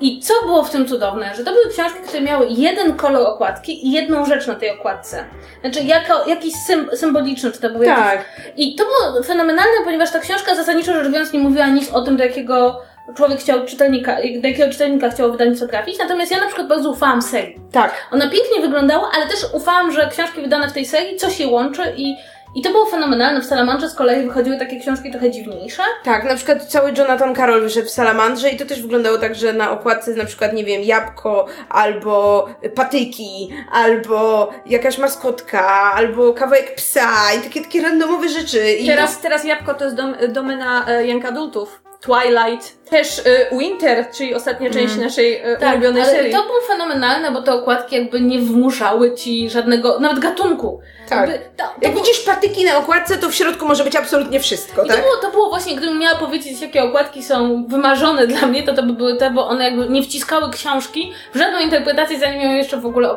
I 0.01 0.19
co 0.19 0.33
było 0.45 0.63
w 0.63 0.69
tym 0.69 0.87
cudowne? 0.87 1.35
Że 1.35 1.43
to 1.43 1.51
były 1.51 1.69
książki, 1.69 1.99
które 2.07 2.21
miały 2.21 2.47
jeden 2.49 2.93
kolor 2.93 3.27
okładki 3.27 3.87
i 3.87 3.91
jedną 3.91 4.25
rzecz 4.25 4.47
na 4.47 4.55
tej 4.55 4.71
okładce. 4.71 5.25
Znaczy 5.61 5.79
jako, 5.83 6.29
jakiś 6.29 6.53
sym, 6.67 6.89
symboliczny, 6.93 7.51
czy 7.51 7.61
to 7.61 7.69
był 7.69 7.83
jakiś... 7.83 8.03
Tak. 8.03 8.25
I 8.57 8.75
to 8.75 8.83
było 8.83 9.23
fenomenalne, 9.23 9.77
ponieważ 9.83 10.11
ta 10.11 10.19
książka 10.19 10.55
zasadniczo 10.55 10.93
rzecz 10.93 11.11
biorąc 11.11 11.33
nie 11.33 11.39
mówiła 11.39 11.67
nic 11.67 11.91
o 11.91 12.01
tym, 12.01 12.17
do 12.17 12.23
jakiego 12.23 12.81
człowiek 13.15 13.39
chciał 13.39 13.65
czytelnika, 13.65 14.17
do 14.41 14.47
jakiego 14.47 14.71
czytelnika 14.71 15.09
chciał 15.09 15.31
wydawnictwo 15.31 15.67
trafić. 15.67 15.99
Natomiast 15.99 16.31
ja 16.31 16.39
na 16.39 16.45
przykład 16.45 16.67
bardzo 16.67 16.89
ufałam 16.89 17.21
serii. 17.21 17.59
Tak. 17.71 17.93
Ona 18.11 18.29
pięknie 18.29 18.61
wyglądała, 18.61 19.11
ale 19.15 19.27
też 19.27 19.39
ufałam, 19.53 19.91
że 19.91 20.07
książki 20.07 20.41
wydane 20.41 20.67
w 20.67 20.73
tej 20.73 20.85
serii 20.85 21.17
coś 21.17 21.39
je 21.39 21.47
łączy 21.47 21.81
i, 21.97 22.15
i 22.55 22.61
to 22.61 22.69
było 22.69 22.85
fenomenalne. 22.85 23.41
W 23.41 23.45
Salamandrze 23.45 23.89
z 23.89 23.93
kolei 23.93 24.25
wychodziły 24.25 24.57
takie 24.57 24.79
książki 24.79 25.11
trochę 25.11 25.31
dziwniejsze. 25.31 25.83
Tak, 26.03 26.23
na 26.23 26.35
przykład 26.35 26.65
cały 26.65 26.93
Jonathan 26.97 27.35
Carroll 27.35 27.61
wyszedł 27.61 27.87
w 27.87 27.91
Salamandrze 27.91 28.49
i 28.49 28.57
to 28.57 28.65
też 28.65 28.81
wyglądało 28.81 29.17
tak, 29.17 29.35
że 29.35 29.53
na 29.53 29.71
okładce 29.71 30.11
jest 30.11 30.21
na 30.21 30.27
przykład, 30.27 30.53
nie 30.53 30.65
wiem, 30.65 30.81
jabłko, 30.81 31.45
albo 31.69 32.47
patyki, 32.75 33.49
albo 33.71 34.49
jakaś 34.65 34.97
maskotka, 34.97 35.67
albo 35.95 36.33
kawałek 36.33 36.75
psa 36.75 37.09
i 37.39 37.41
takie, 37.41 37.61
takie 37.61 37.81
randomowe 37.81 38.29
rzeczy. 38.29 38.71
I 38.73 38.87
Teraz, 38.87 39.19
teraz 39.21 39.45
Jabłko 39.45 39.73
to 39.73 39.83
jest 39.85 39.97
dom, 39.97 40.15
domena 40.29 40.85
e, 40.87 41.07
Young 41.07 41.25
Adultów. 41.25 41.81
Twilight, 42.05 42.89
też 42.89 43.19
e, 43.19 43.57
Winter, 43.57 44.05
czyli 44.11 44.35
ostatnia 44.35 44.69
część 44.69 44.95
naszej 44.95 45.35
e, 45.37 45.57
ulubionej 45.71 46.01
ale 46.01 46.11
serii. 46.11 46.33
to 46.33 46.43
było 46.43 46.61
fenomenalne, 46.67 47.31
bo 47.31 47.41
te 47.41 47.53
okładki 47.53 47.95
jakby 47.95 48.21
nie 48.21 48.39
wmuszały 48.39 49.15
ci 49.15 49.49
żadnego, 49.49 49.99
nawet 49.99 50.19
gatunku. 50.19 50.79
Tak. 51.09 51.29
Jakby, 51.29 51.45
to, 51.57 51.63
to 51.63 51.71
Jak 51.81 51.93
było- 51.93 52.03
widzisz 52.05 52.19
patyki 52.19 52.65
na 52.65 52.77
okładce, 52.77 53.17
to 53.17 53.29
w 53.29 53.35
środku 53.35 53.65
może 53.67 53.83
być 53.83 53.95
absolutnie 53.95 54.39
wszystko, 54.39 54.83
I 54.83 54.87
to 54.87 54.93
tak? 54.93 55.01
było, 55.03 55.15
to 55.17 55.31
było 55.31 55.49
właśnie, 55.49 55.75
gdybym 55.75 55.99
miała 55.99 56.15
powiedzieć, 56.19 56.61
jakie 56.61 56.83
okładki 56.83 57.23
są 57.23 57.65
wymarzone 57.67 58.27
dla 58.27 58.47
mnie, 58.47 58.63
to 58.63 58.73
to 58.73 58.83
by 58.83 58.93
były 58.93 59.17
te, 59.17 59.31
bo 59.31 59.47
one 59.47 59.63
jakby 59.63 59.89
nie 59.89 60.03
wciskały 60.03 60.51
książki 60.51 61.13
w 61.33 61.37
żadną 61.37 61.59
interpretację, 61.59 62.19
zanim 62.19 62.41
ją 62.41 62.51
jeszcze 62.55 62.77
w 62.77 62.85
ogóle 62.85 63.09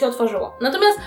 się 0.00 0.06
otworzyło. 0.06 0.56
Natomiast 0.60 0.98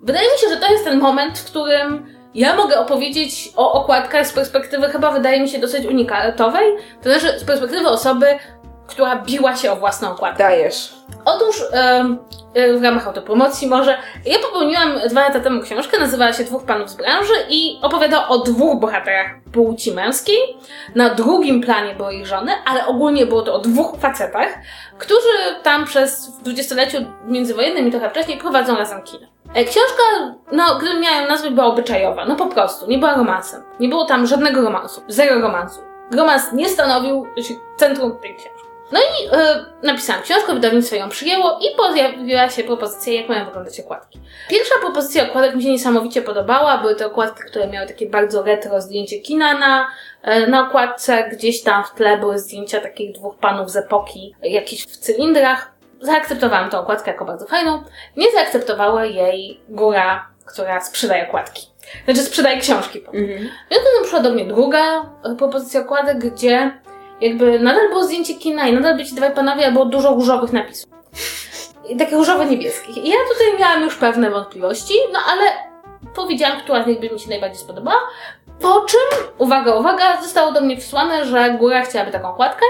wydaje 0.00 0.26
mi 0.32 0.38
się, 0.38 0.48
że 0.48 0.56
to 0.56 0.72
jest 0.72 0.84
ten 0.84 0.98
moment, 0.98 1.38
w 1.38 1.44
którym 1.44 2.19
ja 2.34 2.56
mogę 2.56 2.80
opowiedzieć 2.80 3.52
o 3.56 3.72
okładkach 3.72 4.26
z 4.26 4.32
perspektywy 4.32 4.88
chyba 4.88 5.10
wydaje 5.10 5.40
mi 5.40 5.48
się 5.48 5.58
dosyć 5.58 5.86
unikatowej, 5.86 6.76
to 7.02 7.10
znaczy 7.10 7.38
z 7.38 7.44
perspektywy 7.44 7.88
osoby, 7.88 8.26
która 8.86 9.16
biła 9.16 9.56
się 9.56 9.72
o 9.72 9.76
własną 9.76 10.10
okładkę. 10.10 10.38
Dajesz. 10.38 10.92
Otóż 11.24 11.62
e, 11.72 12.04
w 12.78 12.82
ramach 12.82 13.06
autopromocji 13.06 13.68
może, 13.68 13.98
ja 14.26 14.38
popełniłam 14.38 14.98
dwa 15.08 15.20
lata 15.20 15.40
temu 15.40 15.62
książkę, 15.62 15.98
nazywała 15.98 16.32
się 16.32 16.44
Dwóch 16.44 16.64
Panów 16.64 16.90
z 16.90 16.94
branży 16.94 17.32
i 17.48 17.78
opowiada 17.82 18.28
o 18.28 18.38
dwóch 18.38 18.80
bohaterach 18.80 19.26
płci 19.52 19.92
męskiej. 19.92 20.38
Na 20.94 21.14
drugim 21.14 21.60
planie 21.60 21.94
były 21.94 22.14
ich 22.14 22.26
żony, 22.26 22.52
ale 22.66 22.86
ogólnie 22.86 23.26
było 23.26 23.42
to 23.42 23.54
o 23.54 23.58
dwóch 23.58 23.96
facetach, 24.00 24.48
którzy 24.98 25.28
tam 25.62 25.84
przez 25.84 26.28
w 26.28 26.42
dwudziestoleciu 26.42 26.98
międzywojennym 27.24 27.88
i 27.88 27.90
trochę 27.90 28.10
wcześniej 28.10 28.38
prowadzą 28.38 28.76
razem 28.76 29.02
kino. 29.02 29.26
E, 29.54 29.64
Książka, 29.64 30.02
no, 30.52 30.78
gdybym 30.78 31.00
miała 31.00 31.16
ją 31.16 31.28
nazwać, 31.28 31.52
była 31.52 31.66
obyczajowa, 31.66 32.24
no 32.24 32.36
po 32.36 32.46
prostu, 32.46 32.86
nie 32.86 32.98
była 32.98 33.14
romansem. 33.14 33.62
Nie 33.80 33.88
było 33.88 34.04
tam 34.04 34.26
żadnego 34.26 34.62
romansu, 34.62 35.02
zero 35.08 35.40
romansu. 35.40 35.80
Romans 36.16 36.52
nie 36.52 36.68
stanowił 36.68 37.26
centrum 37.76 38.18
tej 38.22 38.34
książki. 38.34 38.60
No 38.92 38.98
i 39.00 39.36
e, 39.36 39.64
napisałam 39.82 40.22
książkę, 40.22 40.54
wydawnictwo 40.54 40.96
ją 40.96 41.08
przyjęło 41.08 41.58
i 41.60 41.76
pojawiła 41.76 42.50
się 42.50 42.64
propozycja, 42.64 43.12
jak 43.12 43.28
mają 43.28 43.44
wyglądać 43.44 43.80
okładki. 43.80 44.20
Pierwsza 44.48 44.74
propozycja 44.80 45.28
okładek 45.28 45.54
mi 45.54 45.62
się 45.62 45.70
niesamowicie 45.70 46.22
podobała. 46.22 46.78
Były 46.78 46.96
to 46.96 47.06
okładki, 47.06 47.42
które 47.50 47.66
miały 47.66 47.86
takie 47.86 48.06
bardzo 48.06 48.42
retro 48.42 48.80
zdjęcie 48.80 49.18
kina 49.18 49.58
na, 49.58 49.88
e, 50.22 50.46
na 50.46 50.68
okładce. 50.68 51.30
Gdzieś 51.32 51.62
tam 51.62 51.84
w 51.84 51.90
tle 51.90 52.18
były 52.18 52.38
zdjęcia 52.38 52.80
takich 52.80 53.12
dwóch 53.12 53.36
panów 53.38 53.70
z 53.70 53.76
epoki, 53.76 54.34
jakichś 54.42 54.82
w 54.86 54.96
cylindrach. 54.96 55.79
Zaakceptowałam 56.00 56.70
tę 56.70 56.78
okładkę 56.78 57.10
jako 57.10 57.24
bardzo 57.24 57.46
fajną. 57.46 57.82
Nie 58.16 58.32
zaakceptowała 58.32 59.04
jej 59.04 59.60
góra, 59.68 60.28
która 60.46 60.80
sprzedaje 60.80 61.28
okładki. 61.28 61.66
Znaczy 62.04 62.20
sprzedaje 62.20 62.60
książki. 62.60 62.98
Mhm. 62.98 63.44
I 63.44 63.74
potem 63.74 64.02
przyszła 64.02 64.20
do 64.20 64.30
mnie 64.30 64.44
druga 64.44 65.10
e, 65.24 65.34
propozycja 65.38 65.80
okładek, 65.80 66.18
gdzie 66.18 66.72
jakby 67.20 67.60
nadal 67.60 67.88
było 67.88 68.04
zdjęcie 68.04 68.34
kina 68.34 68.68
i 68.68 68.72
nadal 68.72 68.96
byli 68.96 69.14
dwaj 69.14 69.34
panowie, 69.34 69.66
a 69.66 69.70
było 69.70 69.84
dużo 69.84 70.14
różowych 70.14 70.52
napisów. 70.52 70.90
I 71.88 71.96
takie 71.96 72.16
różowo-niebieskich. 72.16 72.96
I 72.96 73.08
ja 73.08 73.16
tutaj 73.32 73.58
miałam 73.58 73.82
już 73.82 73.96
pewne 73.96 74.30
wątpliwości, 74.30 74.94
no 75.12 75.18
ale 75.32 75.42
powiedziałam, 76.14 76.60
która 76.60 76.84
z 76.84 76.86
nich 76.86 77.00
by 77.00 77.10
mi 77.10 77.20
się 77.20 77.28
najbardziej 77.28 77.58
spodobała. 77.58 78.00
Po 78.60 78.80
czym, 78.80 79.28
uwaga, 79.38 79.74
uwaga, 79.74 80.22
zostało 80.22 80.52
do 80.52 80.60
mnie 80.60 80.76
wysłane, 80.76 81.24
że 81.24 81.50
góra 81.50 81.82
chciałaby 81.82 82.12
taką 82.12 82.28
okładkę. 82.28 82.64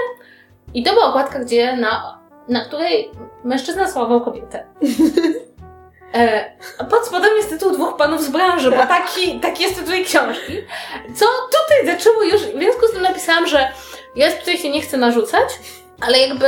I 0.73 0.83
to 0.83 0.93
była 0.93 1.05
okładka, 1.05 1.39
gdzie 1.39 1.77
na, 1.77 2.20
na 2.47 2.65
której 2.65 3.11
mężczyzna 3.43 3.91
sławał 3.91 4.21
kobietę. 4.21 4.63
E, 6.13 6.51
pod 6.89 7.05
spodem 7.07 7.37
jest 7.37 7.49
tytuł 7.49 7.71
dwóch 7.71 7.97
panów 7.97 8.23
z 8.23 8.29
branży, 8.29 8.71
bo 8.71 8.77
taki, 8.77 9.39
taki 9.39 9.63
jest 9.63 9.75
tytuł 9.75 9.93
książki. 10.05 10.53
Co 11.15 11.25
tutaj 11.25 11.95
zaczęło 11.95 12.23
już, 12.23 12.41
w 12.41 12.59
związku 12.59 12.87
z 12.87 12.91
tym 12.91 13.01
napisałam, 13.01 13.47
że 13.47 13.71
ja 14.15 14.31
tutaj 14.31 14.57
się 14.57 14.69
nie 14.69 14.81
chcę 14.81 14.97
narzucać, 14.97 15.49
ale 16.01 16.19
jakby 16.19 16.45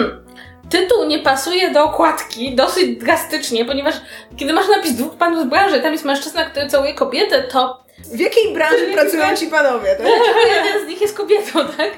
tytuł 0.70 1.04
nie 1.04 1.18
pasuje 1.18 1.70
do 1.70 1.84
okładki 1.84 2.54
dosyć 2.54 2.98
drastycznie, 2.98 3.64
ponieważ 3.64 3.94
kiedy 4.36 4.52
masz 4.52 4.68
napis 4.68 4.92
dwóch 4.92 5.14
panów 5.14 5.46
z 5.46 5.48
branży, 5.48 5.80
tam 5.80 5.92
jest 5.92 6.04
mężczyzna, 6.04 6.44
który 6.44 6.66
całuje 6.66 6.94
kobietę, 6.94 7.42
to 7.42 7.82
W 7.98 8.20
jakiej 8.20 8.54
branży 8.54 8.86
pracują 8.94 9.36
ci 9.36 9.46
panowie, 9.46 9.96
tak? 9.96 10.06
jeden 10.56 10.84
z 10.84 10.88
nich 10.88 11.00
jest 11.00 11.16
kobietą, 11.16 11.52
tak? 11.76 11.90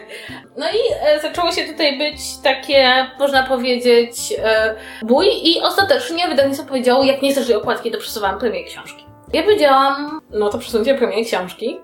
No 0.57 0.67
i 0.67 1.09
e, 1.09 1.21
zaczęło 1.21 1.53
się 1.53 1.64
tutaj 1.64 1.99
być 1.99 2.17
takie, 2.43 3.07
można 3.19 3.43
powiedzieć, 3.43 4.17
e, 4.45 4.75
bój 5.03 5.27
i 5.43 5.61
ostatecznie 5.61 6.29
wydawnictwo 6.29 6.69
powiedziało, 6.69 7.05
jak 7.05 7.23
nie 7.23 7.33
chcesz 7.33 7.47
tej 7.47 7.57
okładki, 7.57 7.90
to 7.90 7.99
przesuwam 7.99 8.38
premię 8.38 8.64
książki. 8.64 9.05
Ja 9.33 9.43
powiedziałam, 9.43 10.21
no 10.31 10.49
to 10.49 10.59
przesuńcie 10.59 10.95
premię 10.95 11.25
książki. 11.25 11.79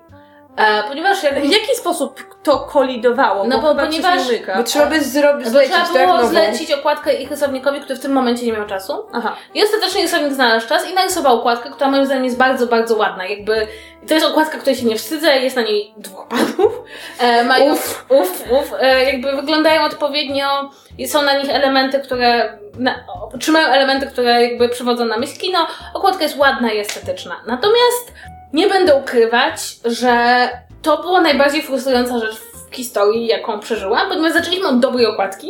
E, 0.57 0.83
ponieważ 0.83 1.23
jak, 1.23 1.41
W 1.41 1.51
jaki 1.51 1.75
sposób 1.75 2.23
to 2.43 2.59
kolidowało? 2.59 3.43
No 3.43 3.59
bo 3.59 3.67
chyba 3.67 3.83
ponieważ-. 3.83 4.27
Bo 4.57 4.63
trzeba 4.63 4.85
by 4.85 5.03
zrobić, 5.03 5.45
bo 5.45 5.51
zlecić, 5.51 5.73
trzeba 5.73 5.93
tak? 5.93 6.05
było 6.05 6.17
Nową. 6.17 6.29
zlecić 6.29 6.71
okładkę 6.71 7.13
ich 7.13 7.29
rysownikowi, 7.29 7.79
który 7.81 7.95
w 7.95 8.01
tym 8.01 8.11
momencie 8.11 8.45
nie 8.45 8.53
miał 8.53 8.65
czasu. 8.67 9.05
Aha. 9.13 9.35
I 9.53 9.63
ostatecznie 9.63 10.01
rysownik 10.01 10.33
znalazł 10.33 10.67
czas 10.67 10.89
i 10.91 10.93
narysował 10.93 11.39
okładkę, 11.39 11.69
która 11.69 11.91
moim 11.91 12.05
zdaniem 12.05 12.25
jest 12.25 12.37
bardzo, 12.37 12.67
bardzo 12.67 12.95
ładna. 12.95 13.25
Jakby 13.25 13.67
to 14.07 14.13
jest 14.13 14.25
okładka, 14.25 14.57
której 14.57 14.75
się 14.75 14.85
nie 14.85 14.95
wstydzę, 14.95 15.39
jest 15.39 15.55
na 15.55 15.61
niej 15.61 15.93
dwóch 15.97 16.27
panów. 16.27 16.81
E, 17.19 17.43
mają, 17.43 17.73
uf, 17.73 18.05
uf, 18.09 18.43
uf 18.51 18.73
e, 18.79 19.03
jakby 19.03 19.31
wyglądają 19.35 19.83
odpowiednio 19.83 20.69
i 20.97 21.07
są 21.07 21.21
na 21.21 21.37
nich 21.37 21.49
elementy, 21.49 21.99
które, 21.99 22.59
na, 22.79 22.95
o, 23.07 23.37
trzymają 23.37 23.67
elementy, 23.67 24.07
które 24.07 24.43
jakby 24.47 24.69
przywodzą 24.69 25.05
na 25.05 25.17
myśl 25.17 25.39
kino. 25.39 25.67
Okładka 25.93 26.23
jest 26.23 26.37
ładna 26.37 26.71
i 26.71 26.79
estetyczna. 26.79 27.35
Natomiast 27.47 28.13
nie 28.53 28.67
będę 28.67 28.95
ukrywać, 28.95 29.75
że 29.85 30.47
to 30.81 31.01
była 31.01 31.21
najbardziej 31.21 31.61
frustrująca 31.61 32.19
rzecz 32.19 32.35
w 32.35 32.75
historii, 32.75 33.27
jaką 33.27 33.59
przeżyłam, 33.59 34.09
ponieważ 34.09 34.33
zaczęliśmy 34.33 34.67
od 34.67 34.79
dobrej 34.79 35.05
okładki 35.05 35.49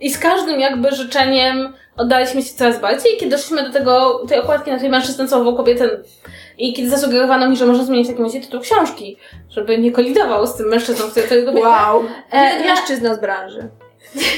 i 0.00 0.10
z 0.10 0.18
każdym 0.18 0.60
jakby 0.60 0.92
życzeniem 0.92 1.72
oddaliśmy 1.96 2.42
się 2.42 2.54
coraz 2.54 2.80
bardziej 2.80 3.14
i 3.14 3.16
kiedy 3.16 3.30
doszliśmy 3.30 3.62
do 3.62 3.72
tego, 3.72 4.22
tej 4.28 4.38
okładki, 4.38 4.70
na 4.70 4.76
której 4.76 4.90
mężczyzna 4.90 5.28
całował 5.28 5.56
kobietę 5.56 5.90
i 6.58 6.72
kiedy 6.72 6.90
zasugerowano 6.90 7.48
mi, 7.48 7.56
że 7.56 7.66
można 7.66 7.84
zmienić 7.84 8.06
w 8.06 8.10
takim 8.10 8.24
razie 8.24 8.40
tytuł 8.40 8.60
książki, 8.60 9.16
żeby 9.50 9.78
nie 9.78 9.92
kolidował 9.92 10.46
z 10.46 10.56
tym 10.56 10.68
mężczyzną, 10.68 11.06
który 11.06 11.26
to 11.28 11.46
kobieta. 11.46 11.68
Wow. 11.68 12.04
E, 12.30 12.64
mężczyzna 12.64 13.14
z 13.14 13.20
branży. 13.20 13.68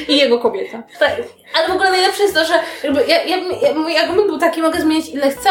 I 0.09 0.17
jego 0.17 0.39
kobieta. 0.39 0.83
tak, 0.99 1.13
ale 1.55 1.69
w 1.69 1.71
ogóle 1.71 1.91
najlepsze 1.91 2.23
jest 2.23 2.35
to, 2.35 2.45
że 2.45 2.55
jakby 2.85 3.05
ja, 3.07 3.23
ja, 3.23 3.37
ja, 3.37 3.75
mój 3.75 3.99
argument 3.99 4.27
był 4.27 4.39
taki, 4.39 4.63
mogę 4.63 4.81
zmienić 4.81 5.09
ile 5.09 5.31
chcę 5.31 5.51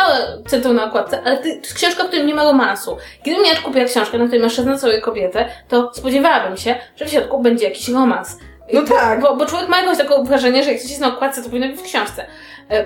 tytuł 0.49 0.73
na 0.73 0.86
okładce, 0.86 1.21
ale 1.26 1.38
to 1.38 1.47
jest 1.47 1.73
książka, 1.73 2.03
w 2.03 2.07
której 2.07 2.26
nie 2.26 2.36
ma 2.36 2.43
romansu. 2.43 2.97
Gdybym 3.21 3.45
ja 3.45 3.55
kupiła 3.55 3.86
książkę, 3.86 4.17
na 4.17 4.26
której 4.26 4.41
mężczyzna 4.41 4.78
całuje 4.78 5.01
kobietę, 5.01 5.45
to 5.69 5.91
spodziewałabym 5.93 6.57
się, 6.57 6.76
że 6.95 7.05
w 7.05 7.09
środku 7.09 7.39
będzie 7.39 7.65
jakiś 7.65 7.89
romans. 7.89 8.38
No 8.73 8.82
tak. 8.82 9.21
Bo, 9.21 9.36
bo 9.36 9.45
człowiek 9.45 9.69
ma 9.69 9.82
jakieś 9.82 9.97
takie 9.97 10.23
wrażenie, 10.23 10.63
że 10.63 10.71
jak 10.71 10.82
coś 10.82 10.89
jest 10.89 11.01
na 11.01 11.07
okładce, 11.07 11.43
to 11.43 11.49
powinno 11.49 11.67
być 11.67 11.78
w 11.78 11.84
książce. 11.84 12.26
E, 12.71 12.86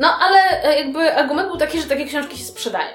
No 0.00 0.08
ale 0.20 0.62
e, 0.64 0.78
jakby 0.78 1.14
argument 1.14 1.48
był 1.48 1.56
taki, 1.58 1.80
że 1.80 1.88
takie 1.88 2.04
książki 2.06 2.38
się 2.38 2.44
sprzedają. 2.44 2.88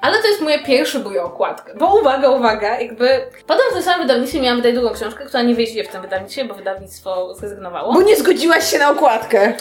Ale 0.00 0.22
to 0.22 0.28
jest 0.28 0.40
moje 0.40 0.58
pierwsze 0.58 0.98
bój 0.98 1.18
o 1.18 1.24
okładkę. 1.24 1.72
Bo 1.74 2.00
uwaga, 2.00 2.30
uwaga, 2.30 2.80
jakby... 2.80 3.08
Potem 3.46 3.64
w 3.70 3.74
tym 3.74 3.82
samym 3.82 4.00
wydawnictwie 4.00 4.40
miałam 4.40 4.58
tutaj 4.58 4.74
drugą 4.74 4.90
książkę, 4.90 5.24
która 5.24 5.42
nie 5.42 5.54
wyjdzie 5.54 5.84
w 5.84 5.88
tym 5.88 6.02
wydawnictwie, 6.02 6.44
bo 6.44 6.54
wydawnictwo 6.54 7.34
zrezygnowało. 7.34 7.92
Bo 7.92 8.02
nie 8.02 8.16
zgodziłaś 8.16 8.70
się 8.70 8.78
na 8.78 8.90
okładkę. 8.90 9.52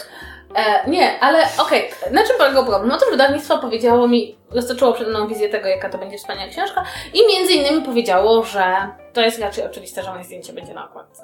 E, 0.55 0.89
nie, 0.89 1.19
ale 1.19 1.43
okej, 1.57 1.89
na 2.11 2.27
czym 2.27 2.37
polegał 2.37 2.65
problem? 2.65 2.91
Otóż 2.91 3.09
wydawnictwo 3.11 3.57
powiedziało 3.57 4.07
mi, 4.07 4.37
roztoczyło 4.51 4.93
przede 4.93 5.09
mną 5.09 5.27
wizję 5.27 5.49
tego, 5.49 5.67
jaka 5.67 5.89
to 5.89 5.97
będzie 5.97 6.17
wspaniała 6.17 6.51
książka 6.51 6.83
i 7.13 7.27
między 7.27 7.53
innymi 7.53 7.81
powiedziało, 7.81 8.43
że 8.43 8.63
to 9.13 9.21
jest 9.21 9.39
raczej 9.39 9.65
oczywiste, 9.65 10.03
że 10.03 10.11
moje 10.11 10.23
zdjęcie 10.23 10.53
będzie 10.53 10.73
na 10.73 10.85
okładce. 10.85 11.21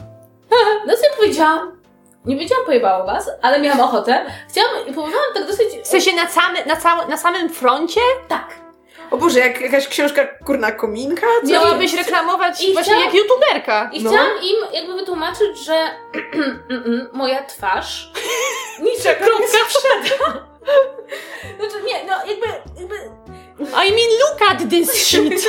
No 0.87 0.93
co 0.93 1.03
ja 1.03 1.15
powiedziałam? 1.17 1.81
Nie 2.25 2.35
wiedziałam, 2.35 2.65
pojebało 2.65 3.05
was, 3.05 3.31
ale 3.41 3.61
miałam 3.61 3.81
ochotę. 3.81 4.25
Chciałam 4.49 4.71
i 4.81 4.93
próbowałam 4.93 5.33
tak 5.33 5.47
dosyć... 5.47 5.67
W 5.83 5.87
sensie 5.87 6.15
na, 6.15 6.27
samy, 6.27 6.65
na, 6.65 6.75
całe, 6.75 7.07
na 7.07 7.17
samym 7.17 7.49
froncie 7.49 8.01
Tak. 8.27 8.64
O 9.15 9.17
Boże, 9.17 9.39
jak 9.39 9.61
jakaś 9.61 9.87
książka 9.87 10.27
kurna 10.45 10.71
kominka? 10.71 11.27
Co? 11.43 11.51
miałabyś 11.53 11.93
reklamować 11.93 12.63
I 12.63 12.73
właśnie 12.73 12.93
chciałam- 12.93 13.05
jak 13.05 13.13
youtuberka. 13.23 13.89
I 13.93 14.03
No. 14.03 14.09
chciałam 14.09 14.31
im 14.43 14.55
jakby 14.73 14.93
wytłumaczyć, 14.93 15.57
że 15.65 15.73
moja 17.13 17.43
twarz 17.43 18.11
niczego 18.83 19.25
nie 19.39 19.47
sprzeda. 19.47 20.33
Znaczy 21.59 21.83
nie, 21.85 22.03
no 22.07 22.13
jakby, 22.27 22.47
jakby 22.81 22.95
I 23.59 23.91
mean, 23.91 24.09
look 24.19 24.51
at 24.51 24.69
this 24.69 24.93
shit. 25.07 25.43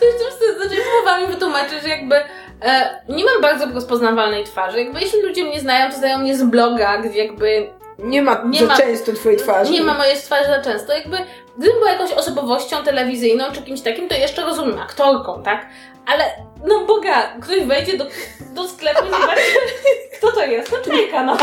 To 0.00 0.04
jest 0.06 0.18
też 0.18 0.56
znaczy 0.56 0.76
próbowałam 0.90 1.20
im 1.24 1.30
wytłumaczyć, 1.30 1.82
że 1.82 1.88
jakby 1.88 2.14
e, 2.62 3.00
nie 3.08 3.24
mam 3.24 3.40
bardzo 3.42 3.66
rozpoznawalnej 3.74 4.44
twarzy. 4.44 4.78
Jakby 4.82 5.00
jeśli 5.00 5.22
ludzie 5.22 5.44
mnie 5.44 5.60
znają, 5.60 5.90
to 5.90 5.96
znają 5.96 6.18
mnie 6.18 6.36
z 6.36 6.42
bloga, 6.42 6.98
gdzie 6.98 7.18
jakby 7.24 7.70
Nie 7.98 8.22
ma 8.22 8.42
Nie 8.44 8.58
za 8.60 8.66
ma- 8.66 8.76
często 8.76 9.12
twojej 9.12 9.38
twarzy. 9.38 9.72
nie 9.72 9.80
ma 9.82 9.94
mojej 9.94 10.16
twarzy 10.16 10.46
za 10.48 10.62
często. 10.62 10.92
Jakby 10.92 11.16
gdybym 11.58 11.78
była 11.78 11.90
jakąś 11.90 12.12
osobowością 12.12 12.84
telewizyjną 12.84 13.44
czy 13.52 13.62
kimś 13.62 13.80
takim, 13.80 14.08
to 14.08 14.14
jeszcze 14.14 14.42
rozumiem, 14.42 14.78
aktorką, 14.78 15.42
tak? 15.42 15.66
Ale 16.06 16.24
no 16.66 16.84
Boga, 16.86 17.22
ktoś 17.40 17.64
wejdzie 17.64 17.98
do, 17.98 18.06
do 18.40 18.68
sklepu 18.68 19.06
i 19.06 19.10
zobaczy, 19.10 19.40
kto 20.18 20.32
to 20.32 20.44
jest, 20.44 20.70
to 20.70 20.90
czajka, 20.90 21.22
no. 21.22 21.36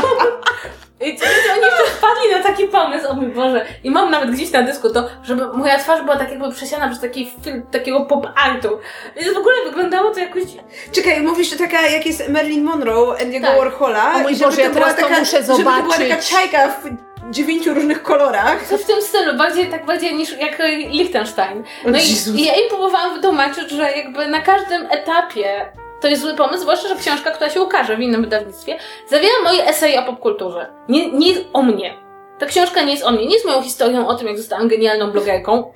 I 1.06 1.18
co, 1.18 1.26
oni 1.54 1.62
jeszcze 1.62 1.84
wpadli 1.84 2.32
na 2.32 2.44
taki 2.44 2.68
pomysł, 2.68 3.08
o 3.08 3.14
mój 3.14 3.26
Boże. 3.28 3.66
I 3.84 3.92
mam 3.92 4.12
nawet 4.12 4.32
gdzieś 4.32 4.52
na 4.52 4.62
dysku 4.64 4.90
to, 4.90 5.08
żeby 5.24 5.48
moja 5.54 5.78
twarz 5.80 6.02
była 6.02 6.16
tak 6.18 6.30
jakby 6.30 6.52
przesiana 6.52 6.88
przez 6.88 7.02
taki 7.02 7.32
film, 7.44 7.66
takiego 7.72 8.06
pop-artu. 8.06 8.70
Więc 9.16 9.34
w 9.34 9.38
ogóle 9.38 9.56
wyglądało 9.66 10.12
to 10.12 10.20
jakoś... 10.20 10.44
Czekaj, 10.92 11.22
mówisz, 11.22 11.50
że 11.50 11.56
taka 11.58 11.82
jak 11.88 12.06
jest 12.06 12.30
Marilyn 12.30 12.64
Monroe, 12.64 13.16
Andy'ego 13.18 13.42
Tak. 13.46 13.58
Warhola. 13.58 14.14
O 14.16 14.20
mój 14.20 14.36
żeby 14.36 14.46
Boże, 14.46 14.62
ja 14.62 14.70
teraz 14.70 14.96
to 14.96 15.02
taka, 15.02 15.20
muszę 15.20 15.44
Żeby 15.44 15.48
to 15.48 15.58
była 15.58 15.78
zobaczyć. 15.78 16.10
taka 16.10 16.22
czajka 16.22 16.68
w 16.68 17.11
dziewięciu 17.30 17.74
różnych 17.74 18.04
kolorach. 18.04 18.68
Coś 18.68 18.82
w 18.82 18.86
tym 18.86 19.02
stylu, 19.02 19.38
bardziej 19.38 19.68
tak 19.68 19.86
bardziej 19.86 20.16
niż 20.16 20.38
jak 20.38 20.60
Liechtenstein. 20.90 21.64
No 21.86 21.98
i, 21.98 22.42
i 22.42 22.46
ja 22.46 22.54
im 22.54 22.70
próbowałam 22.70 23.14
wytłumaczyć, 23.16 23.70
że 23.70 23.92
jakby 23.92 24.28
na 24.28 24.42
każdym 24.42 24.86
etapie 24.86 25.72
to 26.02 26.08
jest 26.08 26.22
zły 26.22 26.34
pomysł, 26.34 26.62
zwłaszcza, 26.62 26.88
że 26.88 26.96
książka, 26.96 27.32
która 27.32 27.50
się 27.50 27.62
ukaże 27.62 27.98
w 27.98 28.00
innym 28.00 28.22
wydawnictwie, 28.22 28.78
zawiera 29.10 29.34
moje 29.44 29.68
eseje 29.68 30.00
o 30.00 30.04
popkulturze. 30.04 30.74
Nie, 30.90 31.12
nie 31.12 31.30
jest 31.30 31.42
o 31.54 31.62
mnie. 31.62 31.98
Ta 32.40 32.46
książka 32.46 32.82
nie 32.82 32.92
jest 32.92 33.04
o 33.04 33.12
mnie, 33.12 33.26
nie 33.26 33.34
jest 33.34 33.46
moją 33.46 33.62
historią 33.62 34.08
o 34.08 34.16
tym, 34.16 34.28
jak 34.28 34.38
zostałam 34.38 34.68
genialną 34.68 35.12
blogerką. 35.12 35.74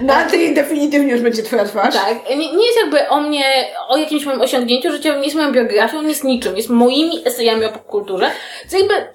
Na 0.00 0.24
tej 0.24 0.54
definitywnie 0.54 1.12
już 1.12 1.20
będzie 1.20 1.42
twoja 1.42 1.64
twarz. 1.64 1.94
Tak, 1.94 2.30
nie, 2.30 2.36
nie 2.36 2.66
jest 2.66 2.78
jakby 2.80 3.08
o 3.08 3.20
mnie, 3.20 3.44
o 3.88 3.96
jakimś 3.96 4.24
moim 4.24 4.40
osiągnięciu 4.40 4.92
życiowym, 4.92 5.20
nie 5.20 5.26
jest 5.26 5.36
moją 5.36 5.52
biografią, 5.52 6.02
nie 6.02 6.08
jest 6.08 6.24
niczym, 6.24 6.56
jest 6.56 6.68
moimi 6.68 7.22
esejami 7.26 7.64
o 7.64 7.68
popkulturze. 7.68 8.30
Więc 8.62 8.72
jakby, 8.72 9.06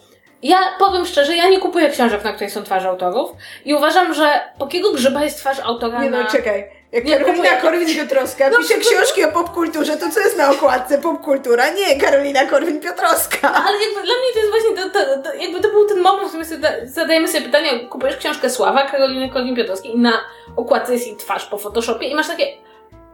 ja 0.43 0.57
powiem 0.79 1.05
szczerze, 1.05 1.35
ja 1.35 1.49
nie 1.49 1.59
kupuję 1.59 1.89
książek, 1.89 2.23
na 2.23 2.33
których 2.33 2.51
są 2.51 2.63
twarze 2.63 2.89
autorów 2.89 3.31
i 3.65 3.73
uważam, 3.73 4.13
że 4.13 4.39
po 4.59 4.67
kiego 4.67 4.91
grzyba 4.91 5.23
jest 5.23 5.37
twarz 5.37 5.59
autora 5.59 6.03
Nie 6.03 6.09
na... 6.09 6.23
no, 6.23 6.29
czekaj. 6.31 6.79
Jak 6.91 7.05
Nie, 7.05 7.17
Karolina. 7.17 7.61
Korwin-Piotrowska 7.61 8.49
pisze 8.57 8.77
książki 8.77 9.23
o 9.23 9.27
popkulturze, 9.31 9.97
to 9.97 10.09
co 10.09 10.19
jest 10.19 10.37
na 10.37 10.51
okładce? 10.51 10.97
Popkultura? 10.97 11.69
Nie, 11.69 11.99
Karolina 11.99 12.45
Korwin-Piotrowska. 12.45 13.51
Ale 13.53 13.77
jakby 13.85 14.01
dla 14.03 14.13
mnie 14.15 14.33
to 14.33 14.39
jest 14.39 14.51
właśnie, 14.51 14.75
to, 14.75 14.89
to, 14.89 15.23
to, 15.23 15.33
jakby 15.35 15.59
to 15.61 15.69
był 15.69 15.87
ten 15.87 15.99
moment, 15.99 16.25
w 16.25 16.27
którym 16.27 16.45
sobie 16.45 16.59
da- 16.59 16.85
zadajemy 16.85 17.27
sobie 17.27 17.45
pytanie, 17.45 17.79
kupujesz 17.79 18.17
książkę 18.17 18.49
Sława 18.49 18.83
Karoliny 18.85 19.29
Korwin-Piotrowskiej 19.29 19.93
i 19.95 19.97
na 19.99 20.13
okładce 20.55 20.93
jest 20.93 21.07
jej 21.07 21.15
twarz 21.15 21.45
po 21.45 21.57
Photoshopie 21.57 22.07
i 22.07 22.15
masz 22.15 22.27
takie, 22.27 22.47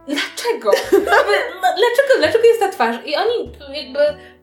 dlaczego? 0.06 0.70
No, 1.62 1.68
dlaczego, 1.76 2.18
dlaczego 2.18 2.44
jest 2.44 2.60
ta 2.60 2.68
twarz? 2.68 2.96
I 3.04 3.16
oni 3.16 3.52
jakby, 3.72 3.98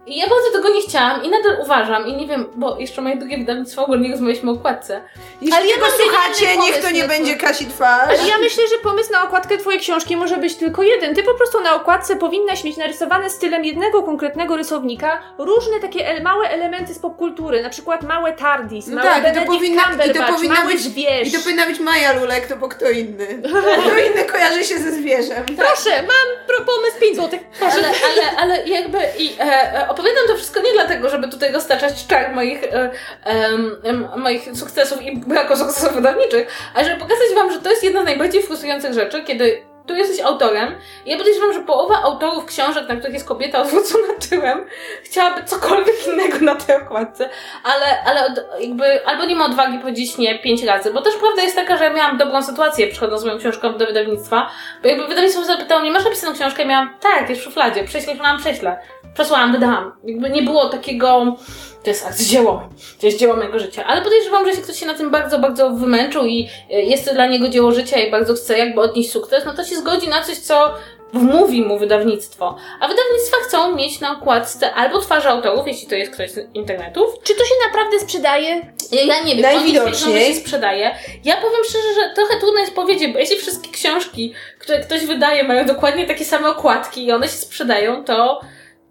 i 0.08 0.18
ja 0.18 0.28
bardzo 0.28 0.52
tego 0.54 0.70
nie 0.70 0.82
chciałam 0.82 1.24
i 1.24 1.30
nadal 1.30 1.58
uważam 1.62 2.08
i 2.08 2.14
nie 2.14 2.28
wiem, 2.28 2.46
bo 2.56 2.80
jeszcze 2.80 3.02
moje 3.02 3.16
drugie 3.18 3.38
wydawnictwo 3.38 3.82
w 3.82 3.84
ogóle 3.84 4.00
nie 4.00 4.12
rozmawialiśmy 4.12 4.52
o 4.52 4.54
okładce. 4.54 5.02
Jeśli 5.42 5.58
Ale 5.58 5.68
ja 5.68 5.76
tego 5.76 5.88
słuchacie, 5.88 6.58
niech 6.58 6.82
to 6.82 6.92
nie 6.92 7.04
będzie 7.04 7.36
Kasi 7.36 7.66
twarz. 7.66 8.10
Ale 8.20 8.30
ja 8.30 8.38
myślę, 8.38 8.64
że 8.68 8.78
pomysł 8.84 9.12
na 9.12 9.24
okładkę 9.24 9.58
twojej 9.58 9.80
książki 9.80 10.18
może 10.18 10.38
być 10.38 10.56
tylko 10.56 10.84
jeden. 10.84 11.16
Ty 11.16 11.24
po 11.24 11.34
prostu 11.34 11.60
na 11.62 11.76
okładce 11.76 12.16
powinnaś 12.16 12.64
mieć 12.64 12.78
narysowane 12.78 13.30
stylem 13.30 13.66
jednego 13.66 14.04
konkretnego 14.04 14.58
rysownika 14.58 15.22
różne 15.38 15.80
takie 15.80 16.08
el- 16.08 16.24
małe 16.24 16.50
elementy 16.50 16.94
z 16.94 17.00
popkultury, 17.00 17.64
na 17.64 17.70
przykład 17.70 18.04
małe 18.04 18.34
TARDIS, 18.34 18.88
No 18.88 18.96
małe 18.96 19.08
tak, 19.10 19.18
to 19.18 19.24
Benedict 19.24 19.48
powinna- 19.48 20.06
i 20.06 20.14
to 20.14 20.34
powinna 20.34 20.56
mały 20.56 20.72
być- 20.74 20.82
zwierz. 20.82 21.28
I 21.28 21.32
to 21.32 21.40
powinna 21.40 21.66
być 21.66 21.80
Maja 21.80 22.14
Lulek, 22.14 22.48
to 22.48 22.56
bo 22.58 22.70
kto 22.70 22.90
inny? 22.90 23.28
Kto 23.88 23.98
inny 24.00 24.26
kojarzy 24.32 24.64
się 24.64 24.78
ze 24.80 24.92
zwierzem. 24.92 25.46
Proszę, 25.46 26.02
mam 26.02 26.46
pomysł 26.76 27.00
5 27.00 27.16
złotych. 27.16 27.42
Proszę. 27.60 27.76
Ale, 27.78 27.88
ale, 27.88 28.38
ale 28.38 28.68
jakby 28.68 28.98
i 29.18 29.36
e, 29.40 29.44
e, 29.44 29.90
opowiadam 29.90 30.28
to 30.28 30.36
wszystko 30.36 30.62
nie 30.62 30.74
dlatego, 30.74 31.10
żeby 31.10 31.28
tutaj 31.28 31.52
roztaczać 31.52 32.08
czar 32.08 32.36
moich, 32.36 32.64
e, 32.64 32.92
em, 33.24 34.08
moich 34.18 34.50
sukcesów 34.56 35.02
i 35.02 35.18
braku 35.18 35.56
sukcesów 35.56 35.94
wydawniczych, 35.96 36.48
ale 36.74 36.86
żeby 36.86 37.00
pokazać 37.00 37.28
wam, 37.36 37.52
że 37.52 37.60
to 37.60 37.70
jest 37.70 37.84
jedna 37.84 38.02
z 38.02 38.06
najbardziej 38.06 38.44
frustrujących 38.44 38.94
rzeczy, 38.94 39.24
kiedy 39.24 39.73
tu 39.88 39.96
jesteś 39.96 40.22
autorem 40.22 40.76
ja 41.06 41.18
podejrzewam, 41.18 41.54
że 41.54 41.60
połowa 41.60 42.02
autorów 42.02 42.46
książek, 42.46 42.90
na 42.90 42.96
których 42.96 43.14
jest 43.14 43.28
kobieta 43.28 43.62
odwrócona 43.64 44.14
tyłem, 44.30 44.66
chciałaby 45.04 45.44
cokolwiek 45.44 46.08
innego 46.08 46.38
na 46.40 46.56
tej 46.56 46.76
okładce, 46.76 47.30
ale, 47.64 48.04
ale 48.06 48.26
od, 48.26 48.62
jakby 48.62 49.06
albo 49.06 49.26
nie 49.26 49.36
ma 49.36 49.46
odwagi 49.46 49.80
powiedzieć 49.80 50.18
nie 50.18 50.40
pięć 50.40 50.64
razy, 50.64 50.94
bo 50.94 51.02
też 51.02 51.16
prawda 51.16 51.42
jest 51.42 51.56
taka, 51.56 51.78
że 51.78 51.84
ja 51.84 51.94
miałam 51.94 52.18
dobrą 52.18 52.44
sytuację 52.44 52.88
przychodząc 52.88 53.22
z 53.22 53.26
moją 53.26 53.38
książką 53.38 53.78
do 53.78 53.86
wydawnictwa, 53.86 54.50
bo 54.82 54.88
jakby 54.88 55.08
wydawnictwo 55.08 55.44
zapytało 55.44 55.82
mnie, 55.82 55.92
masz 55.92 56.04
napisaną 56.04 56.34
książkę? 56.34 56.64
I 56.64 56.68
miałam, 56.68 56.98
tak, 57.00 57.30
jest 57.30 57.42
w 57.42 57.44
szufladzie, 57.44 57.84
prześlę, 57.84 58.16
mam, 58.16 58.38
prześlę. 58.38 58.78
Przesłałam, 59.14 59.52
wydałam. 59.52 59.92
Jakby 60.04 60.30
nie 60.30 60.42
było 60.42 60.70
takiego, 60.70 61.36
to 61.84 61.90
jest 61.90 62.30
dzieło, 62.30 62.70
to 63.00 63.06
jest 63.06 63.20
dzieło 63.20 63.36
mojego 63.36 63.60
życia. 63.60 63.86
Ale 63.86 64.02
podejrzewam, 64.02 64.44
że 64.44 64.50
jeśli 64.50 64.64
ktoś 64.64 64.80
się 64.80 64.86
na 64.86 64.94
tym 64.94 65.12
bardzo, 65.12 65.40
bardzo 65.40 65.70
wymęczył 65.70 66.26
i 66.26 66.50
e, 66.72 66.82
jest 66.82 67.06
to 67.06 67.14
dla 67.14 67.28
niego 67.28 67.50
dzieło 67.50 67.72
życia 67.72 68.00
i 68.00 68.12
bardzo 68.12 68.34
chce 68.34 68.58
jakby 68.58 68.82
odnieść 68.82 69.12
sukces, 69.12 69.46
no 69.46 69.54
to 69.54 69.64
się 69.64 69.76
zgodzi 69.76 70.08
na 70.08 70.24
coś, 70.24 70.38
co 70.38 70.74
wmówi 71.14 71.62
mu 71.62 71.80
wydawnictwo. 71.80 72.56
A 72.80 72.88
wydawnictwa 72.88 73.38
chcą 73.48 73.76
mieć 73.76 74.00
na 74.00 74.12
okładce 74.12 74.74
albo 74.74 75.00
twarze 75.00 75.30
autorów, 75.30 75.68
jeśli 75.68 75.88
to 75.88 75.96
jest 75.96 76.12
ktoś 76.12 76.32
z 76.32 76.56
internetów. 76.56 77.06
Czy 77.24 77.34
to 77.36 77.44
się 77.46 77.54
naprawdę 77.68 78.00
sprzedaje? 78.00 78.50
Ja, 78.92 79.02
ja 79.04 79.24
nie 79.24 79.36
wiem, 79.36 79.42
Najwidoczniej. 79.42 79.94
twierdzą, 79.94 80.12
że 80.12 80.20
się 80.20 80.34
sprzedaje. 80.34 80.96
Ja 81.24 81.36
powiem 81.36 81.64
szczerze, 81.70 81.94
że 81.96 82.16
trochę 82.16 82.40
trudno 82.40 82.60
jest 82.60 82.76
powiedzieć, 82.76 83.14
bo 83.14 83.20
jeśli 83.20 83.38
wszystkie 83.38 83.72
książki, 83.72 84.34
które 84.60 84.80
ktoś 84.80 85.06
wydaje, 85.06 85.44
mają 85.44 85.66
dokładnie 85.66 86.08
takie 86.08 86.26
same 86.26 86.50
okładki 86.50 87.06
i 87.06 87.12
one 87.12 87.28
się 87.28 87.34
sprzedają, 87.34 88.04
to 88.04 88.42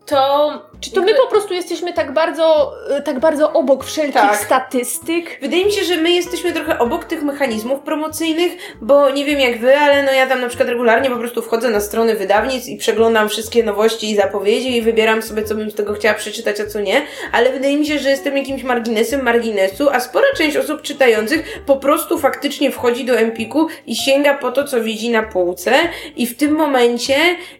to... 0.06 0.71
Czy 0.82 0.90
to 0.90 1.02
my 1.02 1.14
po 1.14 1.26
prostu 1.26 1.54
jesteśmy 1.54 1.92
tak 1.92 2.12
bardzo, 2.12 2.72
y, 2.98 3.02
tak 3.02 3.18
bardzo 3.20 3.52
obok 3.52 3.84
wszelkich 3.84 4.14
Tak. 4.14 4.36
statystyk? 4.36 5.38
Wydaje 5.40 5.64
mi 5.64 5.72
się, 5.72 5.84
że 5.84 5.96
my 5.96 6.10
jesteśmy 6.10 6.52
trochę 6.52 6.78
obok 6.78 7.04
tych 7.04 7.22
mechanizmów 7.22 7.80
promocyjnych, 7.80 8.52
bo 8.80 9.10
nie 9.10 9.24
wiem 9.24 9.40
jak 9.40 9.58
wy, 9.60 9.76
ale 9.78 10.02
no 10.02 10.12
ja 10.12 10.26
tam 10.26 10.40
na 10.40 10.48
przykład 10.48 10.68
regularnie 10.68 11.10
po 11.10 11.16
prostu 11.16 11.42
wchodzę 11.42 11.70
na 11.70 11.80
strony 11.80 12.14
wydawnictw 12.16 12.68
i 12.68 12.76
przeglądam 12.76 13.28
wszystkie 13.28 13.64
nowości 13.64 14.10
i 14.10 14.16
zapowiedzi 14.16 14.76
i 14.76 14.82
wybieram 14.82 15.22
sobie, 15.22 15.42
co 15.42 15.54
bym 15.54 15.70
z 15.70 15.74
tego 15.74 15.94
chciała 15.94 16.14
przeczytać, 16.14 16.60
a 16.60 16.66
co 16.66 16.80
nie, 16.80 17.02
ale 17.32 17.52
wydaje 17.52 17.76
mi 17.76 17.86
się, 17.86 17.98
że 17.98 18.10
jestem 18.10 18.36
jakimś 18.36 18.62
marginesem 18.62 19.22
marginesu, 19.22 19.90
a 19.90 20.00
spora 20.00 20.26
część 20.36 20.56
osób 20.56 20.82
czytających 20.82 21.62
po 21.66 21.76
prostu 21.76 22.18
faktycznie 22.18 22.70
wchodzi 22.70 23.04
do 23.04 23.18
Empiku 23.18 23.66
i 23.86 23.96
sięga 23.96 24.34
po 24.34 24.52
to, 24.52 24.64
co 24.64 24.80
widzi 24.80 25.10
na 25.10 25.22
półce 25.22 25.72
i 26.16 26.26
w 26.26 26.36
tym 26.36 26.52
momencie 26.52 27.14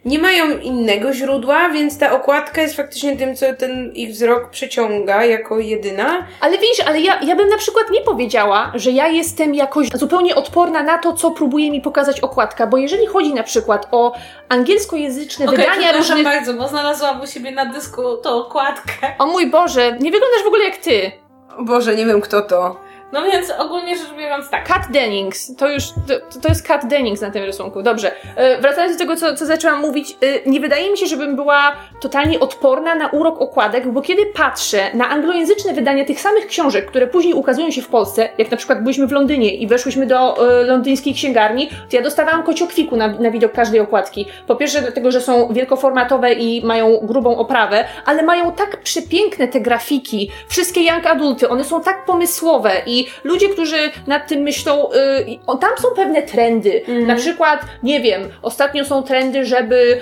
nie 0.05 0.18
mają 0.18 0.59
innego 0.59 1.12
źródła, 1.12 1.68
więc 1.70 1.99
ta 1.99 2.12
okładka 2.12 2.62
jest 2.62 2.77
faktycznie 2.77 3.12
tym, 3.17 3.37
co 3.37 3.47
ten 3.59 3.93
ich 3.95 4.11
wzrok 4.11 4.51
przyciąga 4.51 5.25
jako 5.25 5.59
jedyna. 5.59 6.27
Ale 6.41 6.59
widzisz, 6.59 6.81
ale 6.87 7.01
ja, 7.01 7.21
ja 7.21 7.37
bym 7.37 7.49
na 7.49 7.57
przykład 7.57 7.91
nie 7.91 8.01
powiedziała, 8.01 8.73
że 8.75 8.91
ja 8.91 9.09
jestem 9.09 9.55
jakoś 9.55 9.89
zupełnie 9.95 10.35
odporna 10.35 10.83
na 10.83 10.99
to, 10.99 11.13
co 11.13 11.31
próbuje 11.31 11.71
mi 11.71 11.81
pokazać 11.81 12.21
okładka, 12.21 12.67
bo 12.67 12.77
jeżeli 12.77 13.07
chodzi 13.07 13.35
na 13.35 13.43
przykład 13.43 13.89
o 13.91 14.13
angielskojęzyczne 14.49 15.47
Okej, 15.47 15.59
wydania 15.59 15.93
różnych... 15.93 16.25
bardzo, 16.25 16.55
bo 16.55 16.69
znalazłam 16.69 17.21
u 17.21 17.27
siebie 17.27 17.51
na 17.51 17.67
dysku 17.67 18.17
tą 18.17 18.31
okładkę. 18.31 19.15
O 19.19 19.27
mój 19.27 19.51
Boże, 19.51 19.93
nie 20.01 20.11
wyglądasz 20.11 20.43
w 20.45 20.47
ogóle 20.47 20.65
jak 20.65 20.77
ty. 20.77 21.13
O 21.59 21.63
Boże, 21.63 21.97
nie 21.97 22.07
wiem 22.07 22.21
kto 22.21 22.43
to. 22.43 22.77
No 23.13 23.23
więc 23.23 23.51
ogólnie 23.59 23.97
rzecz 23.97 24.13
biorąc 24.19 24.51
tak. 24.51 24.69
Kat 24.69 24.83
Dennings, 24.91 25.57
to 25.57 25.69
już, 25.69 25.85
to, 25.89 26.39
to 26.41 26.49
jest 26.49 26.67
Kat 26.67 26.87
Dennings 26.87 27.21
na 27.21 27.31
tym 27.31 27.45
rysunku. 27.45 27.83
Dobrze, 27.83 28.13
e, 28.37 28.61
wracając 28.61 28.97
do 28.97 28.99
tego, 28.99 29.17
co, 29.17 29.35
co 29.35 29.47
zaczęłam 29.47 29.81
mówić, 29.81 30.17
e, 30.21 30.51
nie 30.51 30.61
wydaje 30.61 30.91
mi 30.91 30.99
się, 30.99 31.07
żebym 31.07 31.37
była 31.37 31.73
totalnie 32.01 32.41
odporna 32.41 32.95
na 32.95 33.09
urok 33.09 33.41
okładek, 33.41 33.89
bo 33.89 34.03
kiedy 34.03 34.27
patrzę 34.27 34.91
na 34.95 35.09
anglojęzyczne 35.09 35.75
wydania 35.75 36.05
tych 36.05 36.21
samych 36.21 36.47
książek, 36.47 36.87
które 36.87 37.07
później 37.07 37.35
ukazują 37.35 37.71
się 37.71 37.83
w 37.83 37.89
Polsce, 37.89 38.29
jak 38.39 38.51
na 38.51 38.57
przykład 38.57 38.83
byliśmy 38.83 39.07
w 39.07 39.13
Londynie 39.13 39.55
i 39.55 39.67
weszłyśmy 39.67 40.07
do 40.07 40.49
e, 40.61 40.63
londyńskiej 40.63 41.15
księgarni, 41.15 41.69
to 41.69 41.97
ja 41.97 42.03
dostawałam 42.03 42.43
kociokwiku 42.43 42.97
na, 42.97 43.09
na 43.09 43.31
widok 43.31 43.53
każdej 43.53 43.81
okładki. 43.81 44.27
Po 44.47 44.57
pierwsze 44.57 44.81
dlatego, 44.81 45.11
że 45.11 45.21
są 45.21 45.53
wielkoformatowe 45.53 46.33
i 46.33 46.67
mają 46.67 46.99
grubą 47.03 47.37
oprawę, 47.37 47.85
ale 48.05 48.23
mają 48.23 48.53
tak 48.53 48.83
przepiękne 48.83 49.49
te 49.49 49.61
grafiki, 49.61 50.31
wszystkie 50.49 50.81
young 50.81 51.07
adulty, 51.07 51.49
one 51.49 51.65
są 51.65 51.81
tak 51.81 52.05
pomysłowe 52.05 52.73
i 52.87 53.01
ludzie, 53.24 53.48
którzy 53.48 53.76
nad 54.07 54.28
tym 54.28 54.40
myślą, 54.40 54.92
y, 54.92 55.38
o, 55.46 55.57
tam 55.57 55.70
są 55.78 55.88
pewne 55.96 56.22
trendy. 56.22 56.82
Na 57.07 57.14
przykład, 57.14 57.61
nie 57.82 58.00
wiem, 58.00 58.22
ostatnio 58.42 58.84
są 58.84 59.03
trendy, 59.03 59.44
żeby, 59.44 60.00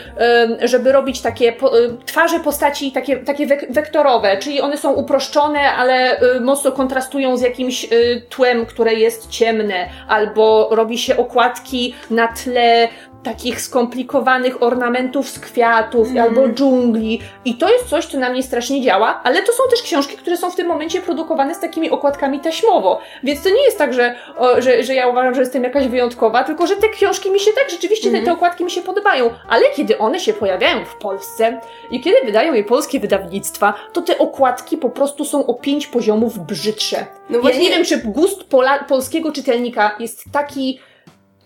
y, 0.62 0.68
żeby 0.68 0.92
robić 0.92 1.20
takie 1.20 1.52
po, 1.52 1.78
y, 1.78 1.96
twarze 2.06 2.40
postaci 2.40 2.92
takie, 2.92 3.16
takie 3.16 3.46
wek 3.46 3.72
wektorowe, 3.72 4.36
czyli 4.36 4.60
one 4.60 4.76
są 4.76 4.92
uproszczone, 4.92 5.60
ale 5.60 6.22
y, 6.22 6.40
mocno 6.40 6.72
kontrastują 6.72 7.36
z 7.36 7.40
jakimś 7.40 7.84
y, 7.84 8.22
tłem, 8.28 8.66
które 8.66 8.94
jest 8.94 9.30
ciemne, 9.30 9.88
albo 10.08 10.68
robi 10.70 10.98
się 10.98 11.16
okładki 11.16 11.94
na 12.10 12.28
tle 12.28 12.88
takich 13.22 13.60
skomplikowanych 13.60 14.62
ornamentów 14.62 15.28
z 15.28 15.38
kwiatów 15.38 16.08
albo 16.22 16.48
dżungli. 16.48 17.20
I 17.44 17.54
to 17.54 17.68
jest 17.72 17.88
coś, 17.88 18.06
co 18.06 18.18
na 18.18 18.30
mnie 18.30 18.42
strasznie 18.42 18.82
działa, 18.82 19.20
ale 19.24 19.42
to 19.42 19.52
są 19.52 19.62
też 19.70 19.82
książki, 19.82 20.16
które 20.16 20.36
są 20.36 20.50
w 20.50 20.56
tym 20.56 20.66
momencie 20.66 21.00
produkowane 21.00 21.54
z 21.54 21.60
takimi 21.60 21.90
okładkami 21.90 22.40
taśmowo. 22.40 23.00
Więc 23.22 23.42
to 23.42 23.48
nie 23.48 23.64
jest 23.64 23.78
tak, 23.78 23.94
że, 23.94 24.14
o, 24.36 24.62
że, 24.62 24.82
że 24.82 24.94
ja 24.94 25.08
uważam, 25.08 25.34
że 25.34 25.40
jestem 25.40 25.64
jakaś 25.64 25.86
wyjątkowa, 25.86 26.44
tylko 26.44 26.66
że 26.66 26.76
te 26.76 26.88
książki 26.88 27.30
mi 27.30 27.40
się 27.40 27.50
tak, 27.52 27.70
rzeczywiście 27.70 28.10
te, 28.10 28.22
te 28.22 28.32
okładki 28.32 28.64
mi 28.64 28.70
się 28.70 28.80
podobają. 28.82 29.30
Ale 29.48 29.64
kiedy 29.76 29.98
one 29.98 30.20
się 30.20 30.32
pojawiają 30.32 30.84
w 30.84 30.96
Polsce 30.96 31.60
i 31.90 32.00
kiedy 32.00 32.16
wydają 32.24 32.54
je 32.54 32.64
polskie 32.64 33.00
wydawnictwa, 33.00 33.74
to 33.92 34.02
te 34.02 34.18
okładki 34.18 34.76
po 34.76 34.90
prostu 34.90 35.24
są 35.24 35.46
o 35.46 35.54
pięć 35.54 35.86
poziomów 35.86 36.38
brzydsze. 36.38 37.06
No 37.30 37.36
ja 37.36 37.42
właśnie- 37.42 37.60
nie 37.60 37.70
wiem, 37.70 37.84
czy 37.84 37.98
gust 37.98 38.44
pola, 38.44 38.84
polskiego 38.84 39.32
czytelnika 39.32 39.96
jest 39.98 40.24
taki 40.32 40.80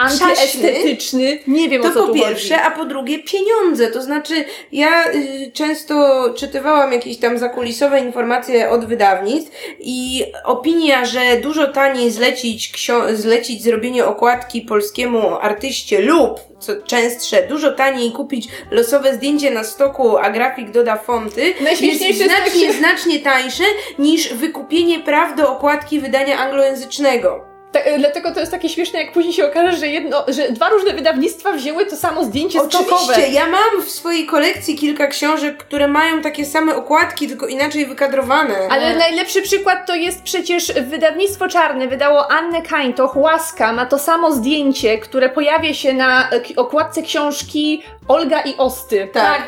antyestetyczny. 0.04 1.38
Nie 1.46 1.68
wiem, 1.68 1.82
o 1.82 1.84
To 1.84 1.94
co 1.94 2.00
po 2.00 2.06
tu 2.06 2.14
pierwsze, 2.14 2.54
chodzi. 2.54 2.66
a 2.66 2.70
po 2.70 2.84
drugie 2.84 3.18
pieniądze. 3.18 3.90
To 3.90 4.02
znaczy, 4.02 4.44
ja 4.72 5.12
y, 5.12 5.50
często 5.52 6.24
czytywałam 6.36 6.92
jakieś 6.92 7.16
tam 7.18 7.38
zakulisowe 7.38 8.00
informacje 8.00 8.70
od 8.70 8.84
wydawnictw 8.84 9.50
i 9.80 10.24
opinia, 10.44 11.04
że 11.04 11.20
dużo 11.42 11.66
taniej 11.66 12.10
zlecić, 12.10 12.72
ksio- 12.72 13.14
zlecić 13.14 13.62
zrobienie 13.62 14.04
okładki 14.06 14.60
polskiemu 14.62 15.36
artyście 15.40 16.00
lub, 16.00 16.40
co 16.58 16.72
częstsze, 16.82 17.46
dużo 17.48 17.72
taniej 17.72 18.12
kupić 18.12 18.48
losowe 18.70 19.14
zdjęcie 19.14 19.50
na 19.50 19.64
stoku, 19.64 20.16
a 20.18 20.30
grafik 20.30 20.70
doda 20.70 20.96
fonty, 20.96 21.54
jest 21.80 22.22
znacznie, 22.24 22.72
znacznie 22.72 23.18
tańsze 23.20 23.64
niż 23.98 24.34
wykupienie 24.34 25.00
praw 25.00 25.36
do 25.36 25.52
okładki 25.52 26.00
wydania 26.00 26.38
anglojęzycznego. 26.38 27.53
Tak, 27.74 27.86
e, 27.86 27.98
dlatego 27.98 28.32
to 28.32 28.40
jest 28.40 28.52
takie 28.52 28.68
śmieszne, 28.68 29.02
jak 29.02 29.12
później 29.12 29.32
się 29.34 29.46
okaże, 29.46 29.76
że, 29.76 29.88
jedno, 29.88 30.24
że 30.28 30.48
dwa 30.52 30.68
różne 30.68 30.92
wydawnictwa 30.92 31.52
wzięły 31.52 31.86
to 31.86 31.96
samo 31.96 32.24
zdjęcie 32.24 32.60
stokowe. 32.60 32.94
Oczywiście, 32.94 33.32
ja 33.32 33.46
mam 33.46 33.82
w 33.86 33.90
swojej 33.90 34.26
kolekcji 34.26 34.76
kilka 34.76 35.06
książek, 35.06 35.56
które 35.56 35.88
mają 35.88 36.22
takie 36.22 36.44
same 36.46 36.76
okładki, 36.76 37.28
tylko 37.28 37.46
inaczej 37.46 37.86
wykadrowane. 37.86 38.54
Ale 38.70 38.96
najlepszy 38.96 39.42
przykład 39.42 39.86
to 39.86 39.94
jest 39.94 40.22
przecież 40.22 40.72
wydawnictwo 40.72 41.48
czarne 41.48 41.88
wydało 41.88 42.30
Annę 42.30 42.62
Kańtoch, 42.62 43.16
Łaska, 43.16 43.72
ma 43.72 43.86
to 43.86 43.98
samo 43.98 44.32
zdjęcie, 44.32 44.98
które 44.98 45.28
pojawia 45.28 45.74
się 45.74 45.92
na 45.92 46.28
k- 46.30 46.38
okładce 46.56 47.02
książki 47.02 47.82
Olga 48.08 48.40
i 48.40 48.56
Osty. 48.56 49.08
Tak. 49.12 49.42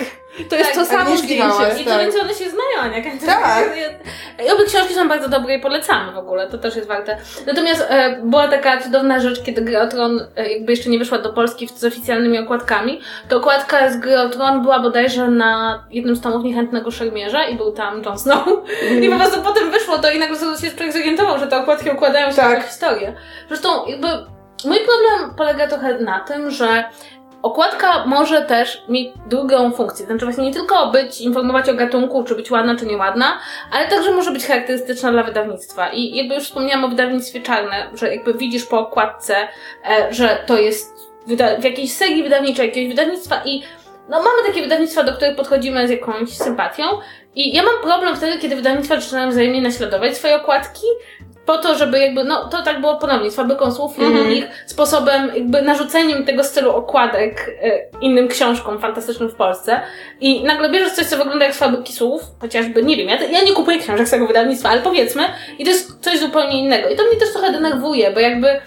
To 0.50 0.56
jest 0.56 0.70
Tak, 0.70 0.74
to 0.74 0.84
samo 0.84 1.16
zdjęcie. 1.16 1.42
Hałas. 1.42 1.80
I 1.80 1.84
to 1.84 1.90
tak. 1.90 2.00
więc 2.00 2.16
one 2.16 2.34
się 2.34 2.50
znają, 2.50 2.80
Ania. 2.82 3.02
Tak. 3.26 3.64
I 4.46 4.50
obie 4.50 4.64
książki 4.64 4.94
są 4.94 5.08
bardzo 5.08 5.28
dobre 5.28 5.54
i 5.54 5.60
polecamy 5.60 6.12
w 6.12 6.18
ogóle, 6.18 6.50
to 6.50 6.58
też 6.58 6.76
jest 6.76 6.88
warte. 6.88 7.16
Natomiast 7.46 7.86
e, 7.88 8.20
była 8.22 8.48
taka 8.48 8.80
cudowna 8.80 9.20
rzecz, 9.20 9.42
kiedy 9.42 9.62
Gra 9.62 9.82
o 9.82 9.86
Tron 9.86 10.26
e, 10.36 10.52
jakby 10.52 10.72
jeszcze 10.72 10.90
nie 10.90 10.98
wyszła 10.98 11.18
do 11.18 11.32
Polski 11.32 11.68
z 11.68 11.84
oficjalnymi 11.84 12.38
okładkami, 12.38 13.00
to 13.28 13.36
okładka 13.36 13.90
z 13.90 13.96
Gry 13.96 14.20
o 14.20 14.28
Tron 14.28 14.62
była 14.62 14.80
bodajże 14.80 15.28
na 15.28 15.84
jednym 15.90 16.16
z 16.16 16.20
tomów 16.20 16.44
Niechętnego 16.44 16.90
Szermierza 16.90 17.44
i 17.44 17.56
był 17.56 17.72
tam 17.72 18.02
Jon 18.02 18.18
Snow. 18.18 18.46
I 19.02 19.08
po 19.08 19.16
prostu 19.16 19.42
potem 19.42 19.70
wyszło 19.70 19.98
to 19.98 20.10
i 20.10 20.18
nagle 20.18 20.36
się 20.36 20.70
człowiek 20.70 20.92
zorientował, 20.92 21.38
że 21.38 21.46
te 21.46 21.56
okładki 21.56 21.90
układają 21.90 22.30
się 22.30 22.36
Tak. 22.36 22.64
w 22.64 22.68
historię. 22.68 23.14
Zresztą 23.48 23.86
jakby 23.86 24.08
mój 24.64 24.78
problem 24.78 25.34
polega 25.36 25.68
trochę 25.68 25.98
na 25.98 26.20
tym, 26.20 26.50
że 26.50 26.84
Okładka 27.42 28.06
może 28.06 28.42
też 28.42 28.84
mieć 28.88 29.08
drugą 29.26 29.72
funkcję, 29.72 30.06
znaczy 30.06 30.24
właśnie 30.24 30.44
nie 30.44 30.52
tylko 30.52 30.90
być, 30.90 31.20
informować 31.20 31.68
o 31.68 31.74
gatunku, 31.74 32.24
czy 32.24 32.34
być 32.34 32.50
ładna, 32.50 32.76
czy 32.76 32.86
nieładna, 32.86 33.38
ale 33.72 33.88
także 33.88 34.12
może 34.12 34.30
być 34.30 34.46
charakterystyczna 34.46 35.12
dla 35.12 35.22
wydawnictwa. 35.22 35.88
I 35.88 36.16
jakby 36.16 36.34
już 36.34 36.44
wspomniałam 36.44 36.84
o 36.84 36.88
wydawnictwie 36.88 37.40
czarne, 37.40 37.90
że 37.94 38.14
jakby 38.14 38.34
widzisz 38.34 38.64
po 38.64 38.78
okładce, 38.78 39.36
e, 39.90 40.14
że 40.14 40.38
to 40.46 40.58
jest 40.58 40.96
w 41.60 41.64
jakiejś 41.64 41.92
serii 41.92 42.22
wydawniczej, 42.22 42.68
jakiegoś 42.68 42.96
wydawnictwa 42.96 43.42
i 43.44 43.62
no 44.08 44.22
mamy 44.22 44.42
takie 44.46 44.62
wydawnictwa, 44.62 45.02
do 45.02 45.12
których 45.12 45.36
podchodzimy 45.36 45.88
z 45.88 45.90
jakąś 45.90 46.36
sympatią 46.36 46.84
i 47.34 47.56
ja 47.56 47.62
mam 47.62 47.82
problem 47.82 48.16
wtedy, 48.16 48.38
kiedy 48.38 48.56
wydawnictwa 48.56 49.00
zaczynają 49.00 49.30
wzajemnie 49.30 49.62
naśladować 49.62 50.16
swoje 50.16 50.36
okładki, 50.36 50.86
po 51.46 51.58
to, 51.58 51.74
żeby 51.74 51.98
jakby, 51.98 52.24
no 52.24 52.48
to 52.48 52.62
tak 52.62 52.80
było 52.80 52.96
ponownie, 52.96 53.30
z 53.30 53.36
fabryką 53.36 53.72
słów 53.72 53.98
Mhm. 53.98 54.32
ich 54.32 54.44
sposobem, 54.66 55.30
jakby 55.34 55.62
narzuceniem 55.62 56.24
tego 56.24 56.44
stylu 56.44 56.70
okładek 56.70 57.50
e, 57.62 57.78
innym 58.00 58.28
książkom 58.28 58.78
fantastycznym 58.80 59.28
w 59.28 59.34
Polsce. 59.34 59.80
I 60.20 60.44
nagle 60.44 60.70
bierzesz 60.70 60.92
coś, 60.92 61.06
co 61.06 61.16
wygląda 61.16 61.44
jak 61.44 61.54
z 61.54 61.58
fabryki 61.58 61.92
słów, 61.92 62.22
chociażby, 62.40 62.82
nie 62.82 62.96
wiem, 62.96 63.08
ja, 63.08 63.22
ja 63.22 63.44
nie 63.44 63.52
kupuję 63.52 63.78
książek 63.78 64.08
z 64.08 64.10
tego 64.10 64.26
wydawnictwa, 64.26 64.68
ale 64.68 64.80
powiedzmy, 64.80 65.22
i 65.58 65.64
to 65.64 65.70
jest 65.70 66.00
coś 66.00 66.18
zupełnie 66.18 66.60
innego. 66.62 66.88
I 66.88 66.96
to 66.96 67.02
mnie 67.02 67.16
też 67.20 67.32
trochę 67.32 67.52
denerwuje, 67.52 68.10
bo 68.10 68.20
jakby 68.20 68.60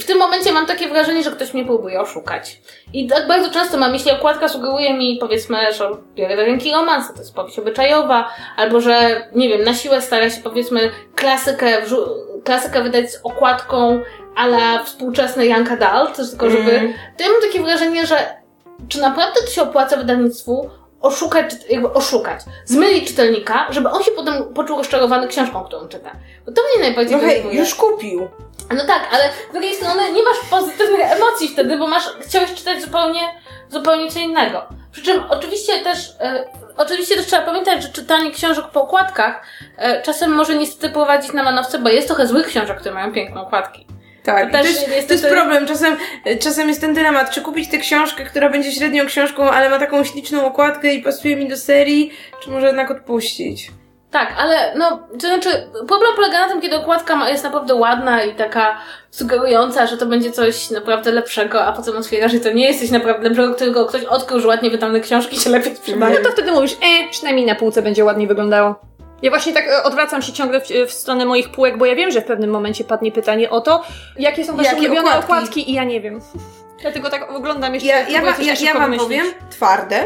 w 0.00 0.04
tym 0.04 0.18
momencie 0.18 0.52
mam 0.52 0.66
takie 0.66 0.88
wrażenie, 0.88 1.22
że 1.22 1.30
ktoś 1.30 1.54
mnie 1.54 1.64
próbuje 1.64 2.00
oszukać. 2.00 2.60
I 2.92 3.06
tak 3.08 3.28
bardzo 3.28 3.50
często 3.50 3.78
mam, 3.78 3.92
jeśli 3.92 4.10
okładka 4.10 4.48
sugeruje 4.48 4.94
mi, 4.94 5.18
powiedzmy, 5.20 5.72
że 5.72 5.90
biorę 6.14 6.36
do 6.36 6.42
ręki 6.42 6.72
romansa, 6.72 7.12
to 7.12 7.18
jest 7.18 7.34
powieść 7.34 7.58
obyczajowa, 7.58 8.30
albo 8.56 8.80
że, 8.80 9.26
nie 9.34 9.48
wiem, 9.48 9.64
na 9.64 9.74
siłę 9.74 10.02
stara 10.02 10.30
się, 10.30 10.42
powiedzmy, 10.42 10.90
klasykę, 11.14 11.82
klasykę 12.44 12.82
wydać 12.82 13.12
z 13.12 13.20
okładką 13.22 14.00
ala 14.36 14.84
współczesny 14.84 15.46
young 15.46 15.70
adult, 15.70 16.16
tylko 16.16 16.50
żeby... 16.50 16.72
Mm. 16.72 16.92
To 17.16 17.24
ja 17.24 17.30
mam 17.30 17.42
takie 17.42 17.62
wrażenie, 17.62 18.06
że 18.06 18.42
czy 18.88 19.00
naprawdę 19.00 19.40
to 19.40 19.50
się 19.50 19.62
opłaca 19.62 19.96
wydawnictwu 19.96 20.70
oszukać, 21.00 21.54
jakby 21.70 21.92
oszukać, 21.92 22.40
zmylić 22.64 23.08
czytelnika, 23.08 23.66
żeby 23.70 23.88
on 23.88 24.02
się 24.02 24.10
potem 24.10 24.54
poczuł 24.54 24.76
rozczarowany 24.78 25.28
książką, 25.28 25.64
którą 25.64 25.88
czyta. 25.88 26.10
Bo 26.46 26.52
to 26.52 26.62
mnie 26.62 26.84
najbardziej 26.86 27.16
No 27.16 27.22
hej, 27.22 27.44
już 27.52 27.74
kupił. 27.74 28.28
No 28.70 28.86
tak, 28.86 29.02
ale 29.12 29.22
z 29.50 29.52
drugiej 29.52 29.74
strony 29.74 30.12
nie 30.12 30.22
masz 30.22 30.36
pozytywnych 30.50 31.12
emocji 31.12 31.48
wtedy, 31.48 31.76
bo 31.78 31.86
masz, 31.86 32.04
chciałeś 32.20 32.54
czytać 32.54 32.82
zupełnie, 32.82 33.20
zupełnie 33.68 34.10
co 34.10 34.18
innego. 34.18 34.66
Przy 34.92 35.02
czym 35.02 35.22
oczywiście 35.30 35.78
też, 35.78 35.98
e, 36.20 36.44
oczywiście 36.76 37.16
też 37.16 37.26
trzeba 37.26 37.42
pamiętać, 37.42 37.82
że 37.82 37.88
czytanie 37.88 38.30
książek 38.30 38.64
po 38.72 38.82
okładkach 38.82 39.42
e, 39.76 40.02
czasem 40.02 40.30
może 40.34 40.54
niestety 40.54 40.92
prowadzić 40.92 41.32
na 41.32 41.42
manowce, 41.42 41.78
bo 41.78 41.88
jest 41.88 42.06
trochę 42.06 42.26
złych 42.26 42.46
książek, 42.46 42.78
które 42.78 42.94
mają 42.94 43.12
piękne 43.12 43.40
okładki. 43.40 43.86
Tak, 44.24 44.44
To 44.44 44.46
to, 44.46 44.58
też 44.58 44.66
jest, 44.66 44.84
to 44.84 44.90
niestety- 44.90 45.12
jest 45.12 45.26
problem. 45.28 45.66
Czasem, 45.66 45.96
czasem 46.40 46.68
jest 46.68 46.80
ten 46.80 46.94
dylemat, 46.94 47.30
czy 47.30 47.40
kupić 47.40 47.70
tę 47.70 47.78
książkę, 47.78 48.24
która 48.24 48.48
będzie 48.50 48.72
średnią 48.72 49.06
książką, 49.06 49.50
ale 49.50 49.70
ma 49.70 49.78
taką 49.78 50.04
śliczną 50.04 50.46
okładkę 50.46 50.94
i 50.94 51.02
pasuje 51.02 51.36
mi 51.36 51.48
do 51.48 51.56
serii, 51.56 52.12
czy 52.42 52.50
może 52.50 52.66
jednak 52.66 52.90
odpuścić. 52.90 53.70
Tak, 54.12 54.34
ale 54.38 54.74
no, 54.76 54.98
to 55.20 55.26
znaczy, 55.26 55.48
problem 55.88 56.14
polega 56.16 56.40
na 56.40 56.48
tym, 56.48 56.60
kiedy 56.60 56.76
okładka 56.76 57.16
ma- 57.16 57.30
jest 57.30 57.44
naprawdę 57.44 57.74
ładna 57.74 58.22
i 58.22 58.34
taka 58.34 58.76
sugerująca, 59.10 59.86
że 59.86 59.96
to 59.96 60.06
będzie 60.06 60.32
coś 60.32 60.70
naprawdę 60.70 61.12
lepszego, 61.12 61.64
a 61.64 61.72
potem 61.72 61.96
otwierasz 61.96 62.34
i 62.34 62.40
to 62.40 62.50
nie 62.50 62.66
jest 62.66 62.80
coś 62.80 62.90
naprawdę 62.90 63.28
lepszego, 63.28 63.54
którego 63.54 63.86
ktoś 63.86 64.04
odkrył, 64.04 64.40
że 64.40 64.48
ładnie 64.48 64.70
wydane 64.70 65.00
książki 65.00 65.40
się 65.40 65.50
lepiej 65.50 65.76
sprzedają. 65.76 66.16
No 66.18 66.24
to 66.24 66.32
wtedy 66.32 66.52
mówisz, 66.52 66.72
e, 66.72 67.10
przynajmniej 67.10 67.46
na 67.46 67.54
półce 67.54 67.82
będzie 67.82 68.04
ładniej 68.04 68.28
wyglądało. 68.28 68.74
Ja 69.22 69.30
właśnie 69.30 69.52
tak 69.52 69.68
e, 69.68 69.82
odwracam 69.82 70.22
się 70.22 70.32
ciągle 70.32 70.60
w, 70.60 70.68
w 70.88 70.92
stronę 70.92 71.24
moich 71.24 71.50
półek, 71.50 71.78
bo 71.78 71.86
ja 71.86 71.94
wiem, 71.94 72.10
że 72.10 72.20
w 72.20 72.24
pewnym 72.24 72.50
momencie 72.50 72.84
padnie 72.84 73.12
pytanie 73.12 73.50
o 73.50 73.60
to, 73.60 73.82
jakie 74.18 74.44
są 74.44 74.56
wasze 74.56 74.68
Jakie 74.68 74.80
ulubione 74.80 75.08
okładki? 75.10 75.24
okładki? 75.32 75.70
i 75.70 75.74
ja 75.74 75.84
nie 75.84 76.00
wiem. 76.00 76.20
Dlatego 76.82 77.10
tak 77.10 77.32
oglądam 77.32 77.74
jeszcze. 77.74 77.88
Ja, 77.88 78.08
ja, 78.08 78.32
coś 78.34 78.46
ja, 78.46 78.54
ja 78.72 78.74
wam 78.80 78.96
powiem, 78.96 79.26
twarde, 79.50 80.04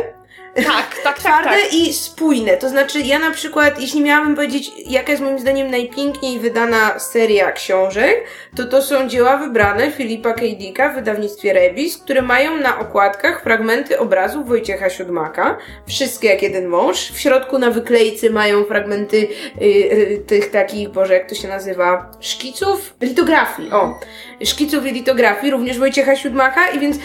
Tak, 0.56 0.66
tak, 0.66 1.02
tak, 1.04 1.18
twarde 1.18 1.50
tak. 1.50 1.74
i 1.74 1.92
spójne. 1.92 2.56
To 2.56 2.68
znaczy, 2.68 3.00
ja 3.00 3.18
na 3.18 3.30
przykład, 3.30 3.80
jeśli 3.80 4.00
miałabym 4.00 4.34
powiedzieć, 4.34 4.72
jaka 4.86 5.12
jest 5.12 5.24
moim 5.24 5.38
zdaniem 5.38 5.70
najpiękniej 5.70 6.38
wydana 6.38 6.98
seria 6.98 7.52
książek, 7.52 8.24
to 8.56 8.64
to 8.64 8.82
są 8.82 9.08
dzieła 9.08 9.36
wybrane 9.36 9.92
Filipa 9.92 10.32
K. 10.32 10.40
Dicka 10.40 10.88
w 10.88 10.94
wydawnictwie 10.94 11.52
Rebis, 11.52 11.98
które 11.98 12.22
mają 12.22 12.56
na 12.56 12.78
okładkach 12.78 13.42
fragmenty 13.42 13.98
obrazów 13.98 14.48
Wojciecha 14.48 14.90
Siódmaka. 14.90 15.58
Wszystkie 15.86 16.28
jak 16.28 16.42
jeden 16.42 16.66
mąż. 16.66 17.10
W 17.12 17.20
środku 17.20 17.58
na 17.58 17.70
wyklejce 17.70 18.30
mają 18.30 18.64
fragmenty 18.64 19.16
y, 19.16 19.64
y, 19.64 20.24
tych 20.26 20.50
takich, 20.50 20.88
Boże, 20.88 21.14
jak 21.14 21.28
to 21.28 21.34
się 21.34 21.48
nazywa? 21.48 22.10
Szkiców? 22.20 22.94
Litografii, 23.00 23.72
o. 23.72 23.98
Szkiców 24.44 24.86
i 24.86 24.92
litografii, 24.92 25.52
również 25.52 25.78
Wojciecha 25.78 26.16
Siódmaka 26.16 26.70
i 26.70 26.78
więc 26.78 26.96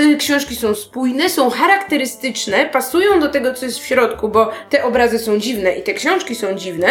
te 0.00 0.16
książki 0.16 0.56
są 0.56 0.74
spójne, 0.74 1.30
są 1.30 1.50
charakterystyczne, 1.50 2.66
pasują 2.66 3.20
do 3.20 3.28
tego, 3.28 3.54
co 3.54 3.64
jest 3.66 3.78
w 3.78 3.86
środku, 3.86 4.28
bo 4.28 4.50
te 4.70 4.84
obrazy 4.84 5.18
są 5.18 5.38
dziwne 5.38 5.72
i 5.72 5.82
te 5.82 5.94
książki 5.94 6.34
są 6.34 6.54
dziwne. 6.54 6.88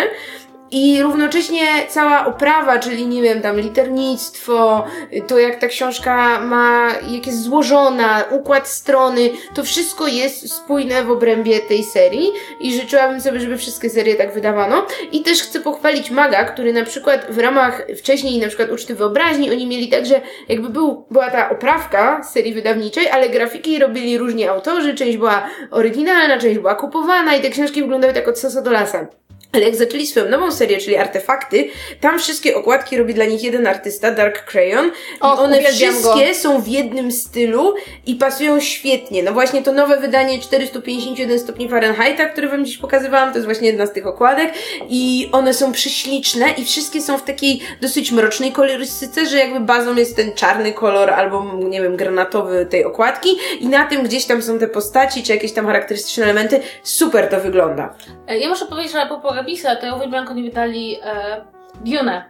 I 0.71 1.01
równocześnie 1.01 1.67
cała 1.87 2.25
oprawa, 2.25 2.79
czyli 2.79 3.07
nie 3.07 3.21
wiem, 3.21 3.41
tam 3.41 3.59
liternictwo, 3.59 4.85
to 5.27 5.39
jak 5.39 5.59
ta 5.59 5.67
książka 5.67 6.39
ma, 6.39 6.89
jak 7.07 7.27
jest 7.27 7.43
złożona, 7.43 8.23
układ 8.31 8.67
strony, 8.67 9.29
to 9.53 9.63
wszystko 9.63 10.07
jest 10.07 10.53
spójne 10.53 11.03
w 11.03 11.11
obrębie 11.11 11.59
tej 11.59 11.83
serii 11.83 12.31
i 12.59 12.73
życzyłabym 12.73 13.21
sobie, 13.21 13.39
żeby 13.39 13.57
wszystkie 13.57 13.89
serie 13.89 14.15
tak 14.15 14.33
wydawano. 14.33 14.85
I 15.11 15.21
też 15.21 15.41
chcę 15.41 15.59
pochwalić 15.59 16.11
Maga, 16.11 16.43
który 16.43 16.73
na 16.73 16.85
przykład 16.85 17.27
w 17.29 17.37
ramach 17.37 17.87
wcześniej 17.97 18.39
na 18.39 18.47
przykład 18.47 18.71
Uczty 18.71 18.95
Wyobraźni, 18.95 19.51
oni 19.51 19.67
mieli 19.67 19.87
tak, 19.87 20.05
że 20.05 20.21
jakby 20.49 20.69
był, 20.69 21.05
była 21.11 21.31
ta 21.31 21.49
oprawka 21.49 22.23
serii 22.23 22.53
wydawniczej, 22.53 23.09
ale 23.09 23.29
grafiki 23.29 23.79
robili 23.79 24.17
różni 24.17 24.47
autorzy, 24.47 24.95
część 24.95 25.17
była 25.17 25.49
oryginalna, 25.71 26.37
część 26.37 26.59
była 26.59 26.75
kupowana 26.75 27.35
i 27.35 27.41
te 27.41 27.49
książki 27.49 27.81
wyglądały 27.81 28.13
tak 28.13 28.27
od 28.27 28.39
sosa 28.39 28.61
do 28.61 28.71
lasa. 28.71 29.07
Ale 29.53 29.65
jak 29.65 29.75
zaczęli 29.75 30.07
swoją 30.07 30.29
nową 30.29 30.51
serię, 30.51 30.77
czyli 30.77 30.97
Artefakty, 30.97 31.69
tam 32.01 32.19
wszystkie 32.19 32.55
okładki 32.55 32.97
robi 32.97 33.13
dla 33.13 33.25
nich 33.25 33.43
jeden 33.43 33.67
artysta, 33.67 34.11
Dark 34.11 34.45
Crayon. 34.51 34.91
O, 35.21 35.35
I 35.35 35.39
one 35.39 35.61
wszystkie 35.63 36.35
są 36.35 36.61
w 36.61 36.67
jednym 36.67 37.11
stylu 37.11 37.73
i 38.05 38.15
pasują 38.15 38.59
świetnie. 38.59 39.23
No 39.23 39.33
właśnie 39.33 39.61
to 39.63 39.71
nowe 39.73 39.97
wydanie 39.97 40.39
451 40.39 41.39
stopni 41.39 41.69
Fahrenheita, 41.69 42.25
które 42.25 42.47
wam 42.47 42.65
dziś 42.65 42.77
pokazywałam, 42.77 43.29
to 43.29 43.35
jest 43.35 43.45
właśnie 43.45 43.67
jedna 43.67 43.85
z 43.85 43.93
tych 43.93 44.07
okładek. 44.07 44.53
I 44.89 45.29
one 45.31 45.53
są 45.53 45.71
prześliczne 45.71 46.45
i 46.57 46.65
wszystkie 46.65 47.01
są 47.01 47.17
w 47.17 47.23
takiej 47.23 47.59
dosyć 47.81 48.11
mrocznej 48.11 48.51
kolorystyce, 48.51 49.25
że 49.25 49.37
jakby 49.37 49.59
bazą 49.59 49.95
jest 49.95 50.15
ten 50.15 50.33
czarny 50.33 50.73
kolor 50.73 51.09
albo, 51.09 51.53
nie 51.63 51.81
wiem, 51.81 51.95
granatowy 51.97 52.65
tej 52.65 52.85
okładki 52.85 53.29
i 53.59 53.67
na 53.67 53.85
tym 53.85 54.03
gdzieś 54.03 54.25
tam 54.25 54.41
są 54.41 54.59
te 54.59 54.67
postaci, 54.67 55.23
czy 55.23 55.31
jakieś 55.31 55.53
tam 55.53 55.65
charakterystyczne 55.65 56.23
elementy. 56.23 56.59
Super 56.83 57.27
to 57.29 57.39
wygląda. 57.39 57.95
E, 58.27 58.37
Ja 58.39 58.49
muszę 58.49 58.65
powiedzieć, 58.65 58.91
że 58.91 59.01
a 59.01 59.38
to 59.75 59.85
ja 59.85 59.95
uwielbiam, 59.95 60.21
jak 60.23 60.31
oni 60.31 60.43
wydali 60.43 60.99
e, 61.03 61.41
Dune. 61.85 62.23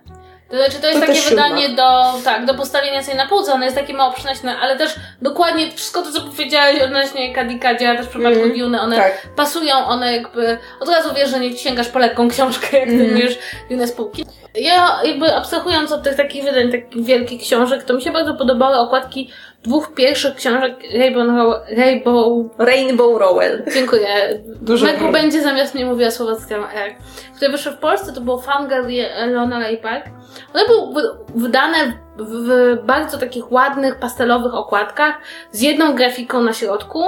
To 0.49 0.57
znaczy, 0.57 0.81
to 0.81 0.87
jest 0.87 0.99
To 1.01 1.07
takie 1.07 1.21
wydanie 1.21 1.61
siódma. 1.67 1.77
do, 2.13 2.19
tak, 2.23 2.45
do 2.45 2.53
postawienia 2.53 3.03
sobie 3.03 3.17
na 3.17 3.27
półce, 3.27 3.53
ono 3.53 3.63
jest 3.63 3.77
takie 3.77 3.93
mało 3.93 4.13
przynośne, 4.13 4.57
ale 4.57 4.77
też 4.77 4.95
dokładnie 5.21 5.71
wszystko 5.71 6.01
to, 6.01 6.11
co 6.11 6.21
powiedziałeś 6.21 6.81
odnośnie 6.81 7.33
Kadika, 7.33 7.75
działa 7.77 7.97
też 7.97 8.05
w 8.05 8.09
przypadku 8.09 8.39
Mhm, 8.39 8.59
Dune, 8.59 8.81
one 8.81 8.95
tak. 8.95 9.27
pasują, 9.35 9.75
one 9.75 10.15
jakby, 10.15 10.57
od 10.79 10.89
razu 10.89 11.09
wiesz, 11.15 11.29
że 11.29 11.39
nie 11.39 11.57
sięgasz 11.57 11.87
po 11.87 11.99
lekką 11.99 12.27
książkę, 12.29 12.79
jak 12.79 12.89
ty 12.89 12.93
Mhm. 12.95 13.11
mówisz 13.13 13.37
Dune 13.69 13.87
z 13.87 13.91
półki. 13.91 14.25
Ja 14.55 14.99
jakby 15.03 15.35
abstrahując 15.35 15.91
od 15.91 16.03
tych 16.03 16.15
takich 16.15 16.43
wydań, 16.43 16.71
takich 16.71 17.05
wielkich 17.05 17.41
książek, 17.41 17.83
to 17.83 17.93
mi 17.93 18.01
się 18.01 18.11
bardzo 18.11 18.33
podobały 18.33 18.77
okładki 18.77 19.31
dwóch 19.63 19.93
pierwszych 19.93 20.35
książek 20.35 20.73
Rainbow, 20.93 21.27
Rainbow 21.77 22.45
Rainbow 22.57 23.19
Rowell. 23.19 23.63
Dziękuję. 23.73 24.07
Dużo 24.61 24.85
Megu 24.85 25.11
będzie 25.11 25.41
zamiast 25.41 25.75
mnie 25.75 25.85
mówiła 25.85 26.11
słowa 26.11 26.35
z 26.35 26.51
R. 26.51 26.95
Które 27.35 27.51
wyszły 27.51 27.71
w 27.71 27.77
Polsce, 27.77 28.13
to 28.13 28.21
było 28.21 28.37
Fangirl 28.41 28.89
i 28.89 28.99
Eleonora 28.99 29.59
Ray 29.59 29.77
Park. 29.77 30.05
One 30.53 30.65
były 30.65 30.93
wy- 30.93 31.17
wydane 31.35 31.77
w 32.17 32.77
bardzo 32.85 33.17
takich 33.17 33.51
ładnych, 33.51 33.95
pastelowych 33.95 34.53
okładkach 34.53 35.15
z 35.51 35.61
jedną 35.61 35.95
grafiką 35.95 36.41
na 36.41 36.53
środku. 36.53 37.03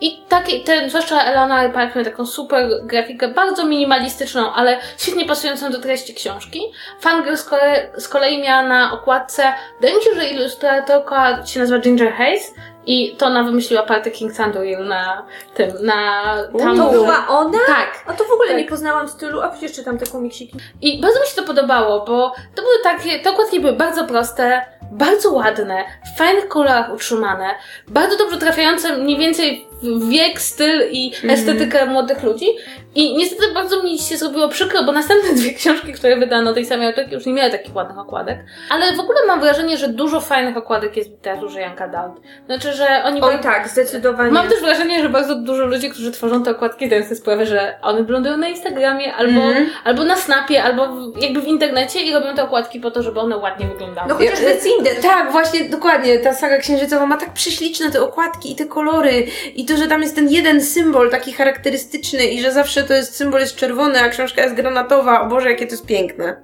I 0.00 0.22
takie, 0.28 0.60
ten, 0.60 0.90
zwłaszcza 0.90 1.46
Ray 1.46 1.72
Park 1.72 1.94
miała 1.94 2.04
taką 2.04 2.26
super 2.26 2.68
grafikę, 2.82 3.28
bardzo 3.28 3.64
minimalistyczną, 3.64 4.52
ale 4.52 4.78
świetnie 4.98 5.24
pasującą 5.24 5.70
do 5.70 5.80
treści 5.80 6.14
książki. 6.14 6.60
Fangirl 7.00 7.36
z 7.36 7.44
kolei, 7.44 7.76
z 7.96 8.08
kolei 8.08 8.42
miała 8.42 8.62
na 8.62 8.92
okładce, 8.92 9.42
wydaje 9.80 9.98
mi 9.98 10.04
się, 10.04 10.14
że 10.14 10.28
ilustratorka 10.28 11.46
się 11.46 11.60
nazywa 11.60 11.78
Ginger 11.78 12.12
Hayes 12.12 12.54
i 12.86 13.16
to 13.16 13.26
ona 13.26 13.44
wymyśliła 13.44 13.82
partę 13.82 14.10
King 14.10 14.32
Sanduril 14.32 14.84
na 14.86 15.26
tym, 15.54 15.70
na 15.82 16.22
tam 16.58 16.76
To 16.76 16.90
była 16.90 17.26
ona? 17.28 17.58
Tak. 17.66 18.04
A 18.06 18.12
to 18.12 18.24
w 18.24 18.30
ogóle 18.30 18.48
Tak. 18.48 18.58
nie 18.58 18.64
poznałam 18.64 19.08
stylu, 19.08 19.40
a 19.40 19.48
przecież 19.48 19.72
czytam 19.72 19.98
te 19.98 20.06
komiksiki. 20.06 20.58
I 20.82 21.00
bardzo 21.00 21.20
mi 21.20 21.26
się 21.26 21.36
to 21.36 21.42
podobało, 21.42 22.04
bo 22.04 22.32
to 22.54 22.62
były 22.62 22.74
takie, 22.82 23.18
te 23.18 23.30
okładki 23.30 23.60
były 23.60 23.72
bardzo 23.72 24.04
proste, 24.04 24.62
bardzo 24.90 25.32
ładne, 25.32 25.84
w 26.14 26.18
fajnych 26.18 26.48
kolorach 26.48 26.92
utrzymane, 26.94 27.46
bardzo 27.88 28.16
dobrze 28.16 28.38
trafiające 28.38 28.96
mniej 28.96 29.18
więcej 29.18 29.66
w 29.82 30.08
wiek, 30.08 30.40
styl 30.40 30.82
i 30.90 31.12
estetykę 31.28 31.86
młodych 31.86 32.22
ludzi. 32.22 32.46
I 32.94 33.16
niestety 33.16 33.52
bardzo 33.54 33.82
mi 33.82 33.98
się 33.98 34.16
zrobiło 34.16 34.48
przykro, 34.48 34.84
bo 34.84 34.92
następne 34.92 35.32
dwie 35.40 35.54
książki, 35.54 35.92
które 35.92 36.16
wydano 36.16 36.54
tej 36.54 36.66
samej 36.66 36.86
autorki, 36.86 37.14
już 37.14 37.26
nie 37.26 37.32
miały 37.32 37.50
takich 37.50 37.74
ładnych 37.76 37.98
okładek. 37.98 38.38
Ale 38.70 38.92
w 38.96 39.00
ogóle 39.00 39.18
mam 39.26 39.40
wrażenie, 39.40 39.76
że 39.76 39.88
dużo 39.88 40.20
fajnych 40.20 40.56
okładek 40.56 40.96
jest 40.96 41.08
w 41.10 41.12
literaturze 41.12 41.60
Janka 41.60 41.88
Dowd. 41.88 42.20
Znaczy, 42.46 42.72
że 42.72 42.86
oni... 43.04 43.20
Oj 43.20 43.38
tak, 43.42 43.68
zdecydowanie. 43.68 44.30
Mam 44.32 44.48
też 44.48 44.60
wrażenie, 44.60 45.02
że 45.02 45.08
bardzo 45.08 45.34
dużo 45.34 45.66
ludzi, 45.66 45.90
którzy 45.90 46.12
tworzą 46.12 46.42
te 46.42 46.50
okładki, 46.50 46.86
zdają 46.86 47.02
sobie 47.02 47.16
sprawę, 47.16 47.46
że 47.46 47.78
one 47.82 47.98
wyglądają 48.00 48.36
na 48.36 48.48
Instagramie, 48.48 49.14
albo, 49.14 49.40
Mhm. 49.40 49.66
albo 49.84 50.04
na 50.04 50.16
Snapie, 50.16 50.62
albo 50.62 50.88
jakby 51.20 51.40
w 51.40 51.46
internecie 51.46 52.00
i 52.00 52.12
robią 52.14 52.34
te 52.34 52.42
okładki 52.44 52.80
po 52.80 52.90
to, 52.90 53.02
żeby 53.02 53.20
one 53.20 53.36
ładnie 53.36 53.66
wyglądały. 53.66 54.08
No 54.08 54.14
chociażby 54.14 54.44
Ja- 54.46 54.56
Cinder. 54.84 55.02
Tak, 55.02 55.32
właśnie, 55.32 55.68
dokładnie. 55.68 56.18
Ta 56.18 56.34
saga 56.34 56.58
księżycowa 56.58 57.06
ma 57.06 57.16
tak 57.16 57.32
prześliczne 57.32 57.90
te 57.90 58.02
okładki 58.02 58.52
i 58.52 58.56
te 58.56 58.64
kolory 58.64 59.26
i 59.54 59.64
to, 59.64 59.76
że 59.76 59.88
tam 59.88 60.02
jest 60.02 60.14
ten 60.14 60.28
jeden 60.28 60.64
symbol 60.64 61.10
taki 61.10 61.32
charakterystyczny 61.32 62.26
i 62.26 62.42
że 62.42 62.52
zawsze 62.52 62.82
to 62.82 62.94
jest 62.94 63.16
symbol 63.16 63.40
jest 63.40 63.56
czerwony, 63.56 64.02
a 64.02 64.08
książka 64.08 64.42
jest 64.42 64.54
granatowa. 64.54 65.20
O 65.20 65.28
Boże, 65.28 65.50
jakie 65.50 65.66
to 65.66 65.72
jest 65.72 65.86
piękne. 65.86 66.36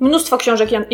Mnóstwo 0.00 0.36
książek 0.38 0.72
Jan, 0.72 0.84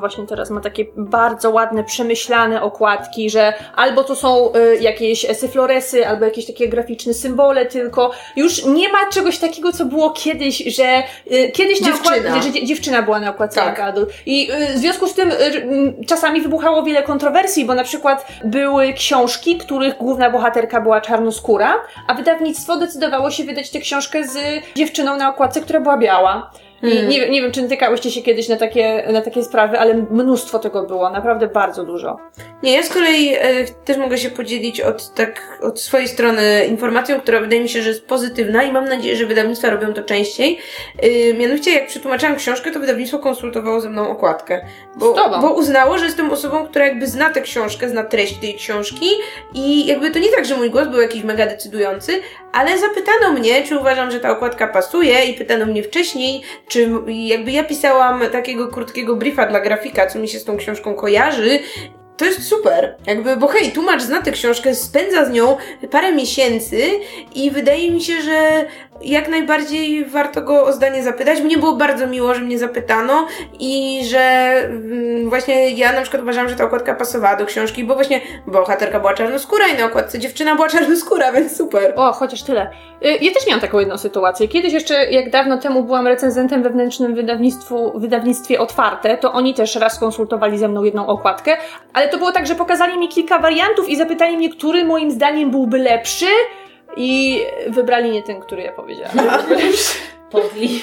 właśnie 0.00 0.26
teraz 0.26 0.50
ma 0.50 0.60
takie 0.60 0.84
bardzo 0.96 1.50
ładne, 1.50 1.84
przemyślane 1.84 2.62
okładki, 2.62 3.30
że 3.30 3.52
albo 3.76 4.04
to 4.04 4.16
są 4.16 4.52
y, 4.54 4.76
jakieś 4.80 5.26
syfloresy, 5.38 6.06
albo 6.06 6.24
jakieś 6.24 6.46
takie 6.46 6.68
graficzne 6.68 7.14
symbole, 7.14 7.66
tylko 7.66 8.10
już 8.36 8.64
nie 8.64 8.88
ma 8.88 8.98
czegoś 9.12 9.38
takiego, 9.38 9.72
co 9.72 9.84
było 9.84 10.10
kiedyś, 10.10 10.58
że 10.76 11.02
y, 11.32 11.50
kiedyś 11.52 11.80
na 11.80 11.86
Dziewczyna. 11.86 12.16
okładce, 12.16 12.42
że 12.42 12.50
dzie- 12.52 12.66
dziewczyna 12.66 13.02
była 13.02 13.20
na 13.20 13.30
okładce 13.30 13.54
Tak. 13.60 13.66
Janka 13.66 13.92
Dół. 13.92 14.06
I 14.26 14.50
y, 14.52 14.74
w 14.74 14.78
związku 14.78 15.06
z 15.08 15.14
tym 15.14 15.30
y, 15.30 15.34
y, 15.34 15.94
czasami 16.06 16.40
wybuchało 16.40 16.82
wiele 16.82 17.02
kontrowersji, 17.02 17.64
bo 17.64 17.74
na 17.74 17.84
przykład 17.84 18.26
były 18.44 18.92
książki, 18.92 19.58
których 19.58 19.96
główna 19.96 20.30
bohaterka 20.30 20.80
była 20.80 21.00
czarnoskóra, 21.00 21.74
a 22.08 22.14
wydawnictwo 22.14 22.76
decydowało 22.76 23.30
się 23.30 23.44
wydać 23.44 23.70
tę 23.70 23.78
książkę 23.80 24.24
z 24.28 24.38
dziewczyną 24.76 25.16
na 25.16 25.28
okładce, 25.30 25.60
która 25.60 25.80
była 25.80 25.98
biała. 25.98 26.50
I 26.88 27.06
nie, 27.06 27.20
wiem- 27.20 27.30
nie 27.30 27.42
wiem, 27.42 27.52
czy 27.52 27.62
natykałyście 27.62 28.10
się 28.10 28.22
kiedyś 28.22 28.48
na 28.48 28.56
takie, 28.56 29.04
na 29.12 29.20
takie 29.22 29.44
sprawy, 29.44 29.78
ale 29.78 29.94
mnóstwo 29.94 30.58
tego 30.58 30.82
było, 30.82 31.10
naprawdę 31.10 31.46
bardzo 31.46 31.84
dużo. 31.84 32.18
Nie, 32.62 32.72
ja 32.72 32.82
z 32.82 32.88
kolei 32.88 33.34
e, 33.34 33.64
też 33.84 33.96
mogę 33.96 34.18
się 34.18 34.30
podzielić 34.30 34.80
od, 34.80 35.14
tak, 35.14 35.58
od 35.62 35.80
swojej 35.80 36.08
strony 36.08 36.66
informacją, 36.68 37.20
która 37.20 37.40
wydaje 37.40 37.62
mi 37.62 37.68
się, 37.68 37.82
że 37.82 37.88
jest 37.88 38.06
pozytywna 38.06 38.62
i 38.62 38.72
mam 38.72 38.88
nadzieję, 38.88 39.16
że 39.16 39.26
wydawnictwa 39.26 39.70
robią 39.70 39.92
to 39.92 40.02
częściej. 40.02 40.58
E, 41.02 41.34
mianowicie, 41.34 41.70
jak 41.74 41.86
przetłumaczyłam 41.86 42.36
książkę, 42.36 42.70
to 42.70 42.80
wydawnictwo 42.80 43.18
konsultowało 43.18 43.80
ze 43.80 43.90
mną 43.90 44.08
okładkę. 44.10 44.64
Bo, 44.96 45.12
Z 45.12 45.16
tobą. 45.16 45.40
bo 45.40 45.54
uznało, 45.54 45.98
że 45.98 46.04
jestem 46.04 46.30
osobą, 46.30 46.66
która 46.66 46.86
jakby 46.86 47.06
zna 47.06 47.30
tę 47.30 47.40
książkę, 47.40 47.88
zna 47.88 48.04
treść 48.04 48.36
tej 48.36 48.54
książki 48.54 49.06
i 49.54 49.86
jakby 49.86 50.10
to 50.10 50.18
nie 50.18 50.28
tak, 50.28 50.44
że 50.44 50.56
mój 50.56 50.70
głos 50.70 50.88
był 50.88 51.00
jakiś 51.00 51.24
mega 51.24 51.46
decydujący, 51.46 52.20
ale 52.52 52.78
zapytano 52.78 53.32
mnie, 53.32 53.62
czy 53.62 53.78
uważam, 53.78 54.10
że 54.10 54.20
ta 54.20 54.30
okładka 54.30 54.68
pasuje 54.68 55.24
i 55.24 55.34
pytano 55.34 55.66
mnie 55.66 55.82
wcześniej, 55.82 56.42
czy 56.74 56.90
jakby 57.06 57.52
ja 57.52 57.64
pisałam 57.64 58.20
takiego 58.32 58.68
krótkiego 58.68 59.16
briefa 59.16 59.46
dla 59.46 59.60
grafika, 59.60 60.06
co 60.06 60.18
mi 60.18 60.28
się 60.28 60.38
z 60.38 60.44
tą 60.44 60.56
książką 60.56 60.94
kojarzy 60.94 61.58
to 62.16 62.24
jest 62.24 62.48
super. 62.48 62.96
Jakby, 63.06 63.36
bo 63.36 63.48
hej, 63.48 63.72
tłumacz 63.72 64.02
zna 64.02 64.22
tę 64.22 64.32
książkę, 64.32 64.74
spędza 64.74 65.24
z 65.24 65.30
nią 65.30 65.56
parę 65.90 66.12
miesięcy 66.12 66.82
i 67.34 67.50
wydaje 67.50 67.90
mi 67.90 68.00
się, 68.00 68.22
że 68.22 68.64
jak 69.04 69.28
najbardziej 69.28 70.04
warto 70.04 70.42
go 70.42 70.64
o 70.64 70.72
zdanie 70.72 71.02
zapytać. 71.02 71.40
Mnie 71.40 71.58
było 71.58 71.76
bardzo 71.76 72.06
miło, 72.06 72.34
że 72.34 72.40
mnie 72.40 72.58
zapytano 72.58 73.26
i 73.60 74.00
że 74.04 74.20
mm, 74.64 75.28
właśnie 75.28 75.70
ja 75.70 75.92
na 75.92 76.02
przykład 76.02 76.22
uważam, 76.22 76.48
że 76.48 76.56
ta 76.56 76.64
okładka 76.64 76.94
pasowała 76.94 77.36
do 77.36 77.46
książki, 77.46 77.84
bo 77.84 77.94
właśnie 77.94 78.20
bohaterka 78.46 79.00
była 79.00 79.14
czarnoskóra 79.14 79.66
i 79.66 79.78
na 79.78 79.86
okładce 79.86 80.18
dziewczyna 80.18 80.54
była 80.54 80.68
czarnoskóra, 80.74 81.32
więc 81.32 81.56
super. 81.56 81.92
O, 81.96 82.12
chociaż 82.12 82.42
tyle. 82.42 82.70
Y, 83.04 83.08
Ja 83.20 83.32
też 83.32 83.46
miałam 83.46 83.60
taką 83.60 83.78
jedną 83.78 83.98
sytuację. 83.98 84.48
Kiedyś 84.48 84.72
jeszcze, 84.72 85.10
jak 85.10 85.30
dawno 85.30 85.58
temu 85.58 85.82
byłam 85.84 86.06
recenzentem 86.06 86.62
wewnętrznym 86.62 87.14
wydawnictwu, 87.14 87.92
wydawnictwie 88.00 88.60
Otwarte, 88.60 89.18
to 89.18 89.32
oni 89.32 89.54
też 89.54 89.76
raz 89.76 89.98
konsultowali 89.98 90.58
ze 90.58 90.68
mną 90.68 90.84
jedną 90.84 91.06
okładkę, 91.06 91.56
ale 91.92 92.08
to 92.08 92.18
było 92.18 92.32
tak, 92.32 92.46
że 92.46 92.54
pokazali 92.54 92.98
mi 92.98 93.08
kilka 93.08 93.38
wariantów 93.38 93.88
i 93.88 93.96
zapytali 93.96 94.36
mnie, 94.36 94.50
który 94.50 94.84
moim 94.84 95.10
zdaniem 95.10 95.50
byłby 95.50 95.78
lepszy 95.78 96.26
i 96.96 97.40
wybrali 97.68 98.10
nie 98.10 98.22
ten, 98.22 98.40
który 98.40 98.62
ja 98.62 98.72
powiedziałam. 98.72 99.12
Podli. 100.30 100.82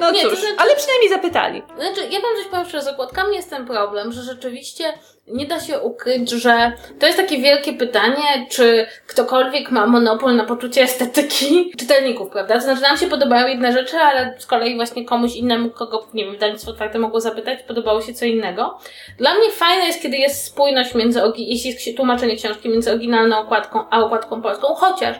No 0.00 0.10
Nie, 0.10 0.22
to 0.22 0.30
cóż, 0.30 0.38
znaczy- 0.38 0.54
ale 0.58 0.76
przynajmniej 0.76 1.08
zapytali. 1.08 1.62
Znaczy, 1.76 2.00
ja 2.10 2.20
wam 2.20 2.36
coś 2.36 2.46
powiem 2.50 2.66
szczerze, 2.68 2.84
z 2.84 2.88
okładkami 2.88 3.36
jest 3.36 3.50
ten 3.50 3.66
problem, 3.66 4.12
że 4.12 4.22
rzeczywiście 4.22 4.84
nie 5.26 5.46
da 5.46 5.60
się 5.60 5.80
ukryć, 5.80 6.30
że 6.30 6.72
to 7.00 7.06
jest 7.06 7.18
takie 7.18 7.38
wielkie 7.38 7.72
pytanie, 7.72 8.46
czy 8.50 8.86
ktokolwiek 9.06 9.70
ma 9.70 9.86
monopol 9.86 10.36
na 10.36 10.44
poczucie 10.44 10.82
estetyki 10.82 11.70
czytelników, 11.80 12.30
prawda? 12.30 12.54
To 12.54 12.60
znaczy, 12.60 12.82
nam 12.82 12.96
się 12.96 13.06
podobają 13.06 13.46
jedne 13.48 13.72
rzeczy, 13.72 13.96
ale 13.96 14.34
z 14.38 14.46
kolei 14.46 14.76
właśnie 14.76 15.04
komuś 15.04 15.36
innemu, 15.36 15.70
kogo, 15.70 16.06
nie 16.14 16.24
wiem, 16.24 16.32
wydawnictwo 16.32 16.70
otwarte 16.70 16.98
mogło 16.98 17.20
zapytać, 17.20 17.62
podobało 17.62 18.02
się 18.02 18.14
co 18.14 18.24
innego. 18.24 18.78
Dla 19.18 19.34
mnie 19.34 19.50
fajne 19.52 19.86
jest, 19.86 20.02
kiedy 20.02 20.16
jest 20.16 20.44
spójność 20.44 20.94
między, 20.94 21.20
jeśli 21.36 21.94
tłumaczenie 21.94 22.36
książki 22.36 22.68
między 22.68 22.90
oryginalną 22.90 23.38
okładką, 23.38 23.84
a 23.90 24.00
okładką 24.00 24.42
polską, 24.42 24.66
chociaż 24.74 25.16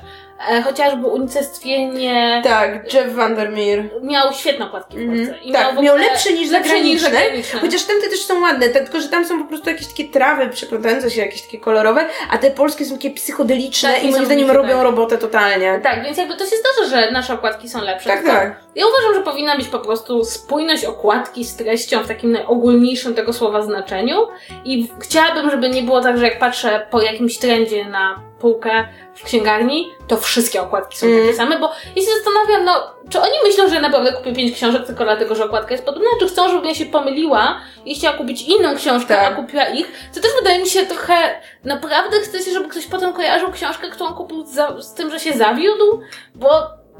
e, 0.50 0.62
chociażby 0.62 1.06
unicestwienie 1.06 2.40
Tak, 2.44 2.94
Jeff 2.94 3.14
Vandermeer. 3.14 3.84
miał 4.02 4.32
świetne 4.32 4.66
okładki 4.66 4.96
w 4.96 5.00
Mhm. 5.00 5.18
Polsce. 5.26 5.44
I 5.44 5.52
Tak, 5.52 5.74
miał, 5.74 5.82
miał 5.82 5.96
lepsze 5.96 6.32
niż 6.32 6.50
lepsze 6.50 6.80
niż 6.80 7.00
zagraniczne. 7.00 7.10
zagraniczne. 7.10 7.60
Chociaż 7.60 7.82
tamte 7.84 8.08
też 8.08 8.20
są 8.22 8.40
ładne, 8.42 8.68
tylko 8.68 9.00
że 9.00 9.08
tam 9.08 9.24
są 9.24 9.42
po 9.42 9.48
prostu 9.48 9.70
jakieś 9.70 9.93
takie 9.96 10.08
trawy 10.08 10.48
przeplątające 10.48 11.10
się, 11.10 11.20
jakieś 11.20 11.42
takie 11.42 11.58
kolorowe, 11.58 12.06
a 12.30 12.38
te 12.38 12.50
polskie 12.50 12.84
są 12.84 12.94
takie 12.94 13.10
psychodeliczne 13.10 13.92
Tak, 13.92 14.04
i 14.04 14.10
moim 14.10 14.24
zdaniem 14.24 14.50
robią 14.50 14.74
tak. 14.74 14.82
robotę 14.82 15.18
totalnie. 15.18 15.80
Tak, 15.82 16.04
więc 16.04 16.18
jakby 16.18 16.36
to 16.36 16.44
się 16.46 16.56
zdarza, 16.56 16.90
że 16.90 17.10
nasze 17.10 17.34
okładki 17.34 17.68
są 17.68 17.80
lepsze. 17.82 18.08
Tak, 18.10 18.18
Tylko 18.18 18.34
tak. 18.34 18.60
Ja 18.74 18.84
uważam, 18.86 19.14
że 19.14 19.30
powinna 19.30 19.56
być 19.56 19.68
po 19.68 19.78
prostu 19.78 20.24
spójność 20.24 20.84
okładki 20.84 21.44
z 21.44 21.56
treścią 21.56 22.02
w 22.02 22.08
takim 22.08 22.32
najogólniejszym 22.32 23.14
tego 23.14 23.32
słowa 23.32 23.62
znaczeniu 23.62 24.26
i 24.64 24.88
chciałabym, 25.00 25.50
żeby 25.50 25.68
nie 25.68 25.82
było 25.82 26.00
tak, 26.00 26.18
że 26.18 26.24
jak 26.24 26.38
patrzę 26.38 26.86
po 26.90 27.02
jakimś 27.02 27.38
trendzie 27.38 27.84
na 27.84 28.22
półkę 28.44 28.88
w 29.14 29.22
księgarni, 29.22 29.90
to 30.08 30.16
wszystkie 30.16 30.62
okładki 30.62 30.98
są 30.98 31.06
takie 31.06 31.34
same, 31.34 31.58
bo 31.58 31.70
ja 31.96 32.02
się 32.02 32.08
zastanawiam, 32.16 32.64
no, 32.64 32.94
czy 33.10 33.20
oni 33.20 33.32
myślą, 33.44 33.68
że 33.68 33.80
naprawdę 33.80 34.12
kupię 34.12 34.32
pięć 34.32 34.54
książek 34.54 34.86
tylko 34.86 35.04
dlatego, 35.04 35.34
że 35.34 35.44
okładka 35.44 35.72
jest 35.72 35.84
podobna, 35.84 36.08
czy 36.20 36.28
chcą, 36.28 36.48
żebym 36.48 36.64
ja 36.64 36.74
się 36.74 36.86
pomyliła 36.86 37.60
i 37.84 37.94
chciała 37.94 38.16
kupić 38.16 38.42
inną 38.42 38.76
książkę, 38.76 39.14
Tak. 39.14 39.32
a 39.32 39.36
kupiła 39.36 39.64
ich, 39.64 40.10
to 40.14 40.20
też 40.20 40.30
wydaje 40.38 40.58
mi 40.58 40.68
się 40.68 40.86
trochę, 40.86 41.40
naprawdę 41.64 42.20
chcecie, 42.20 42.52
żeby 42.52 42.68
ktoś 42.68 42.86
potem 42.86 43.12
kojarzył 43.12 43.52
książkę, 43.52 43.90
którą 43.90 44.14
kupił 44.14 44.44
za, 44.46 44.82
z 44.82 44.94
tym, 44.94 45.10
że 45.10 45.20
się 45.20 45.32
zawiódł? 45.32 46.00
Bo 46.34 46.48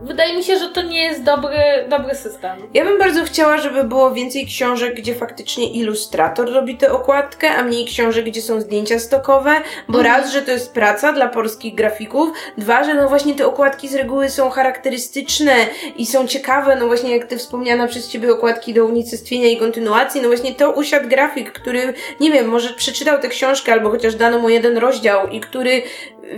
wydaje 0.05 0.37
mi 0.37 0.45
się, 0.45 0.59
że 0.59 0.69
to 0.69 0.83
nie 0.83 1.03
jest 1.03 1.23
dobry, 1.23 1.59
dobry 1.89 2.15
system. 2.15 2.51
Ja 2.75 2.85
bym 2.85 2.99
bardzo 2.99 3.25
chciała, 3.25 3.59
żeby 3.59 3.85
było 3.85 4.11
więcej 4.11 4.47
książek, 4.47 4.95
gdzie 4.97 5.15
faktycznie 5.15 5.73
ilustrator 5.73 6.53
robi 6.53 6.77
tę 6.77 6.93
okładkę, 6.93 7.51
a 7.51 7.63
mniej 7.63 7.85
książek, 7.87 8.25
gdzie 8.25 8.43
są 8.43 8.61
zdjęcia 8.61 8.99
stokowe, 8.99 9.55
bo 9.89 9.99
Mhm. 9.99 10.17
raz, 10.17 10.33
że 10.33 10.43
to 10.43 10.51
jest 10.51 10.73
praca 10.73 11.13
dla 11.13 11.29
polskich 11.29 11.75
grafików, 11.75 12.31
dwa, 12.59 12.85
że 12.85 12.95
no 12.95 13.09
właśnie 13.09 13.35
te 13.35 13.47
okładki 13.47 13.89
z 13.89 13.95
reguły 13.95 14.29
są 14.31 14.51
charakterystyczne 14.51 15.55
i 15.97 16.07
są 16.07 16.27
ciekawe, 16.27 16.77
no 16.77 16.87
właśnie 16.87 17.17
jak 17.17 17.27
te 17.27 17.37
wspomniana 17.37 17.87
przez 17.87 18.09
Ciebie 18.09 18.33
okładki 18.33 18.75
do 18.75 18.85
unicestwienia 18.85 19.49
i 19.49 19.57
kontynuacji, 19.57 20.23
no 20.23 20.29
właśnie 20.29 20.55
to 20.55 20.71
usiadł 20.71 21.09
grafik, 21.09 21.53
który, 21.53 21.95
nie 22.21 22.33
wiem, 22.33 22.49
może 22.49 22.75
przeczytał 22.75 23.21
tę 23.21 23.29
książkę 23.29 23.73
albo 23.73 23.91
chociaż 23.91 24.15
dano 24.15 24.39
mu 24.39 24.49
jeden 24.49 24.79
rozdział 24.79 25.29
i 25.29 25.41
który 25.41 25.83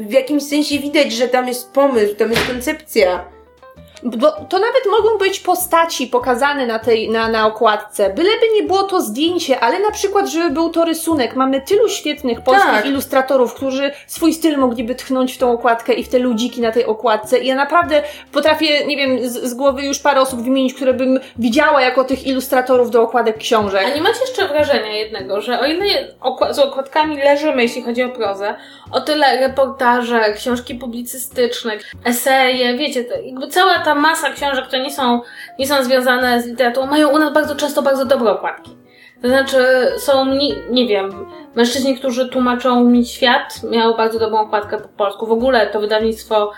w 0.00 0.12
jakimś 0.12 0.42
sensie 0.42 0.78
widać, 0.78 1.12
że 1.12 1.28
tam 1.28 1.48
jest 1.48 1.72
pomysł, 1.72 2.14
tam 2.14 2.30
jest 2.30 2.46
koncepcja. 2.46 3.35
Bo 4.06 4.30
to 4.30 4.58
nawet 4.58 4.82
mogą 4.90 5.18
być 5.18 5.40
postaci 5.40 6.06
pokazane 6.06 6.66
na 6.66 6.78
tej, 6.78 7.10
na, 7.10 7.28
na 7.28 7.46
okładce. 7.46 8.10
Byleby 8.10 8.46
nie 8.54 8.62
było 8.62 8.82
to 8.82 9.00
zdjęcie, 9.00 9.60
ale 9.60 9.80
na 9.80 9.90
przykład, 9.90 10.26
żeby 10.28 10.50
był 10.50 10.70
to 10.70 10.84
rysunek. 10.84 11.36
Mamy 11.36 11.60
tylu 11.60 11.88
świetnych 11.88 12.40
polskich 12.40 12.70
Tak. 12.70 12.86
ilustratorów, 12.86 13.54
którzy 13.54 13.90
swój 14.06 14.32
styl 14.32 14.58
mogliby 14.58 14.94
tchnąć 14.94 15.34
w 15.34 15.38
tą 15.38 15.52
okładkę 15.52 15.92
i 15.92 16.04
w 16.04 16.08
te 16.08 16.18
ludziki 16.18 16.60
na 16.60 16.72
tej 16.72 16.84
okładce. 16.84 17.38
I 17.38 17.46
ja 17.46 17.54
naprawdę 17.54 18.02
potrafię, 18.32 18.86
nie 18.86 18.96
wiem, 18.96 19.28
z, 19.28 19.32
z 19.32 19.54
głowy 19.54 19.82
już 19.82 19.98
parę 19.98 20.20
osób 20.20 20.40
wymienić, 20.40 20.74
które 20.74 20.94
bym 20.94 21.20
widziała 21.38 21.80
jako 21.82 22.04
tych 22.04 22.26
ilustratorów 22.26 22.90
do 22.90 23.02
okładek 23.02 23.38
książek. 23.38 23.82
A 23.86 23.94
nie 23.94 24.02
macie 24.02 24.20
jeszcze 24.20 24.48
wrażenia 24.48 24.92
jednego, 24.96 25.40
że 25.40 25.60
o 25.60 25.66
ile 25.66 25.84
okła- 26.20 26.52
z 26.54 26.58
okładkami 26.58 27.16
leżymy, 27.16 27.62
jeśli 27.62 27.82
chodzi 27.82 28.02
o 28.02 28.08
prozę, 28.08 28.54
o 28.92 29.00
tyle 29.00 29.40
reportaże, 29.40 30.32
książki 30.32 30.74
publicystyczne, 30.74 31.72
eseje, 32.04 32.76
wiecie, 32.78 33.04
to 33.04 33.14
jakby 33.20 33.48
cała 33.48 33.78
ta 33.78 33.95
masa 33.96 34.30
książek, 34.30 34.66
które 34.66 34.82
nie 34.82 34.92
są, 34.92 35.20
nie 35.58 35.66
są 35.66 35.84
związane 35.84 36.42
z 36.42 36.46
literaturą, 36.46 36.86
mają 36.86 37.08
u 37.08 37.18
nas 37.18 37.32
bardzo 37.32 37.56
często 37.56 37.82
bardzo 37.82 38.04
dobre 38.04 38.30
okładki. 38.30 38.76
To 39.22 39.28
znaczy, 39.28 39.58
są, 39.98 40.24
nie, 40.24 40.56
nie 40.70 40.86
wiem, 40.86 41.26
mężczyźni, 41.54 41.98
którzy 41.98 42.28
tłumaczą 42.28 42.84
mi 42.84 43.06
świat, 43.06 43.60
miało 43.70 43.96
bardzo 43.96 44.18
dobrą 44.18 44.38
okładkę 44.38 44.78
po 44.78 44.88
polsku. 44.88 45.26
W 45.26 45.32
ogóle 45.32 45.66
to 45.66 45.80
wydawnictwo, 45.80 46.52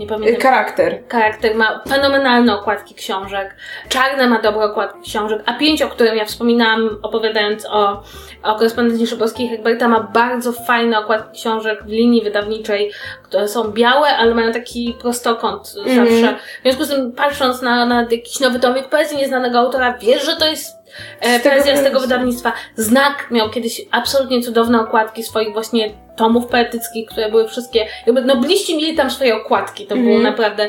nie 0.00 0.06
pamiętam. 0.06 0.42
Charakter. 0.42 0.98
Charakter 1.08 1.54
ma 1.54 1.80
fenomenalne 1.88 2.54
okładki 2.54 2.94
książek. 2.94 3.56
Czarne 3.88 4.26
ma 4.26 4.42
dobre 4.42 4.64
okładki 4.64 5.00
książek. 5.02 5.42
A 5.46 5.52
pięć, 5.52 5.82
o 5.82 5.88
którym 5.88 6.16
ja 6.16 6.24
wspominałam, 6.24 6.98
opowiadając 7.02 7.66
o, 7.66 8.02
o 8.42 8.54
korespondencji 8.54 9.06
szybowskiej 9.06 9.48
Hegberta, 9.48 9.88
ma 9.88 10.00
bardzo 10.00 10.52
fajne 10.52 10.98
okładki 10.98 11.40
książek 11.40 11.82
w 11.84 11.88
linii 11.88 12.22
wydawniczej, 12.22 12.92
które 13.22 13.48
są 13.48 13.72
białe, 13.72 14.16
ale 14.16 14.34
mają 14.34 14.52
taki 14.52 14.96
prostokąt 15.00 15.74
Mhm. 15.78 15.96
zawsze. 16.06 16.36
W 16.58 16.62
związku 16.62 16.84
z 16.84 16.88
tym, 16.88 17.12
patrząc 17.12 17.62
na, 17.62 17.86
na 17.86 18.02
jakiś 18.02 18.40
nowy 18.40 18.60
tomik 18.60 18.88
poezji 18.88 19.16
nieznanego 19.18 19.58
autora, 19.58 19.98
wiesz, 19.98 20.26
że 20.26 20.36
to 20.36 20.46
jest 20.46 20.79
e, 21.20 21.38
Z 21.38 21.42
tego 21.42 21.54
poezja 21.56 21.76
z 21.76 21.82
tego 21.82 22.00
wydawnictwa. 22.00 22.52
Znak 22.76 23.26
miał 23.30 23.50
kiedyś 23.50 23.82
absolutnie 23.90 24.42
cudowne 24.42 24.80
okładki 24.80 25.22
swoich 25.22 25.52
właśnie 25.52 25.90
tomów 26.16 26.46
poetyckich, 26.46 27.08
które 27.08 27.30
były 27.30 27.48
wszystkie, 27.48 27.86
jakby 28.06 28.22
nobliści 28.22 28.76
mieli 28.76 28.96
tam 28.96 29.10
swoje 29.10 29.36
okładki, 29.36 29.86
to 29.86 29.94
było 29.96 30.16
Mhm. 30.16 30.22
naprawdę, 30.22 30.68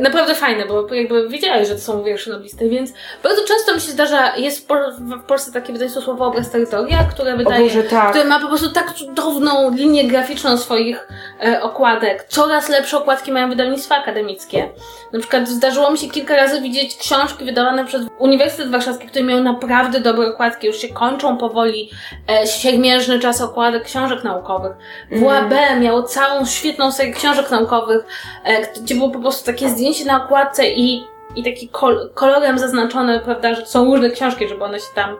naprawdę 0.00 0.34
fajne, 0.34 0.66
bo 0.66 0.94
jakby 0.94 1.28
wiedziałeś, 1.28 1.68
że 1.68 1.74
to 1.74 1.80
są 1.80 2.02
wiersze 2.02 2.30
noblisty, 2.30 2.68
więc 2.68 2.92
bardzo 3.22 3.44
często 3.44 3.74
mi 3.74 3.80
się 3.80 3.92
zdarza, 3.92 4.36
jest 4.36 4.64
w, 4.64 4.66
Pol- 4.66 4.92
w 4.92 5.22
Polsce 5.22 5.52
takie 5.52 5.72
wydawnictwo 5.72 6.02
słowo 6.02 6.26
obraz 6.26 6.50
terytoria, 6.50 6.98
które 7.14 7.36
wydaje, 7.36 7.64
Boże, 7.64 7.82
tak. 7.82 8.10
które 8.10 8.24
ma 8.24 8.40
po 8.40 8.48
prostu 8.48 8.70
tak 8.70 8.92
cudowną 8.92 9.70
linię 9.70 10.04
graficzną 10.04 10.58
swoich 10.58 11.08
e, 11.44 11.62
okładek. 11.62 12.24
Coraz 12.28 12.68
lepsze 12.68 12.98
okładki 12.98 13.32
mają 13.32 13.48
wydawnictwa 13.48 13.96
akademickie. 13.96 14.68
Na 15.12 15.18
przykład 15.18 15.48
zdarzyło 15.48 15.90
mi 15.90 15.98
się 15.98 16.08
kilka 16.08 16.36
razy 16.36 16.60
widzieć 16.60 16.96
książki 16.96 17.44
wydawane 17.44 17.84
przez 17.84 18.02
Uniwersytet 18.18 18.70
Warszawski, 18.70 19.06
które 19.06 19.24
miały 19.24 19.40
naprawdę 19.40 20.00
dobre 20.00 20.26
okładki. 20.28 20.66
Już 20.66 20.76
się 20.76 20.88
kończą 20.88 21.36
powoli 21.36 21.90
e, 22.28 22.46
siermiężny 22.46 23.18
czas 23.18 23.40
okładek 23.40 23.84
książek 23.84 24.24
naukowych. 24.24 24.72
WAB 25.12 25.80
miało 25.80 26.02
całą 26.02 26.46
świetną 26.46 26.92
serię 26.92 27.12
książek 27.12 27.50
naukowych, 27.50 28.04
e, 28.44 28.62
gdzie 28.82 28.94
było 28.94 29.10
po 29.10 29.18
prostu 29.18 29.46
takie 29.46 29.67
zdjęcie 29.68 30.04
na 30.04 30.24
okładce 30.24 30.68
i 30.68 31.04
i 31.36 31.42
taki 31.42 31.68
kol 31.68 32.10
kolorem 32.14 32.58
zaznaczone, 32.58 33.20
prawda, 33.20 33.54
że 33.54 33.66
są 33.66 33.84
różne 33.84 34.10
książki, 34.10 34.48
żeby 34.48 34.64
one 34.64 34.80
się 34.80 34.86
tam 34.94 35.16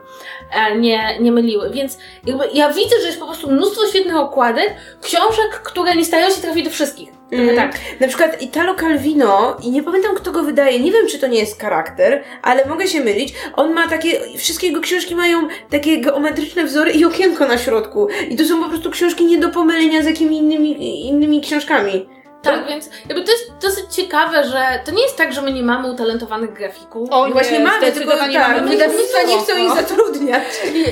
e, 0.53 0.77
nie, 0.77 1.19
nie 1.19 1.31
myliły. 1.31 1.69
Więc 1.69 1.97
jakby 2.25 2.43
ja 2.53 2.69
widzę, 2.73 2.95
że 3.01 3.07
jest 3.07 3.19
po 3.19 3.25
prostu 3.25 3.51
mnóstwo 3.51 3.87
świetnych 3.87 4.15
okładek, 4.15 4.75
książek, 5.01 5.61
które 5.63 5.95
nie 5.95 6.05
starają 6.05 6.29
się 6.29 6.41
trafić 6.41 6.65
do 6.65 6.71
wszystkich. 6.71 7.09
Mhm. 7.31 7.55
tak. 7.55 7.81
Na 7.99 8.07
przykład 8.07 8.41
Italo 8.41 8.75
Calvino, 8.75 9.57
i 9.63 9.71
nie 9.71 9.83
pamiętam 9.83 10.15
kto 10.15 10.31
go 10.31 10.43
wydaje, 10.43 10.79
nie 10.79 10.91
wiem 10.91 11.07
czy 11.07 11.19
to 11.19 11.27
nie 11.27 11.39
jest 11.39 11.61
charakter, 11.61 12.23
ale 12.41 12.65
mogę 12.65 12.87
się 12.87 12.99
mylić. 12.99 13.33
On 13.55 13.73
ma 13.73 13.87
takie, 13.87 14.37
wszystkie 14.37 14.67
jego 14.67 14.81
książki 14.81 15.15
mają 15.15 15.47
takie 15.69 16.01
geometryczne 16.01 16.65
wzory 16.65 16.91
i 16.91 17.05
okienko 17.05 17.47
na 17.47 17.57
środku. 17.57 18.07
I 18.29 18.35
to 18.35 18.45
są 18.45 18.63
po 18.63 18.69
prostu 18.69 18.91
książki 18.91 19.25
nie 19.25 19.37
do 19.37 19.49
pomylenia 19.49 20.03
z 20.03 20.05
jakimi 20.05 20.37
innymi, 20.37 21.07
innymi 21.07 21.41
książkami. 21.41 22.09
Tak, 22.41 22.67
więc 22.67 22.89
jakby 23.09 23.23
to 23.23 23.31
jest 23.31 23.51
dosyć 23.61 23.95
ciekawe, 23.95 24.43
że 24.43 24.63
to 24.85 24.91
nie 24.91 25.03
jest 25.03 25.17
tak, 25.17 25.33
że 25.33 25.41
my 25.41 25.53
nie 25.53 25.63
mamy 25.63 25.91
utalentowanych 25.91 26.53
grafików. 26.53 27.09
O 27.11 27.27
I 27.27 27.31
właśnie 27.33 27.57
nie, 27.59 27.65
mamy, 27.65 27.91
tylko 27.91 28.17
tak, 28.17 28.31
mamy 28.33 28.69
wydawnictwa 28.69 29.23
nie 29.27 29.37
chcą 29.39 29.57
ich 29.57 29.75
zatrudniać. 29.75 30.43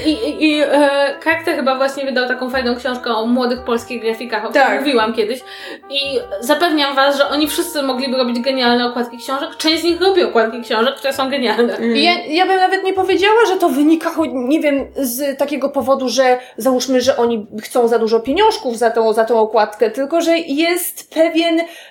I, 0.05 0.09
i, 0.09 0.45
i 0.45 0.61
e, 0.61 1.15
Kakta 1.23 1.53
chyba 1.53 1.75
właśnie 1.75 2.05
wydał 2.05 2.27
taką 2.27 2.49
fajną 2.49 2.75
książkę 2.75 3.15
o 3.15 3.25
młodych 3.25 3.63
polskich 3.63 4.01
grafikach, 4.01 4.45
o 4.45 4.49
której 4.49 4.67
Tak. 4.67 4.79
mówiłam 4.79 5.13
kiedyś. 5.13 5.39
I 5.89 6.19
zapewniam 6.39 6.95
Was, 6.95 7.17
że 7.17 7.29
oni 7.29 7.47
wszyscy 7.47 7.81
mogliby 7.81 8.17
robić 8.17 8.39
genialne 8.39 8.85
okładki 8.85 9.17
książek. 9.17 9.49
Część 9.57 9.81
z 9.81 9.83
nich 9.83 10.01
robi 10.01 10.23
okładki 10.23 10.61
książek, 10.61 10.95
które 10.95 11.13
są 11.13 11.29
genialne. 11.29 11.77
I 11.87 12.03
Ja, 12.03 12.11
ja 12.25 12.45
bym 12.45 12.57
nawet 12.57 12.83
nie 12.83 12.93
powiedziała, 12.93 13.45
że 13.47 13.55
to 13.55 13.69
wynika, 13.69 14.11
nie 14.33 14.59
wiem, 14.59 14.87
z 14.95 15.37
takiego 15.37 15.69
powodu, 15.69 16.09
że 16.09 16.39
załóżmy, 16.57 17.01
że 17.01 17.17
oni 17.17 17.47
chcą 17.63 17.87
za 17.87 17.99
dużo 17.99 18.19
pieniążków 18.19 18.77
za 18.77 18.91
tą, 18.91 19.13
za 19.13 19.25
tą 19.25 19.39
okładkę, 19.39 19.91
tylko 19.91 20.21
że 20.21 20.37
jest 20.37 21.13
pewien 21.13 21.36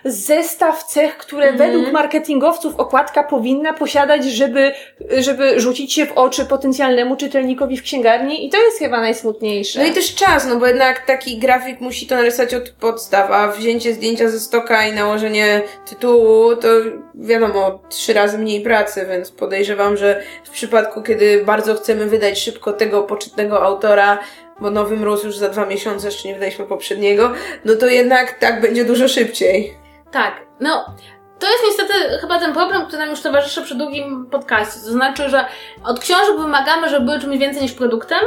zestaw 0.04 0.84
cech, 0.84 1.16
które 1.16 1.48
Mhm. 1.48 1.70
według 1.72 1.92
marketingowców 1.92 2.76
okładka 2.76 3.22
powinna 3.24 3.72
posiadać, 3.72 4.24
żeby, 4.24 4.72
żeby 5.18 5.60
rzucić 5.60 5.92
się 5.92 6.06
w 6.06 6.12
oczy 6.12 6.46
potencjalnemu 6.46 7.16
czytelnikowi 7.16 7.76
w 7.76 7.82
księgarni 7.82 8.46
i 8.46 8.50
to 8.50 8.62
jest 8.62 8.78
chyba 8.78 9.00
najsmutniejsze. 9.00 9.80
No 9.80 9.86
i 9.86 9.92
też 9.92 10.14
czas, 10.14 10.46
no 10.46 10.56
bo 10.56 10.66
jednak 10.66 11.06
taki 11.06 11.38
grafik 11.38 11.80
musi 11.80 12.06
to 12.06 12.14
narysować 12.14 12.54
od 12.54 12.70
podstaw, 12.70 13.30
a 13.30 13.48
wzięcie 13.48 13.94
zdjęcia 13.94 14.28
ze 14.28 14.40
stoka 14.40 14.86
i 14.86 14.92
nałożenie 14.92 15.62
tytułu 15.88 16.56
to 16.56 16.68
wiadomo, 17.14 17.80
trzy 17.88 18.12
razy 18.12 18.38
mniej 18.38 18.60
pracy, 18.60 19.06
więc 19.10 19.30
podejrzewam, 19.30 19.96
że 19.96 20.22
w 20.44 20.50
przypadku, 20.50 21.02
kiedy 21.02 21.44
bardzo 21.44 21.74
chcemy 21.74 22.06
wydać 22.06 22.38
szybko 22.38 22.72
tego 22.72 23.02
poczytnego 23.02 23.62
autora, 23.62 24.18
bo 24.60 24.70
nowy 24.70 24.96
mróz 24.96 25.24
już 25.24 25.36
za 25.36 25.48
dwa 25.48 25.66
miesiące, 25.66 26.06
jeszcze 26.06 26.28
nie 26.28 26.34
wydaliśmy 26.34 26.66
poprzedniego, 26.66 27.32
no 27.64 27.74
to 27.74 27.86
jednak 27.86 28.38
tak 28.38 28.60
będzie 28.60 28.84
dużo 28.84 29.08
szybciej. 29.08 29.74
Tak, 30.12 30.32
no. 30.60 30.94
To 31.38 31.46
jest 31.46 31.62
niestety 31.66 31.92
chyba 32.20 32.38
ten 32.38 32.52
problem, 32.52 32.86
który 32.86 32.98
nam 32.98 33.10
już 33.10 33.20
towarzyszy 33.20 33.62
przy 33.62 33.74
długim 33.74 34.26
podcaście. 34.26 34.80
To 34.84 34.92
znaczy, 34.92 35.28
że 35.28 35.44
od 35.84 36.00
książek 36.00 36.36
wymagamy, 36.38 36.88
żeby 36.88 37.06
były 37.06 37.20
czymś 37.20 37.38
więcej 37.38 37.62
niż 37.62 37.72
produktem. 37.72 38.18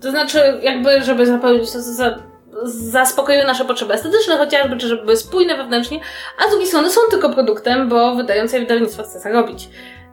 To 0.00 0.10
znaczy, 0.10 0.60
jakby, 0.62 1.02
żeby 1.02 1.26
zapełnić, 1.26 1.70
za, 1.70 1.80
za, 1.80 2.18
zaspokoiły 2.64 3.44
nasze 3.44 3.64
potrzeby 3.64 3.94
estetyczne 3.94 4.36
chociażby, 4.36 4.76
czy 4.76 4.88
żeby 4.88 5.02
były 5.02 5.16
spójne 5.16 5.56
wewnętrznie, 5.56 6.00
a 6.38 6.46
z 6.46 6.50
drugiej 6.50 6.68
strony 6.68 6.90
są 6.90 7.00
tylko 7.10 7.30
produktem, 7.30 7.88
bo 7.88 8.14
wydające 8.14 8.60
wydawnictwo 8.60 9.02
chce 9.02 9.20
zarobić. 9.20 9.68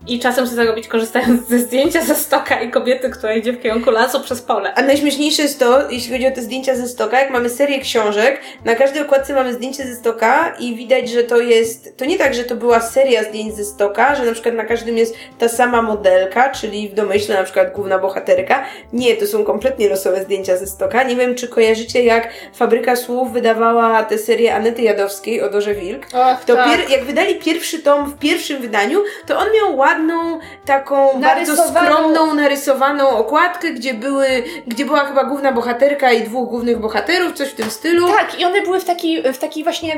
I 0.07 0.19
czasem 0.19 0.45
chce 0.45 0.55
zarobić 0.55 0.87
korzystając 0.87 1.47
ze 1.49 1.59
zdjęcia 1.59 2.01
ze 2.01 2.15
stoka 2.15 2.61
i 2.61 2.71
kobiety, 2.71 3.09
która 3.09 3.33
idzie 3.33 3.53
w 3.53 3.61
kierunku 3.61 3.91
lasu 3.91 4.19
przez 4.21 4.41
pole. 4.41 4.73
A 4.75 4.81
najśmieszniejsze 4.81 5.41
jest 5.41 5.59
to, 5.59 5.91
jeśli 5.91 6.11
chodzi 6.13 6.27
o 6.27 6.31
te 6.31 6.41
zdjęcia 6.41 6.75
ze 6.75 6.87
stoka, 6.87 7.19
jak 7.19 7.29
mamy 7.29 7.49
serię 7.49 7.79
książek, 7.79 8.41
na 8.65 8.75
każdej 8.75 9.01
okładce 9.01 9.33
mamy 9.33 9.53
zdjęcie 9.53 9.83
ze 9.87 9.95
stoka 9.95 10.53
i 10.59 10.75
widać, 10.75 11.09
że 11.09 11.23
to 11.23 11.37
jest, 11.41 11.97
to 11.97 12.05
nie 12.05 12.17
tak, 12.17 12.33
że 12.33 12.43
to 12.43 12.55
była 12.55 12.79
seria 12.81 13.23
zdjęć 13.23 13.55
ze 13.55 13.65
stoka, 13.65 14.15
że 14.15 14.25
na 14.25 14.31
przykład 14.31 14.55
na 14.55 14.65
każdym 14.65 14.97
jest 14.97 15.15
ta 15.39 15.49
sama 15.49 15.81
modelka, 15.81 16.49
czyli 16.49 16.89
w 16.89 16.93
domyśle 16.93 17.35
na 17.37 17.43
przykład 17.43 17.73
główna 17.73 17.99
bohaterka. 17.99 18.65
Nie, 18.93 19.15
to 19.15 19.27
są 19.27 19.43
kompletnie 19.43 19.89
losowe 19.89 20.23
zdjęcia 20.23 20.57
ze 20.57 20.67
stoka. 20.67 21.03
Nie 21.03 21.15
wiem, 21.15 21.35
czy 21.35 21.47
kojarzycie, 21.47 22.03
jak 22.03 22.29
Fabryka 22.55 22.95
Słów 22.95 23.31
wydawała 23.33 24.03
tę 24.03 24.17
serię 24.17 24.55
Anety 24.55 24.81
Jadowskiej 24.81 25.41
o 25.41 25.49
Dorze 25.49 25.75
Wilk. 25.75 26.05
Och, 26.13 26.45
To 26.45 26.55
tak. 26.55 26.67
pier- 26.69 26.91
jak 26.91 27.03
wydali 27.03 27.35
pierwszy 27.35 27.79
tom 27.79 28.11
w 28.11 28.19
pierwszym 28.19 28.61
wydaniu, 28.61 29.03
to 29.27 29.37
on 29.37 29.47
miał 29.53 29.77
ładną, 29.93 30.39
taką 30.65 31.21
bardzo 31.21 31.67
skromną, 31.67 32.33
narysowaną 32.33 33.09
okładkę, 33.09 33.71
gdzie 33.71 33.93
były, 33.93 34.27
gdzie 34.67 34.85
była 34.85 35.05
chyba 35.05 35.23
główna 35.23 35.51
bohaterka 35.51 36.11
i 36.11 36.23
dwóch 36.23 36.49
głównych 36.49 36.79
bohaterów, 36.79 37.33
coś 37.33 37.49
w 37.49 37.55
tym 37.55 37.69
stylu. 37.69 38.07
Tak, 38.07 38.39
i 38.39 38.45
one 38.45 38.61
były 38.61 38.79
w, 38.79 38.85
taki, 38.85 39.21
w, 39.33 39.37
taki 39.37 39.63
właśnie, 39.63 39.97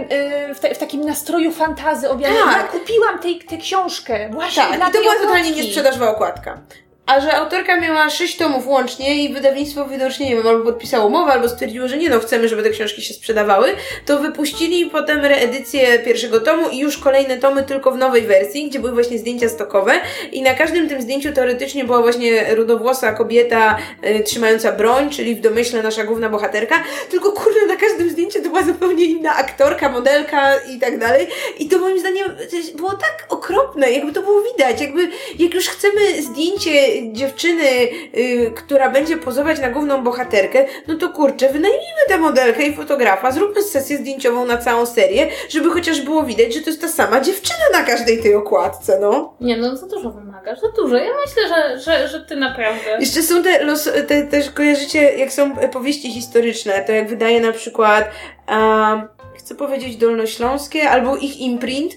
y, 0.50 0.56
w, 0.56 0.60
te, 0.60 0.76
w 0.76 0.78
takim 0.78 1.02
nastroju 1.02 1.52
fantazy 1.52 2.10
owiane. 2.10 2.36
Tak. 2.40 2.58
Ja 2.74 2.80
kupiłam 2.80 3.20
tę 3.50 3.58
książkę 3.58 4.30
właśnie 4.32 4.64
Tak, 4.64 4.78
dla 4.78 4.90
i 4.90 4.92
to 4.92 5.00
była 5.00 5.14
okładki. 5.14 5.28
totalnie 5.28 5.52
niesprzedażowa 5.52 6.10
okładka. 6.10 6.58
A 7.06 7.22
że 7.22 7.34
autorka 7.34 7.80
miała 7.80 8.10
sześć 8.10 8.38
tomów 8.38 8.68
łącznie 8.68 9.24
i 9.24 9.34
wydawnictwo 9.34 9.86
widocznie, 9.86 10.30
nie 10.30 10.36
wiem, 10.36 10.48
albo 10.48 10.64
podpisało 10.64 11.08
umowę, 11.08 11.32
albo 11.32 11.50
stwierdziło, 11.50 11.88
że 11.88 11.98
nie 11.98 12.10
no, 12.10 12.20
chcemy, 12.20 12.50
żeby 12.50 12.64
te 12.64 12.70
książki 12.70 13.02
się 13.02 13.14
sprzedawały, 13.14 13.68
to 14.06 14.20
wypuścili 14.20 14.86
potem 14.86 15.26
reedycję 15.26 16.00
pierwszego 16.00 16.40
tomu 16.40 16.70
i 16.70 16.80
już 16.80 16.98
kolejne 16.98 17.38
tomy 17.38 17.64
tylko 17.64 17.92
w 17.92 17.98
nowej 17.98 18.22
wersji, 18.22 18.70
gdzie 18.70 18.80
były 18.80 18.94
właśnie 18.94 19.18
zdjęcia 19.18 19.50
stokowe. 19.50 19.94
I 20.32 20.42
na 20.42 20.54
każdym 20.54 20.90
tym 20.90 21.02
zdjęciu 21.02 21.34
teoretycznie 21.34 21.84
była 21.84 22.02
właśnie 22.02 22.56
rudowłosa 22.56 23.14
kobieta 23.14 23.78
y, 24.06 24.24
trzymająca 24.24 24.72
broń, 24.72 25.10
czyli 25.10 25.36
w 25.36 25.42
domyśle 25.42 25.84
nasza 25.84 26.04
główna 26.04 26.30
bohaterka, 26.30 26.84
tylko 27.12 27.32
kurde, 27.32 27.66
na 27.68 27.76
każdym 27.76 28.10
zdjęciu 28.10 28.42
to 28.44 28.50
była 28.50 28.64
zupełnie 28.64 29.06
inna 29.06 29.36
aktorka, 29.36 29.90
modelka 29.90 30.56
i 30.76 30.80
tak 30.80 31.00
dalej. 31.00 31.28
I 31.60 31.70
to 31.70 31.80
moim 31.80 32.00
zdaniem 32.00 32.36
było 32.76 32.92
tak 32.92 33.26
okropne, 33.30 33.92
jakby 33.92 34.12
to 34.12 34.22
było 34.22 34.42
widać, 34.42 34.82
jakby 34.82 35.10
jak 35.40 35.54
już 35.54 35.68
chcemy 35.68 36.22
zdjęcie 36.22 36.95
dziewczyny, 37.12 37.70
y, 38.18 38.52
która 38.56 38.90
będzie 38.90 39.18
pozować 39.18 39.60
na 39.60 39.70
główną 39.70 40.04
bohaterkę, 40.04 40.66
no 40.88 40.96
to 40.96 41.10
kurczę, 41.10 41.48
wynajmijmy 41.48 42.02
tę 42.08 42.18
modelkę 42.18 42.64
i 42.64 42.76
fotografa, 42.76 43.32
zróbmy 43.32 43.64
sesję 43.64 43.98
zdjęciową 43.98 44.46
na 44.46 44.58
całą 44.58 44.86
serię, 44.86 45.28
żeby 45.50 45.70
chociaż 45.70 46.02
było 46.02 46.24
widać, 46.24 46.54
że 46.54 46.62
to 46.62 46.70
jest 46.70 46.82
ta 46.82 46.88
sama 46.88 47.22
dziewczyna 47.22 47.66
na 47.74 47.84
każdej 47.84 48.22
tej 48.24 48.36
okładce, 48.36 49.00
no. 49.02 49.34
Nie 49.42 49.58
no, 49.58 49.78
za 49.78 49.88
dużo 49.88 50.12
wymagasz, 50.12 50.60
za 50.60 50.72
dużo. 50.72 50.96
Ja 50.96 51.12
myślę, 51.26 51.44
że, 51.48 51.80
że, 51.80 52.08
że 52.08 52.20
ty 52.20 52.36
naprawdę... 52.36 52.98
Jeszcze 53.00 53.22
są 53.22 53.44
te, 53.44 53.64
los, 53.64 53.90
te 54.08 54.24
też 54.24 54.52
kojarzycie, 54.52 55.02
jak 55.02 55.34
są 55.34 55.56
powieści 55.56 56.12
historyczne, 56.12 56.84
to 56.88 56.92
jak 56.92 57.10
wydaje 57.10 57.42
na 57.42 57.52
przykład, 57.52 58.10
um, 58.50 59.08
chcę 59.38 59.56
powiedzieć 59.56 59.98
Dolnośląskie, 59.98 60.90
albo 60.90 61.18
ich 61.18 61.38
imprint, 61.40 61.96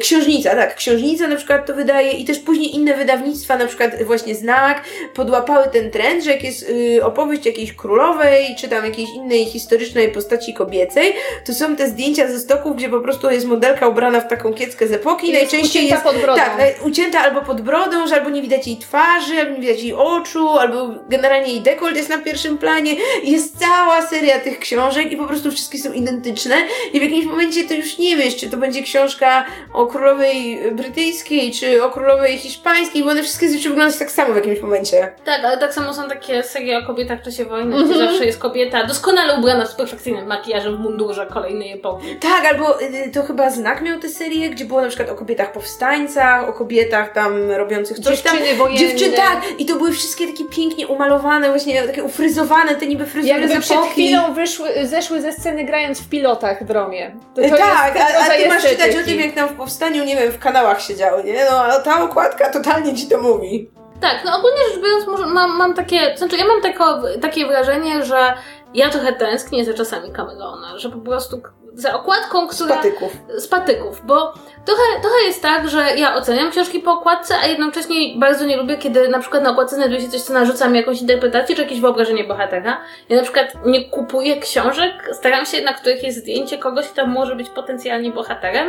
Księżnica, 0.00 0.50
tak, 0.50 0.74
Księżnica 0.74 1.28
na 1.28 1.36
przykład 1.36 1.66
to 1.66 1.74
wydaje 1.74 2.12
i 2.12 2.24
też 2.24 2.38
później 2.38 2.74
inne 2.74 2.94
wydawnictwa, 2.94 3.58
na 3.58 3.66
przykład 3.66 4.02
właśnie 4.02 4.34
Znak, 4.34 4.84
podłapały 5.14 5.68
ten 5.72 5.90
trend, 5.90 6.24
że 6.24 6.30
jak 6.30 6.44
jest 6.44 6.68
y, 6.70 7.04
opowieść 7.04 7.46
jakiejś 7.46 7.72
królowej, 7.72 8.56
czy 8.58 8.68
tam 8.68 8.84
jakiejś 8.84 9.10
innej 9.10 9.44
historycznej 9.44 10.08
postaci 10.12 10.54
kobiecej, 10.54 11.12
to 11.46 11.54
są 11.54 11.76
te 11.76 11.88
zdjęcia 11.88 12.28
ze 12.28 12.38
stoków, 12.40 12.76
gdzie 12.76 12.88
po 12.88 13.00
prostu 13.00 13.30
jest 13.30 13.46
modelka 13.46 13.88
ubrana 13.88 14.20
w 14.20 14.28
taką 14.28 14.54
kieckę 14.54 14.86
z 14.88 14.92
epoki, 14.92 15.26
I 15.28 15.32
jest 15.32 15.42
najczęściej 15.52 15.84
ucięta 15.84 15.94
jest 15.94 16.14
pod 16.16 16.22
brodą. 16.22 16.40
tak, 16.40 16.86
ucięta 16.86 17.20
albo 17.20 17.42
pod 17.42 17.60
brodą, 17.60 18.06
że 18.06 18.14
albo 18.14 18.30
nie 18.30 18.42
widać 18.42 18.66
jej 18.66 18.76
twarzy, 18.76 19.40
albo 19.40 19.52
nie 19.52 19.60
widać 19.60 19.82
jej 19.82 19.94
oczu, 19.94 20.48
albo 20.48 20.88
generalnie 21.08 21.52
jej 21.52 21.60
dekolt 21.60 21.96
jest 21.96 22.08
na 22.08 22.18
pierwszym 22.18 22.58
planie. 22.58 22.96
Jest 23.24 23.58
cała 23.58 24.06
seria 24.06 24.40
tych 24.40 24.58
książek 24.58 25.12
i 25.12 25.16
po 25.16 25.26
prostu 25.26 25.50
wszystkie 25.50 25.78
są 25.78 25.92
identyczne 25.92 26.56
i 26.92 27.00
w 27.00 27.02
jakimś 27.02 27.24
momencie 27.24 27.64
to 27.64 27.74
już 27.74 27.98
nie 27.98 28.16
wiesz, 28.16 28.36
czy 28.36 28.50
to 28.50 28.56
będzie 28.56 28.82
książka 28.82 29.44
o 29.74 29.86
królowej 29.86 30.60
brytyjskiej, 30.72 31.52
czy 31.52 31.84
o 31.84 31.90
królowej 31.90 32.38
hiszpańskiej, 32.38 33.04
bo 33.04 33.10
one 33.10 33.22
wszystkie 33.22 33.48
zaczęły 33.48 33.68
wyglądać 33.74 33.98
tak 33.98 34.10
samo 34.10 34.32
w 34.32 34.36
jakimś 34.36 34.60
momencie. 34.60 35.12
Tak, 35.24 35.44
ale 35.44 35.58
tak 35.58 35.74
samo 35.74 35.94
są 35.94 36.08
takie 36.08 36.42
serie 36.42 36.78
o 36.78 36.86
kobietach 36.86 37.20
w 37.20 37.24
czasie 37.24 37.44
wojny, 37.44 37.74
Mhm. 37.76 37.88
gdzie 37.90 37.98
zawsze 37.98 38.26
jest 38.26 38.38
kobieta 38.38 38.84
doskonale 38.86 39.34
ubrana 39.38 39.66
z 39.66 39.74
perfekcyjnym 39.74 40.26
makijażem 40.26 40.76
w 40.76 40.80
mundurze 40.80 41.26
kolejnej 41.26 41.72
epoki. 41.72 42.16
Tak, 42.20 42.44
albo 42.52 42.82
y, 42.82 43.10
to 43.14 43.22
chyba 43.22 43.50
Znak 43.50 43.82
miał 43.82 43.98
tę 44.00 44.08
serię, 44.08 44.50
gdzie 44.50 44.64
było 44.64 44.80
na 44.80 44.88
przykład 44.88 45.10
o 45.10 45.14
kobietach 45.14 45.52
powstańcach, 45.52 46.48
o 46.48 46.52
kobietach 46.52 47.12
tam 47.12 47.50
robiących 47.50 47.98
coś 47.98 48.22
tam. 48.22 48.36
Dziewczyny 48.38 48.56
wojenne. 48.58 48.80
Dziewczyn, 48.80 49.12
tak! 49.12 49.42
I 49.58 49.66
to 49.66 49.76
były 49.76 49.92
wszystkie 49.92 50.26
takie 50.26 50.44
pięknie 50.44 50.86
umalowane, 50.86 51.48
właśnie 51.48 51.82
takie 51.82 52.04
ufryzowane, 52.04 52.74
te 52.74 52.86
niby 52.86 53.06
fryzury 53.06 53.40
Jakby 53.40 53.56
z 53.56 53.64
przed 53.64 53.78
chwilą 53.78 54.34
wyszły, 54.34 54.68
zeszły 54.86 55.20
ze 55.20 55.32
sceny 55.32 55.64
grając 55.64 56.00
w 56.00 56.08
pilotach 56.08 56.66
w 56.66 56.70
Romie. 56.70 57.16
To, 57.34 57.42
to 57.42 57.48
tak, 57.56 57.94
jest 57.96 58.16
a, 58.16 58.24
a 58.24 58.36
ty 58.36 58.48
masz 58.48 58.62
czytać 58.62 58.96
o 58.96 59.04
tym, 59.04 59.20
jak 59.20 59.32
tam 59.34 59.48
w 59.48 59.56
powstaniu, 59.64 60.04
nie 60.04 60.16
wiem, 60.16 60.32
w 60.32 60.38
kanałach 60.38 60.80
siedziały, 60.80 61.24
nie? 61.24 61.44
No, 61.50 61.64
a 61.64 61.78
ta 61.78 62.02
okładka 62.02 62.50
totalnie 62.50 62.94
ci 62.94 63.08
to 63.08 63.18
mówi. 63.18 63.70
Tak, 64.00 64.22
no 64.24 64.38
ogólnie 64.38 64.58
rzecz 64.68 64.82
biorąc, 64.82 65.06
może, 65.06 65.26
mam, 65.26 65.56
mam 65.56 65.74
takie, 65.74 66.16
znaczy 66.16 66.36
ja 66.36 66.44
mam 66.46 66.60
tako, 66.62 67.02
takie 67.22 67.46
wrażenie, 67.46 68.04
że 68.04 68.34
ja 68.74 68.90
trochę 68.90 69.12
tęsknię 69.12 69.64
za 69.64 69.74
czasami 69.74 70.12
Camelona, 70.12 70.78
że 70.78 70.90
po 70.90 70.98
prostu 70.98 71.42
za 71.74 71.94
okładką, 71.94 72.48
Z 72.48 72.54
która... 72.54 72.76
patyków. 72.76 73.12
z 73.36 73.48
patyków, 73.48 74.02
bo 74.06 74.32
trochę, 74.64 74.82
trochę 75.02 75.16
jest 75.26 75.42
tak, 75.42 75.68
że 75.68 75.96
ja 75.96 76.14
oceniam 76.14 76.50
książki 76.50 76.80
po 76.80 76.92
okładce, 76.92 77.34
a 77.42 77.46
jednocześnie 77.46 77.96
bardzo 78.18 78.44
nie 78.44 78.56
lubię, 78.56 78.76
kiedy 78.76 79.08
na 79.08 79.18
przykład 79.18 79.42
na 79.42 79.50
okładce 79.50 79.76
znajduje 79.76 80.00
się 80.00 80.08
coś, 80.08 80.20
co 80.22 80.32
narzuca 80.32 80.68
mi 80.68 80.78
jakąś 80.78 81.00
interpretację, 81.00 81.56
czy 81.56 81.62
jakieś 81.62 81.80
wyobrażenie 81.80 82.24
bohatera. 82.24 82.80
Ja 83.08 83.16
na 83.16 83.22
przykład 83.22 83.46
nie 83.66 83.84
kupuję 83.84 84.40
książek, 84.40 84.92
staram 85.12 85.46
się, 85.46 85.62
na 85.62 85.72
których 85.72 86.02
jest 86.02 86.18
zdjęcie 86.18 86.58
kogoś, 86.58 86.86
kto 86.88 87.06
może 87.06 87.36
być 87.36 87.48
potencjalnie 87.50 88.10
bohaterem, 88.10 88.68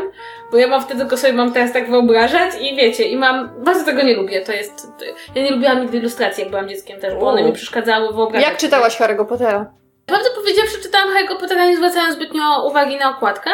bo 0.52 0.58
ja 0.58 0.68
mam 0.68 0.82
wtedy 0.82 1.00
tylko 1.00 1.18
sobie 1.18 1.34
mam 1.34 1.54
teraz 1.54 1.74
tak 1.74 1.90
wyobrażać 1.90 2.52
i 2.62 2.76
wiecie, 2.76 3.04
i 3.04 3.18
mam, 3.18 3.64
bardzo 3.64 3.86
tego 3.86 4.02
nie 4.02 4.16
lubię, 4.16 4.42
to 4.42 4.52
jest, 4.52 4.88
ja 5.36 5.44
nie 5.44 5.52
lubiłam 5.52 5.82
nigdy 5.82 5.98
ilustracji, 5.98 6.42
jak 6.42 6.50
byłam 6.50 6.70
dzieckiem 6.70 7.00
też, 7.00 7.14
bo 7.16 7.28
one 7.28 7.44
mi 7.44 7.52
przeszkadzały 7.54 8.14
wyobrażać. 8.14 8.50
Jak 8.50 8.58
czytałaś 8.58 9.00
Harry'ego 9.00 9.26
Pottera? 9.26 9.85
Prawdę 10.06 10.30
powiedziawszy, 10.36 10.82
czytałam 10.82 11.10
Harry'ego 11.10 11.40
Pottera 11.40 11.66
nie 11.66 11.78
zwracając 11.78 12.16
zbytnio 12.16 12.68
uwagi 12.68 12.98
na 12.98 13.10
okładkę. 13.10 13.50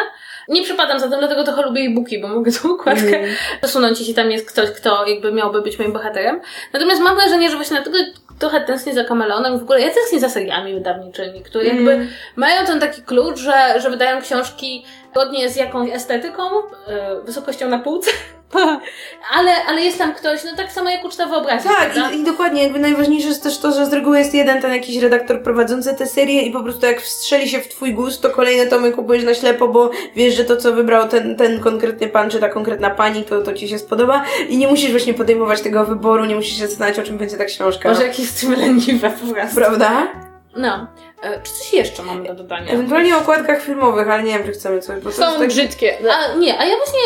Nie 0.48 0.62
przypadam 0.62 1.00
za 1.00 1.08
tym, 1.08 1.18
dlatego 1.18 1.44
trochę 1.44 1.62
lubię 1.62 1.80
e-booki, 1.80 2.20
bo 2.20 2.28
mogę 2.28 2.52
tą 2.52 2.74
okładkę 2.74 3.18
Mm. 3.18 3.30
przesunąć, 3.60 3.98
jeśli 3.98 4.14
tam 4.14 4.30
jest 4.30 4.48
ktoś, 4.52 4.70
kto 4.70 5.06
jakby 5.06 5.32
miałby 5.32 5.62
być 5.62 5.78
moim 5.78 5.92
bohaterem. 5.92 6.40
Natomiast 6.72 7.00
mam 7.02 7.16
wrażenie, 7.16 7.50
że 7.50 7.56
właśnie 7.56 7.76
dlatego 7.76 7.98
trochę 8.38 8.60
tęsknię 8.60 8.94
za 8.94 9.04
Kameleonem 9.04 9.58
w 9.58 9.62
ogóle 9.62 9.80
ja 9.80 9.90
tęsknię 9.90 10.20
za 10.20 10.28
seriami 10.28 10.74
wydawniczymi, 10.74 11.42
które 11.42 11.64
jakby 11.64 11.92
Mm. 11.92 12.08
mają 12.36 12.66
ten 12.66 12.80
taki 12.80 13.02
klucz, 13.02 13.38
że, 13.38 13.80
że 13.80 13.90
wydają 13.90 14.22
książki 14.22 14.84
zgodnie 15.10 15.48
z 15.48 15.56
jakąś 15.56 15.90
estetyką, 15.90 16.42
yy, 16.54 17.22
wysokością 17.24 17.68
na 17.68 17.78
półce, 17.78 18.10
ale, 19.36 19.64
ale 19.68 19.80
jest 19.80 19.98
tam 19.98 20.14
ktoś, 20.14 20.44
no 20.44 20.56
tak 20.56 20.72
samo 20.72 20.90
jak 20.90 21.04
uczta 21.04 21.26
wyobraźni, 21.26 21.70
Tak, 21.70 22.12
i, 22.12 22.16
i 22.16 22.24
dokładnie, 22.24 22.62
jakby 22.62 22.78
najważniejsze 22.78 23.28
jest 23.28 23.42
też 23.42 23.58
to, 23.58 23.72
że 23.72 23.86
z 23.86 23.92
reguły 23.92 24.18
jest 24.18 24.34
jeden 24.34 24.62
ten 24.62 24.72
jakiś 24.72 24.96
redaktor 24.96 25.42
prowadzący 25.42 25.94
tę 25.94 26.06
serię 26.06 26.42
i 26.42 26.50
po 26.50 26.62
prostu 26.62 26.86
jak 26.86 27.00
wstrzeli 27.00 27.48
się 27.48 27.60
w 27.60 27.68
twój 27.68 27.94
gust, 27.94 28.22
to 28.22 28.30
kolejne 28.30 28.66
tomy 28.66 28.92
kupujesz 28.92 29.24
na 29.24 29.34
ślepo, 29.34 29.68
bo 29.68 29.90
wiesz, 30.16 30.34
że 30.34 30.44
to, 30.44 30.56
co 30.56 30.72
wybrał 30.72 31.08
ten, 31.08 31.36
ten 31.36 31.60
konkretny 31.60 32.08
pan, 32.08 32.30
czy 32.30 32.40
ta 32.40 32.48
konkretna 32.48 32.90
pani, 32.90 33.24
to, 33.24 33.42
to 33.42 33.52
ci 33.52 33.68
się 33.68 33.78
spodoba 33.78 34.24
i 34.48 34.56
nie 34.56 34.68
musisz 34.68 34.90
właśnie 34.90 35.14
podejmować 35.14 35.60
tego 35.60 35.84
wyboru, 35.84 36.24
nie 36.24 36.34
musisz 36.34 36.58
się 36.58 36.66
zastanawiać, 36.66 36.98
o 36.98 37.02
czym 37.02 37.18
będzie 37.18 37.36
ta 37.36 37.44
książka. 37.44 37.88
Może 37.88 38.06
jakieś 38.06 38.28
z 38.28 38.40
tym 38.40 38.52
leniwe 38.52 39.10
po 39.10 39.34
prostu. 39.34 39.56
Prawda? 39.56 40.08
No. 40.56 40.86
E, 41.22 41.42
czy 41.42 41.52
coś 41.52 41.72
jeszcze 41.72 42.02
mamy 42.02 42.24
do 42.28 42.34
dodania? 42.34 42.72
Ewentualnie 42.72 43.16
o 43.16 43.18
okładkach 43.18 43.62
filmowych, 43.62 44.08
ale 44.10 44.22
nie 44.22 44.32
wiem, 44.38 44.44
czy 44.46 44.52
chcemy 44.52 44.80
coś, 44.80 44.96
bo 44.96 45.02
to 45.02 45.08
jest 45.08 45.18
Są 45.20 45.38
tak... 45.38 45.48
brzydkie. 45.48 45.96
A, 46.10 46.36
nie, 46.38 46.58
a 46.60 46.64
ja 46.64 46.76
właśnie 46.76 47.00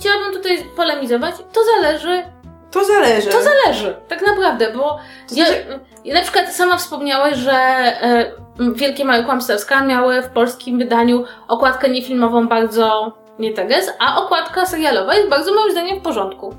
chciałabym 0.00 0.32
tutaj 0.32 0.58
polemizować. 0.76 1.34
To 1.52 1.60
zależy, 1.64 2.22
To 2.70 2.84
zależy. 2.84 3.30
to 3.30 3.38
zależy, 3.42 3.96
tak 4.08 4.26
naprawdę, 4.26 4.72
bo 4.72 4.82
To 5.28 5.34
ja, 5.34 5.46
znaczy- 5.46 5.80
ja 6.04 6.14
na 6.14 6.22
przykład 6.22 6.52
sama 6.54 6.76
wspomniałaś, 6.76 7.36
że 7.36 7.52
e, 7.52 8.32
Wielkie 8.74 9.04
Małe 9.04 9.24
Kłamstewska 9.24 9.84
miały 9.84 10.22
w 10.22 10.28
polskim 10.28 10.78
wydaniu 10.78 11.24
okładkę 11.48 11.88
niefilmową 11.88 12.48
bardzo 12.48 13.12
nie 13.38 13.52
teges, 13.54 13.92
a 13.98 14.22
okładka 14.24 14.66
serialowa 14.66 15.14
jest 15.14 15.28
bardzo 15.28 15.54
moim 15.54 15.72
zdaniem 15.72 16.00
w 16.00 16.02
porządku. 16.02 16.54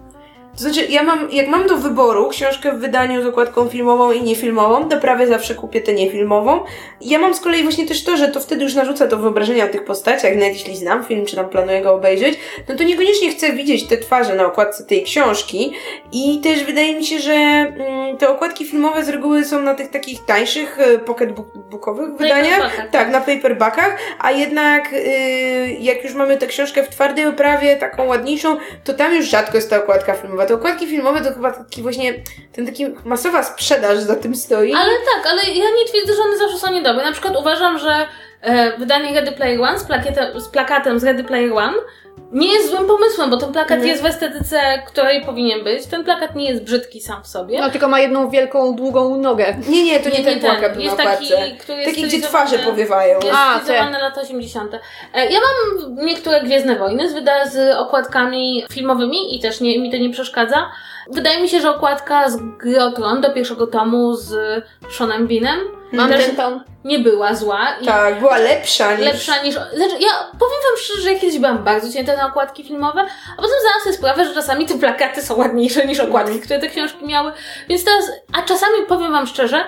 To 0.58 0.64
znaczy, 0.64 0.86
ja 0.90 1.04
mam, 1.04 1.32
jak 1.32 1.48
mam 1.48 1.68
do 1.68 1.78
wyboru 1.78 2.30
książkę 2.30 2.72
w 2.72 2.80
wydaniu 2.80 3.24
z 3.24 3.26
okładką 3.26 3.70
filmową 3.70 4.12
i 4.12 4.22
niefilmową, 4.22 4.90
to 4.90 4.98
prawie 5.00 5.28
zawsze 5.28 5.56
kupię 5.56 5.82
tę 5.82 5.94
niefilmową. 5.94 6.60
Ja 7.02 7.20
mam 7.20 7.34
z 7.34 7.40
kolei 7.40 7.64
właśnie 7.64 7.86
też 7.86 8.04
to, 8.04 8.18
że 8.18 8.28
to 8.28 8.40
wtedy 8.40 8.64
już 8.64 8.76
narzuca 8.76 9.08
to 9.08 9.18
wyobrażenie 9.18 9.66
o 9.66 9.68
tych 9.68 9.86
postaciach, 9.86 10.36
nawet 10.36 10.54
jeśli 10.54 10.78
znam 10.78 11.04
film, 11.04 11.26
czy 11.26 11.36
tam 11.36 11.50
planuję 11.50 11.82
go 11.82 11.94
obejrzeć, 11.94 12.40
no 12.70 12.76
to 12.76 12.84
niekoniecznie 12.84 13.32
chcę 13.32 13.54
widzieć 13.54 13.88
te 13.88 13.98
twarze 13.98 14.36
na 14.36 14.46
okładce 14.46 14.84
tej 14.84 15.04
książki 15.04 15.74
i 16.12 16.40
też 16.44 16.64
wydaje 16.64 16.96
mi 16.96 17.06
się, 17.06 17.20
że 17.20 17.34
mm, 17.34 18.18
te 18.18 18.30
okładki 18.30 18.66
filmowe 18.66 19.06
z 19.06 19.10
reguły 19.10 19.46
są 19.46 19.62
na 19.62 19.76
tych 19.76 19.90
takich 19.90 20.26
tańszych, 20.26 20.80
e, 20.80 21.00
pocketbookowych 21.00 22.18
wydaniach. 22.18 22.60
Paperbackach. 22.60 22.92
Tak, 22.92 23.12
na 23.12 23.22
paperbackach, 23.22 23.98
a 24.20 24.32
jednak 24.32 24.94
y, 24.94 25.78
jak 25.80 26.04
już 26.04 26.14
mamy 26.14 26.38
tę 26.38 26.48
książkę 26.48 26.84
w 26.84 26.90
twardej 26.90 27.26
oprawie, 27.26 27.76
taką 27.76 28.06
ładniejszą, 28.06 28.58
to 28.84 28.94
tam 28.94 29.16
już 29.16 29.26
rzadko 29.26 29.58
jest 29.58 29.70
ta 29.70 29.78
okładka 29.78 30.14
filmowa. 30.14 30.43
Te 30.46 30.54
okładki 30.54 30.88
filmowe 30.88 31.22
to 31.22 31.34
chyba 31.34 31.52
taki 31.52 31.82
właśnie, 31.82 32.14
ten 32.54 32.66
taki 32.66 32.86
masowa 33.06 33.44
sprzedaż 33.44 33.98
za 33.98 34.16
tym 34.16 34.36
stoi. 34.36 34.74
Ale 34.74 34.92
tak, 35.16 35.32
ale 35.32 35.42
ja 35.42 35.66
nie 35.78 35.86
twierdzę, 35.90 36.14
że 36.16 36.22
one 36.22 36.38
zawsze 36.38 36.58
są 36.58 36.74
niedobre. 36.74 37.06
Na 37.06 37.12
przykład 37.12 37.36
uważam, 37.38 37.80
że 37.80 38.08
e, 38.42 38.78
wydanie 38.78 39.14
Ready 39.14 39.32
Player 39.32 39.62
One 39.62 39.80
z, 39.80 39.84
plakietem, 39.84 40.42
z 40.42 40.48
plakatem 40.48 41.00
z 41.00 41.04
Ready 41.04 41.24
Player 41.24 41.54
One 41.54 41.78
nie 42.34 42.54
jest 42.54 42.70
złym 42.70 42.88
pomysłem, 42.88 43.30
bo 43.30 43.38
ten 43.38 43.52
plakat 43.52 43.72
Mhm. 43.72 43.88
jest 43.90 44.04
w 44.04 44.06
estetyce, 44.06 44.60
której 44.88 45.26
powinien 45.26 45.64
być. 45.64 45.86
Ten 45.86 46.04
plakat 46.04 46.36
nie 46.36 46.50
jest 46.50 46.64
brzydki 46.64 47.02
sam 47.02 47.24
w 47.24 47.28
sobie. 47.28 47.60
No 47.62 47.70
tylko 47.70 47.88
ma 47.88 48.00
jedną 48.00 48.30
wielką, 48.30 48.76
długą 48.76 49.18
nogę. 49.18 49.56
Nie, 49.68 49.84
nie, 49.84 50.00
to 50.00 50.10
nie, 50.10 50.24
ten 50.24 50.40
plakat 50.40 50.74
był 50.74 50.82
Jest 50.82 50.98
na 50.98 51.04
taki, 51.04 51.28
który 51.60 51.78
jest 51.82 51.90
Taki, 51.96 52.04
gdzie 52.08 52.18
stylizowany- 52.18 52.22
twarze 52.30 52.60
powiewają. 52.60 53.14
Jest 53.24 53.36
A, 53.38 53.60
stylizowane 53.60 54.00
lata 54.00 54.22
80. 54.22 54.74
E, 55.14 55.26
Ja 55.32 55.40
mam 55.40 55.96
niektóre 56.06 56.42
Gwiezdne 56.42 56.76
Wojny 56.76 57.10
z, 57.10 57.14
z 57.54 57.78
okładkami 57.78 58.64
filmowymi 58.72 59.36
i 59.36 59.40
też 59.40 59.62
nie, 59.62 59.80
mi 59.80 59.92
to 59.92 59.98
nie 59.98 60.10
przeszkadza. 60.10 60.70
Wydaje 61.12 61.42
mi 61.42 61.50
się, 61.50 61.62
że 61.62 61.72
okładka 61.72 62.30
z 62.30 62.38
Gry 62.58 62.84
o 62.84 62.92
Tron 62.92 63.22
do 63.22 63.34
pierwszego 63.34 63.68
tomu 63.68 64.16
z 64.16 64.34
Seanem 64.98 65.28
Beanem 65.28 65.60
Mam 65.92 66.10
też 66.10 66.26
ten 66.26 66.36
tom. 66.36 66.64
nie 66.86 67.00
była 67.00 67.36
zła. 67.36 67.68
I 67.82 67.86
Tak, 67.86 68.20
była 68.20 68.38
lepsza 68.38 68.96
niż... 68.96 69.06
lepsza 69.06 69.44
niż. 69.44 69.56
Znaczy, 69.56 69.96
ja 70.00 70.10
powiem 70.32 70.60
wam 70.70 70.78
szczerze, 70.78 71.02
że 71.02 71.14
ja 71.14 71.20
kiedyś 71.20 71.40
byłam 71.40 71.64
bardzo 71.64 71.94
cięta 71.94 72.18
na 72.18 72.28
okładki 72.28 72.64
filmowe, 72.64 73.02
a 73.38 73.42
potem 73.42 73.56
zdałam 73.62 73.82
sobie 73.84 73.96
sprawę, 73.96 74.26
że 74.26 74.34
czasami 74.34 74.66
te 74.66 74.74
plakaty 74.80 75.22
są 75.22 75.36
ładniejsze 75.36 75.86
niż 75.86 76.00
okładki, 76.00 76.40
które 76.40 76.60
te 76.60 76.70
książki 76.70 77.06
miały. 77.06 77.32
Więc 77.70 77.86
teraz, 77.86 78.06
a 78.34 78.42
czasami 78.42 78.74
powiem 78.88 79.12
wam 79.12 79.28
szczerze, 79.28 79.64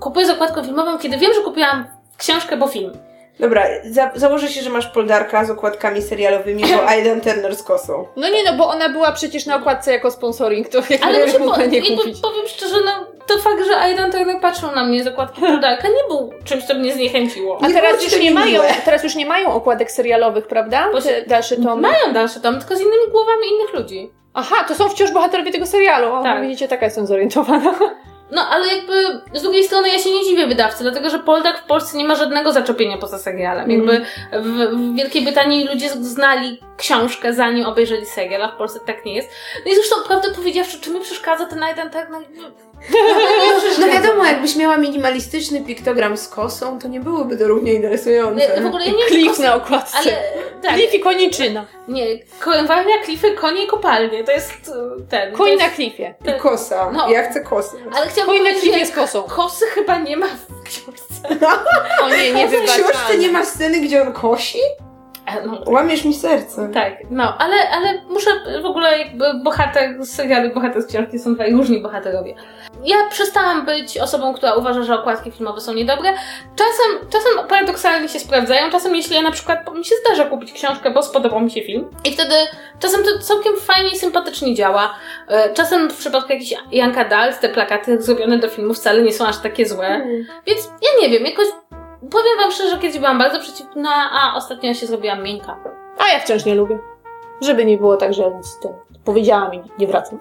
kupuję 0.00 0.26
z 0.26 0.30
okładką 0.30 0.64
filmową, 0.64 0.98
kiedy 0.98 1.16
wiem, 1.18 1.34
że 1.34 1.40
kupiłam 1.40 1.84
książkę, 2.16 2.56
bo 2.56 2.66
film. 2.68 2.92
Dobra, 3.40 3.64
za 3.90 4.10
założę 4.14 4.48
się, 4.48 4.62
że 4.62 4.70
masz 4.70 4.86
poldarka 4.86 5.44
z 5.44 5.50
okładkami 5.50 6.02
serialowymi, 6.02 6.62
bo 6.76 6.86
Aidan 6.90 7.20
Turner 7.20 7.56
z 7.56 7.62
kosą. 7.62 8.06
No 8.16 8.28
nie 8.28 8.44
no, 8.44 8.52
bo 8.56 8.68
ona 8.68 8.88
była 8.88 9.12
przecież 9.12 9.46
na 9.46 9.56
okładce 9.56 9.92
jako 9.92 10.10
sponsoring, 10.10 10.68
to 10.68 10.78
jak 10.90 11.02
Ale 11.02 11.26
muszę 11.26 11.38
po, 11.38 11.56
nie 11.56 11.78
jakby 11.78 11.96
kupić. 11.96 12.20
powiem 12.20 12.46
szczerze, 12.48 12.74
no 12.84 13.06
to 13.26 13.38
fakt, 13.38 13.66
że 13.66 13.76
Aidan 13.76 14.12
Turner 14.12 14.40
patrzył 14.40 14.70
na 14.74 14.84
mnie 14.84 15.04
z 15.04 15.06
okładki 15.06 15.40
Poldarka 15.40 15.88
nie 15.88 16.08
był 16.08 16.30
czymś, 16.44 16.64
co 16.64 16.74
mnie 16.74 16.92
zniechęciło. 16.92 17.58
A 17.62 17.68
Nie 17.68 17.74
teraz 17.74 18.04
już 18.04 18.20
nie 18.20 18.30
mają, 18.30 18.60
teraz 18.84 19.04
już 19.04 19.14
nie 19.14 19.26
mają 19.26 19.52
okładek 19.52 19.90
serialowych, 19.90 20.46
prawda? 20.46 20.88
Bo 20.92 21.00
się- 21.00 21.08
Te 21.08 21.22
dalsze 21.26 21.56
tomy. 21.56 21.82
Mają 21.82 22.12
dalsze 22.12 22.40
tom, 22.40 22.58
tylko 22.58 22.76
z 22.76 22.80
innymi 22.80 23.10
głowami 23.10 23.42
innych 23.58 23.74
ludzi. 23.74 24.10
Aha, 24.34 24.56
to 24.68 24.74
są 24.74 24.88
wciąż 24.88 25.10
bohaterowie 25.12 25.52
tego 25.52 25.66
serialu. 25.66 26.14
O, 26.14 26.22
Tak. 26.22 26.42
Widzicie, 26.42 26.68
taka 26.68 26.84
jestem 26.84 27.06
zorientowana. 27.06 27.74
No 28.30 28.42
ale 28.48 28.66
jakby 28.66 29.20
z 29.34 29.42
drugiej 29.42 29.64
strony 29.64 29.88
ja 29.88 29.98
się 29.98 30.10
nie 30.10 30.24
dziwię 30.24 30.46
wydawcy, 30.46 30.82
dlatego 30.82 31.10
że 31.10 31.18
Poldak 31.18 31.58
w 31.58 31.66
Polsce 31.66 31.98
nie 31.98 32.04
ma 32.04 32.14
żadnego 32.14 32.52
zaczepienia 32.52 32.98
poza 32.98 33.18
serialem. 33.18 33.70
Jakby 33.70 34.04
w, 34.32 34.76
w 34.76 34.96
Wielkiej 34.96 35.22
Brytanii 35.22 35.68
ludzie 35.68 35.90
znali 35.90 36.60
książkę 36.76 37.34
zanim 37.34 37.66
obejrzeli 37.66 38.06
serial, 38.06 38.42
a 38.42 38.48
w 38.48 38.56
Polsce 38.56 38.80
tak 38.86 39.04
nie 39.04 39.14
jest. 39.14 39.30
No 39.66 39.72
i 39.72 39.74
zresztą 39.74 39.96
prawdę 40.06 40.28
powiedziawszy, 40.36 40.80
czy 40.80 40.90
mi 40.90 41.00
przeszkadza 41.00 41.46
ten 41.46 41.62
Aidan 41.62 41.90
Turner? 41.90 42.10
No 42.10 42.67
wiadomo, 43.92 44.24
jakbyś 44.24 44.56
miała 44.56 44.76
minimalistyczny 44.76 45.60
piktogram 45.60 46.16
z 46.16 46.28
kosą, 46.28 46.78
to 46.78 46.88
nie 46.88 47.00
byłoby 47.00 47.36
to 47.36 47.48
równie 47.48 47.74
interesujące. 47.74 48.62
W 48.62 48.66
ogóle 48.66 48.86
ja 48.86 48.92
nie 48.92 49.04
Klif 49.04 49.32
kos- 49.32 49.42
na 49.42 49.54
okładce. 49.54 49.98
ale 49.98 50.12
tak, 50.62 50.74
Klif 50.74 50.94
i 50.94 51.00
koniczyna. 51.00 51.66
nie, 51.88 52.06
końwarnia, 52.40 52.94
klify, 53.04 53.30
konie 53.32 53.64
i 53.64 53.66
kopalnie, 53.66 54.24
to 54.24 54.32
jest 54.32 54.52
e, 54.52 54.72
ten. 55.10 55.32
Koń 55.32 55.48
jest, 55.50 55.62
na 55.62 55.68
klifie. 55.70 56.14
I 56.36 56.40
kosa. 56.40 56.90
No. 56.92 57.10
Ja 57.10 57.30
chcę 57.30 57.40
kosę. 57.40 57.76
Ale 57.96 58.06
chciałabym 58.06 58.42
Koń 58.44 58.52
na 58.54 58.60
klifie 58.60 58.86
z 58.86 58.90
kosą. 58.90 59.22
kosy 59.22 59.64
chyba 59.66 59.98
nie 59.98 60.16
ma 60.16 60.26
w 60.26 60.62
książce. 60.62 61.08
O 62.04 62.08
nie, 62.08 62.32
nie 62.32 62.48
W 62.48 62.50
książce 62.52 63.18
nie 63.18 63.28
ma 63.32 63.44
sceny, 63.44 63.80
gdzie 63.80 64.02
on 64.02 64.12
kosi? 64.12 64.58
E, 65.26 65.46
No, 65.46 65.62
Łamiesz 65.66 66.04
mi 66.04 66.14
serce. 66.14 66.68
Tak, 66.74 66.92
no, 67.10 67.38
ale, 67.38 67.56
ale 67.70 68.02
muszę 68.10 68.30
w 68.62 68.64
ogóle 68.66 68.98
jakby 68.98 69.24
bohater 69.44 69.90
i 70.50 70.54
bohater 70.54 70.82
z 70.82 70.86
książki 70.86 71.18
są 71.18 71.34
dwaj 71.34 71.52
różni 71.52 71.80
bohaterowie. 71.82 72.34
Ja 72.84 72.96
przestałam 73.10 73.66
być 73.66 73.98
osobą, 73.98 74.34
która 74.34 74.54
uważa, 74.54 74.82
że 74.82 74.94
okładki 75.00 75.30
filmowe 75.30 75.60
są 75.60 75.74
niedobre. 75.74 76.12
Czasem, 76.56 77.10
czasem 77.10 77.48
paradoksalnie 77.48 78.08
się 78.08 78.18
sprawdzają, 78.20 78.70
czasem 78.70 78.94
jeśli 78.96 79.16
ja 79.16 79.22
na 79.22 79.30
przykład 79.30 79.74
mi 79.74 79.84
się 79.84 79.94
zdarza 80.06 80.24
kupić 80.24 80.52
książkę, 80.52 80.90
bo 80.90 81.02
spodobał 81.02 81.40
mi 81.40 81.50
się 81.50 81.62
film 81.62 81.90
i 82.04 82.12
wtedy 82.12 82.34
czasem 82.78 83.04
to 83.04 83.18
całkiem 83.22 83.56
fajnie 83.56 83.90
i 83.90 83.98
sympatycznie 83.98 84.54
działa. 84.54 84.94
E, 85.28 85.54
Czasem 85.54 85.90
w 85.90 85.96
przypadku 85.98 86.32
jakichś 86.32 86.54
Janka 86.72 87.04
Dals 87.04 87.38
te 87.38 87.48
plakaty 87.48 88.02
zrobione 88.02 88.38
do 88.38 88.48
filmu 88.48 88.74
wcale 88.74 89.02
nie 89.02 89.12
są 89.12 89.26
aż 89.26 89.38
takie 89.38 89.66
złe. 89.66 90.06
Więc 90.46 90.66
ja 90.66 91.02
nie 91.02 91.08
wiem, 91.10 91.26
jakoś 91.26 91.46
powiem 92.00 92.38
wam 92.40 92.52
szczerze, 92.52 92.70
że 92.70 92.78
kiedyś 92.78 92.98
byłam 92.98 93.18
bardzo 93.18 93.40
przeciwna, 93.40 93.90
a 94.12 94.36
ostatnio 94.36 94.74
się 94.74 94.86
zrobiłam 94.86 95.22
miękka. 95.22 95.56
A 95.98 96.08
ja 96.08 96.20
wciąż 96.20 96.44
nie 96.44 96.54
lubię. 96.54 96.78
Żeby 97.40 97.64
nie 97.64 97.78
było 97.78 97.96
tak, 97.96 98.14
że 98.14 98.22
to 98.62 98.74
powiedziałam 99.08 99.54
i 99.54 99.60
nie 99.78 99.86
wracam. 99.86 100.18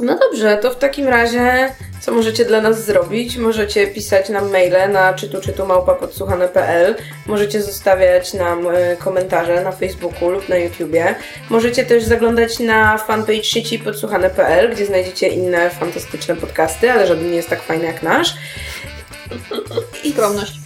No 0.00 0.18
dobrze, 0.18 0.58
to 0.62 0.70
w 0.70 0.76
takim 0.76 1.08
razie 1.08 1.74
co 2.00 2.12
możecie 2.12 2.44
dla 2.44 2.60
nas 2.60 2.84
zrobić? 2.84 3.36
Możecie 3.36 3.86
pisać 3.86 4.28
nam 4.28 4.50
maile 4.50 4.92
na 4.92 5.14
czytu-czytu-małpa-podsłuchane.pl 5.14 6.94
Możecie 7.26 7.62
zostawiać 7.62 8.34
nam 8.34 8.66
e, 8.68 8.96
komentarze 8.96 9.64
na 9.64 9.72
Facebooku 9.72 10.30
lub 10.30 10.48
na 10.48 10.56
YouTubie. 10.56 11.14
Możecie 11.50 11.84
też 11.84 12.04
zaglądać 12.04 12.58
na 12.58 12.98
fanpage 12.98 13.44
sieci 13.44 13.78
podsłuchane.pl, 13.78 14.74
gdzie 14.74 14.86
znajdziecie 14.86 15.28
inne 15.28 15.70
fantastyczne 15.70 16.36
podcasty, 16.36 16.92
ale 16.92 17.06
żaden 17.06 17.30
nie 17.30 17.36
jest 17.36 17.48
tak 17.48 17.62
fajny 17.62 17.84
jak 17.84 18.02
nasz. 18.02 18.34
I 20.04 20.12
Skromność. 20.12 20.61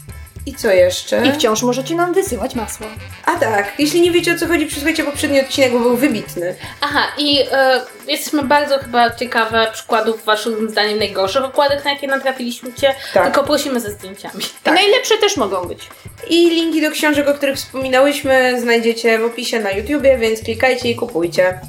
I 0.46 0.54
co 0.54 0.70
jeszcze? 0.70 1.26
I 1.26 1.32
wciąż 1.32 1.62
możecie 1.62 1.94
nam 1.94 2.14
wysyłać 2.14 2.54
masło. 2.54 2.86
A 3.24 3.36
tak, 3.36 3.72
jeśli 3.78 4.00
nie 4.00 4.10
wiecie 4.10 4.34
o 4.34 4.38
co 4.38 4.46
chodzi, 4.46 4.66
przesłuchajcie 4.66 5.04
poprzedni 5.04 5.40
odcinek, 5.40 5.72
bo 5.72 5.80
był 5.80 5.96
wybitny. 5.96 6.54
Aha, 6.80 7.02
i 7.18 7.38
e, 7.52 7.80
jesteśmy 8.08 8.42
bardzo 8.42 8.78
chyba 8.78 9.10
ciekawe 9.10 9.66
przykładów 9.72 10.24
waszym 10.24 10.70
zdaniem 10.70 10.98
najgorszych 10.98 11.44
okładek, 11.44 11.84
na 11.84 11.90
jakie 11.90 12.06
natrafiliśmy 12.06 12.72
cię, 12.72 12.94
Tak. 13.14 13.24
tylko 13.24 13.44
prosimy 13.44 13.80
ze 13.80 13.90
zdjęciami. 13.90 14.44
Tak. 14.62 14.74
Najlepsze 14.74 15.14
też 15.16 15.36
mogą 15.36 15.64
być. 15.64 15.88
I 16.30 16.50
linki 16.50 16.82
do 16.82 16.90
książek, 16.90 17.28
o 17.28 17.34
których 17.34 17.56
wspominałyśmy, 17.56 18.60
znajdziecie 18.60 19.18
w 19.18 19.24
opisie 19.24 19.60
na 19.60 19.70
YouTubie, 19.70 20.18
więc 20.18 20.40
klikajcie 20.40 20.90
i 20.90 20.96
kupujcie. 20.96 21.60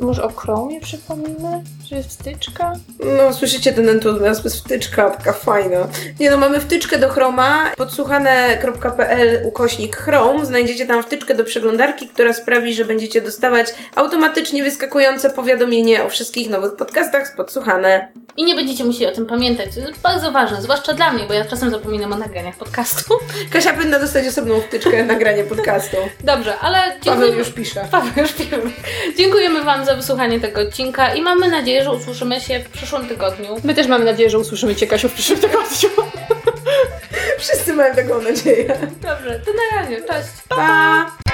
Może 0.00 0.22
o 0.22 0.28
Chromie 0.32 0.80
przypomnę? 0.80 1.62
Że 1.88 1.96
jest 1.96 2.08
wstyczka? 2.08 2.72
No, 3.18 3.32
słyszycie 3.32 3.72
ten 3.72 3.88
entuzjazm, 3.88 4.44
jest 4.44 4.58
wtyczka, 4.58 5.10
taka 5.10 5.32
fajna. 5.32 5.88
Nie 6.20 6.30
no, 6.30 6.36
mamy 6.36 6.60
wtyczkę 6.60 6.98
do 6.98 7.08
Chroma, 7.08 7.70
podsłuchane.pl 7.76 9.46
ukośnik 9.46 9.96
Chrome, 9.96 10.46
znajdziecie 10.46 10.86
tam 10.86 11.02
wtyczkę 11.02 11.34
do 11.34 11.44
przeglądarki, 11.44 12.08
która 12.08 12.32
sprawi, 12.32 12.74
że 12.74 12.84
będziecie 12.84 13.20
dostawać 13.20 13.66
automatycznie 13.94 14.64
wyskakujące 14.64 15.30
powiadomienie 15.30 16.04
o 16.04 16.08
wszystkich 16.08 16.50
nowych 16.50 16.76
podcastach 16.76 17.28
z 17.28 17.36
Podsłuchane. 17.36 18.08
I 18.36 18.44
nie 18.44 18.54
będziecie 18.54 18.84
musieli 18.84 19.06
o 19.06 19.14
tym 19.14 19.26
pamiętać. 19.26 19.68
To 19.74 19.80
jest 19.80 20.00
bardzo 20.00 20.32
ważne, 20.32 20.62
zwłaszcza 20.62 20.92
dla 20.92 21.12
mnie, 21.12 21.24
bo 21.28 21.34
ja 21.34 21.44
czasem 21.44 21.70
zapominam 21.70 22.12
o 22.12 22.16
nagraniach 22.16 22.56
podcastu. 22.56 23.14
Kasia 23.52 23.72
powinna 23.72 23.98
dostać 23.98 24.28
osobną 24.28 24.60
wtyczkę 24.60 25.04
nagranie 25.04 25.44
podcastu. 25.44 25.96
Dobrze, 26.24 26.58
ale 26.58 26.78
Paweł 26.78 27.20
dziękuję. 27.20 27.38
już 27.38 27.50
pisze. 27.50 27.84
Paweł 27.90 28.12
już 28.16 28.32
pisze. 28.32 28.56
Dziękujemy 29.16 29.64
Wam 29.64 29.84
za 29.84 29.89
wysłuchanie 29.96 30.40
tego 30.40 30.60
odcinka 30.60 31.14
i 31.14 31.22
mamy 31.22 31.48
nadzieję, 31.48 31.84
że 31.84 31.92
usłyszymy 31.92 32.40
się 32.40 32.60
w 32.60 32.68
przyszłym 32.68 33.08
tygodniu. 33.08 33.56
My 33.64 33.74
też 33.74 33.86
mamy 33.86 34.04
nadzieję, 34.04 34.30
że 34.30 34.38
usłyszymy 34.38 34.76
Cię, 34.76 34.86
Kasiu, 34.86 35.08
w 35.08 35.12
przyszłym 35.12 35.38
tygodniu. 35.38 35.88
Wszyscy 37.38 37.72
mają 37.72 37.94
taką 37.94 38.22
nadzieję. 38.22 38.78
Dobrze, 39.02 39.40
to 39.46 39.50
na 39.52 39.80
razie. 39.80 40.02
Cześć. 40.02 40.28
Pa! 40.48 41.29